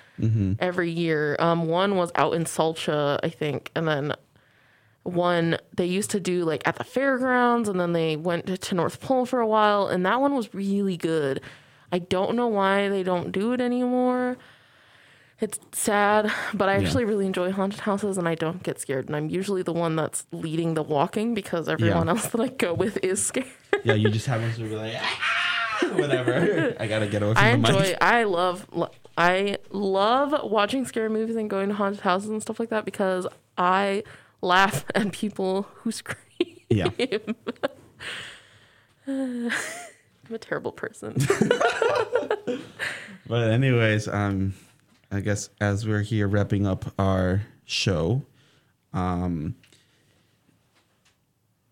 every 0.59 0.89
year. 0.91 1.35
Um 1.39 1.67
one 1.67 1.95
was 1.95 2.11
out 2.15 2.33
in 2.33 2.45
Salcha, 2.45 3.19
I 3.23 3.29
think, 3.29 3.71
and 3.75 3.87
then 3.87 4.13
one 5.03 5.57
they 5.75 5.85
used 5.85 6.09
to 6.11 6.19
do 6.19 6.43
like 6.43 6.67
at 6.67 6.75
the 6.75 6.83
fairgrounds 6.83 7.69
and 7.69 7.79
then 7.79 7.93
they 7.93 8.15
went 8.17 8.61
to 8.61 8.75
North 8.75 8.99
Pole 8.99 9.25
for 9.25 9.39
a 9.39 9.47
while 9.47 9.87
and 9.87 10.05
that 10.05 10.19
one 10.19 10.35
was 10.35 10.53
really 10.53 10.97
good. 10.97 11.41
I 11.91 11.99
don't 11.99 12.35
know 12.35 12.47
why 12.47 12.89
they 12.89 13.03
don't 13.03 13.31
do 13.31 13.53
it 13.53 13.61
anymore. 13.61 14.37
It's 15.39 15.59
sad, 15.71 16.31
but 16.53 16.67
I 16.67 16.75
actually 16.77 17.05
really 17.05 17.27
enjoy 17.27 17.51
haunted 17.51 17.81
houses 17.81 18.17
and 18.17 18.27
I 18.27 18.33
don't 18.33 18.63
get 18.63 18.79
scared. 18.79 19.05
And 19.05 19.15
I'm 19.15 19.29
usually 19.29 19.61
the 19.61 19.73
one 19.73 19.95
that's 19.95 20.25
leading 20.31 20.73
the 20.73 20.81
walking 20.81 21.35
because 21.35 21.69
everyone 21.69 22.07
Yeah. 22.07 22.13
else 22.13 22.27
that 22.29 22.41
I 22.41 22.47
go 22.47 22.73
with 22.73 22.97
is 23.03 23.23
scared. 23.23 23.45
Yeah, 23.83 23.93
you 23.93 24.09
just 24.09 24.25
happen 24.25 24.51
to 24.53 24.59
be 24.61 24.75
like, 24.75 24.95
"Ah," 24.99 25.87
whatever. 25.93 26.75
I 26.79 26.87
gotta 26.87 27.05
get 27.05 27.21
away 27.21 27.35
from 27.35 27.43
I 27.43 27.49
the 27.51 27.55
enjoy, 27.57 27.79
mic. 27.81 27.97
I 28.01 28.23
love, 28.23 28.65
lo- 28.71 28.89
I 29.15 29.57
love 29.69 30.33
watching 30.49 30.85
scary 30.85 31.09
movies 31.09 31.35
and 31.35 31.47
going 31.49 31.69
to 31.69 31.75
haunted 31.75 32.01
houses 32.01 32.31
and 32.31 32.41
stuff 32.41 32.59
like 32.59 32.69
that 32.69 32.83
because 32.83 33.27
I 33.59 34.03
laugh 34.41 34.85
at 34.95 35.11
people 35.11 35.67
who 35.75 35.91
scream. 35.91 36.17
Yeah. 36.69 36.89
I'm 39.07 39.51
a 40.33 40.37
terrible 40.39 40.71
person. 40.71 41.15
But 43.27 43.51
anyways, 43.51 44.07
um, 44.07 44.53
I 45.11 45.21
guess 45.21 45.49
as 45.61 45.87
we're 45.87 46.01
here 46.01 46.27
wrapping 46.27 46.67
up 46.67 46.93
our 46.99 47.43
show, 47.65 48.23
um, 48.93 49.55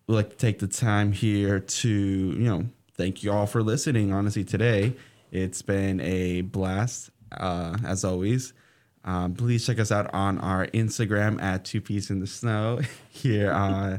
we'd 0.06 0.14
like 0.14 0.30
to 0.30 0.36
take 0.36 0.58
the 0.58 0.66
time 0.66 1.12
here 1.12 1.60
to 1.60 1.88
you 1.88 2.48
know 2.48 2.66
thank 2.94 3.22
you 3.22 3.32
all 3.32 3.46
for 3.46 3.62
listening. 3.62 4.12
Honestly, 4.12 4.44
today 4.44 4.94
it's 5.32 5.60
been 5.62 6.00
a 6.00 6.42
blast 6.42 7.10
uh, 7.32 7.76
as 7.84 8.04
always. 8.04 8.52
Um, 9.04 9.34
please 9.34 9.64
check 9.64 9.78
us 9.78 9.92
out 9.92 10.12
on 10.14 10.38
our 10.38 10.66
Instagram 10.68 11.40
at 11.40 11.64
Two 11.64 11.80
Peas 11.80 12.10
in 12.10 12.20
the 12.20 12.26
Snow. 12.26 12.80
Here, 13.10 13.52
uh, 13.52 13.98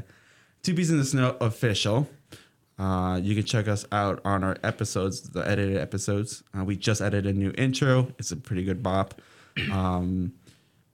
Two 0.62 0.74
Peas 0.74 0.90
in 0.90 0.98
the 0.98 1.04
Snow 1.04 1.36
official. 1.40 2.08
Uh, 2.78 3.18
you 3.22 3.34
can 3.34 3.44
check 3.44 3.66
us 3.66 3.84
out 3.90 4.20
on 4.24 4.44
our 4.44 4.56
episodes, 4.62 5.30
the 5.30 5.48
edited 5.48 5.76
episodes. 5.76 6.44
Uh, 6.56 6.64
we 6.64 6.76
just 6.76 7.00
edited 7.00 7.34
a 7.34 7.38
new 7.38 7.52
intro. 7.58 8.12
It's 8.18 8.30
a 8.30 8.36
pretty 8.36 8.64
good 8.64 8.82
bop. 8.82 9.20
Um, 9.72 10.32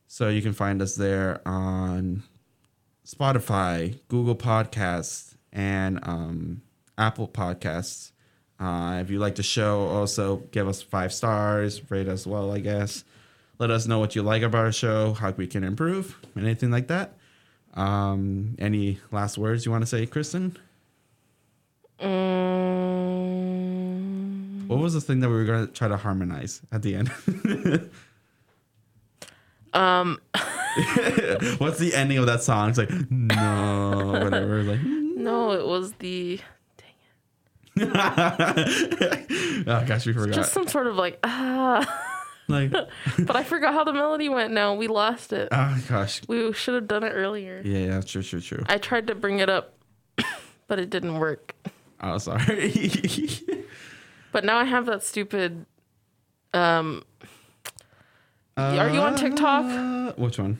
so 0.06 0.28
you 0.28 0.42
can 0.42 0.52
find 0.52 0.80
us 0.82 0.94
there 0.96 1.40
on 1.46 2.22
Spotify, 3.06 3.98
Google 4.08 4.36
Podcasts, 4.36 5.34
and 5.52 5.98
um, 6.02 6.62
Apple 6.98 7.28
Podcasts. 7.28 8.12
Uh, 8.60 8.98
if 9.02 9.10
you 9.10 9.18
like 9.18 9.34
the 9.34 9.42
show, 9.42 9.88
also 9.88 10.36
give 10.52 10.68
us 10.68 10.80
five 10.82 11.12
stars, 11.12 11.90
rate 11.90 12.08
us 12.08 12.26
well, 12.26 12.52
I 12.52 12.60
guess. 12.60 13.04
Let 13.58 13.70
us 13.70 13.86
know 13.86 13.98
what 13.98 14.14
you 14.16 14.22
like 14.22 14.42
about 14.42 14.64
our 14.64 14.72
show, 14.72 15.12
how 15.14 15.30
we 15.32 15.46
can 15.46 15.64
improve, 15.64 16.16
anything 16.36 16.70
like 16.70 16.86
that. 16.88 17.14
Um, 17.74 18.54
any 18.58 19.00
last 19.10 19.36
words 19.38 19.64
you 19.66 19.72
want 19.72 19.82
to 19.82 19.86
say, 19.86 20.06
Kristen? 20.06 20.56
Mm, 23.34 24.66
What 24.68 24.78
was 24.78 24.94
the 24.94 25.00
thing 25.00 25.20
that 25.20 25.28
we 25.28 25.34
were 25.34 25.44
gonna 25.44 25.66
try 25.66 25.88
to 25.88 25.96
harmonize 25.96 26.60
at 26.72 26.82
the 26.82 26.94
end? 26.94 27.10
Um, 29.74 30.20
What's 31.58 31.78
the 31.78 31.92
ending 31.94 32.18
of 32.18 32.26
that 32.26 32.42
song? 32.42 32.68
It's 32.70 32.78
like 32.78 32.90
no, 33.10 34.20
whatever. 34.22 34.62
Like 34.62 34.80
no, 34.82 35.52
it 35.52 35.66
was 35.66 35.92
the 35.94 36.40
Dang 37.76 37.86
it. 37.88 39.64
oh 39.68 39.84
gosh, 39.86 40.06
we 40.06 40.12
forgot. 40.12 40.34
just 40.34 40.52
some 40.52 40.66
sort 40.66 40.86
of 40.86 40.96
like 40.96 41.18
ah. 41.24 42.10
like 42.48 42.70
but 42.70 43.36
I 43.36 43.42
forgot 43.44 43.74
how 43.74 43.84
the 43.84 43.92
melody 43.92 44.28
went. 44.28 44.52
Now 44.52 44.74
we 44.74 44.86
lost 44.88 45.32
it. 45.32 45.48
oh 45.52 45.84
gosh, 45.88 46.22
We 46.28 46.52
should 46.52 46.74
have 46.74 46.88
done 46.88 47.04
it 47.04 47.10
earlier. 47.10 47.62
yeah, 47.64 47.78
yeah, 47.78 48.00
true, 48.00 48.22
true, 48.22 48.40
true. 48.40 48.64
I 48.66 48.78
tried 48.78 49.06
to 49.08 49.14
bring 49.14 49.38
it 49.38 49.48
up, 49.48 49.74
but 50.66 50.78
it 50.78 50.90
didn't 50.90 51.18
work. 51.18 51.54
Oh, 52.00 52.18
sorry. 52.18 52.90
But 54.34 54.44
now 54.44 54.58
I 54.58 54.64
have 54.64 54.86
that 54.86 55.04
stupid. 55.04 55.64
Um, 56.52 57.04
Are 58.56 58.90
you 58.90 59.00
on 59.00 59.16
TikTok? 59.16 59.64
Uh, 59.64 60.12
which 60.16 60.38
one? 60.38 60.58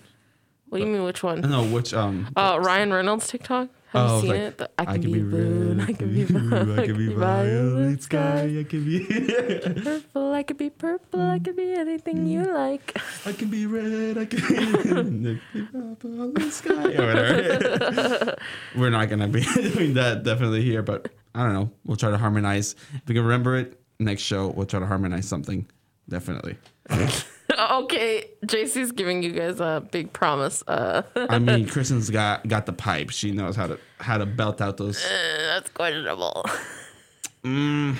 what 0.69 0.79
do 0.79 0.85
you 0.87 0.93
mean? 0.93 1.05
Which 1.05 1.23
one? 1.23 1.41
No, 1.43 1.65
which 1.65 1.95
um. 1.95 2.29
Uh, 2.37 2.59
Ryan 2.61 2.93
Reynolds 2.93 3.29
TikTok. 3.29 3.69
Have 3.93 4.11
Oh, 4.11 4.17
you 4.17 4.21
seen 4.23 4.31
like, 4.31 4.41
it? 4.41 4.59
The, 4.59 4.71
I 4.77 4.85
can, 4.87 5.01
be, 5.03 5.23
blue. 5.23 5.79
I 5.81 5.93
can 5.93 6.13
be 6.13 6.25
blue. 6.25 6.77
I 6.77 6.87
can 6.87 6.97
be 6.97 7.15
violet 7.15 8.03
sky. 8.03 8.59
I 8.59 8.65
can 8.65 8.85
be. 8.85 9.05
purple. 9.85 10.33
I 10.33 10.43
can 10.43 10.57
be 10.57 10.71
purple. 10.71 11.21
I 11.21 11.39
can 11.39 11.55
be 11.55 11.73
anything 11.75 12.27
you 12.27 12.43
like. 12.43 13.01
I 13.25 13.33
can 13.33 13.51
be 13.51 13.67
red. 13.67 14.19
I 14.19 14.25
can 14.25 15.23
be 15.53 15.61
violet 15.73 16.53
sky. 16.53 16.73
Or 16.73 17.07
whatever. 17.07 18.37
We're 18.75 18.91
not 18.91 19.09
gonna 19.11 19.29
be 19.29 19.43
doing 19.45 19.95
that 19.95 20.25
definitely 20.25 20.63
here, 20.63 20.83
but 20.83 21.13
I 21.33 21.45
don't 21.45 21.53
know. 21.53 21.71
We'll 21.85 21.97
try 21.97 22.11
to 22.11 22.19
harmonize. 22.19 22.75
If 22.95 23.03
we 23.07 23.15
can 23.15 23.23
remember 23.23 23.57
it 23.57 23.81
next 24.01 24.23
show, 24.23 24.49
we'll 24.49 24.67
try 24.67 24.81
to 24.81 24.87
harmonize 24.87 25.29
something. 25.29 25.69
Definitely. 26.09 26.59
okay, 27.73 28.31
JC's 28.47 28.93
giving 28.93 29.23
you 29.23 29.33
guys 29.33 29.61
a 29.61 29.87
big 29.91 30.13
promise. 30.13 30.63
Uh, 30.67 31.03
I 31.17 31.39
mean, 31.39 31.67
Kristen's 31.67 32.11
got 32.11 32.47
got 32.49 32.67
the 32.67 32.73
pipe. 32.73 33.11
She 33.11 33.33
knows 33.33 33.57
how 33.57 33.67
to 33.69 33.79
how 33.99 34.19
to 34.19 34.27
belt 34.27 34.61
out 34.61 34.77
those. 34.77 35.03
that's 35.03 35.71
questionable. 35.71 36.45
Mm, 37.45 37.97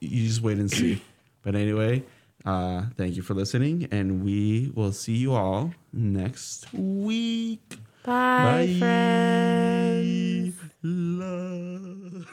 you 0.00 0.26
just 0.26 0.40
wait 0.40 0.58
and 0.58 0.70
see. 0.70 1.02
But 1.42 1.54
anyway, 1.54 2.02
uh, 2.44 2.84
thank 2.96 3.16
you 3.16 3.22
for 3.22 3.34
listening, 3.34 3.88
and 3.90 4.24
we 4.24 4.72
will 4.74 4.92
see 4.92 5.16
you 5.16 5.34
all 5.34 5.72
next 5.92 6.72
week. 6.72 7.76
Bye, 8.04 8.66
Bye. 8.66 8.76
friends. 8.78 10.54
Love. 10.82 12.26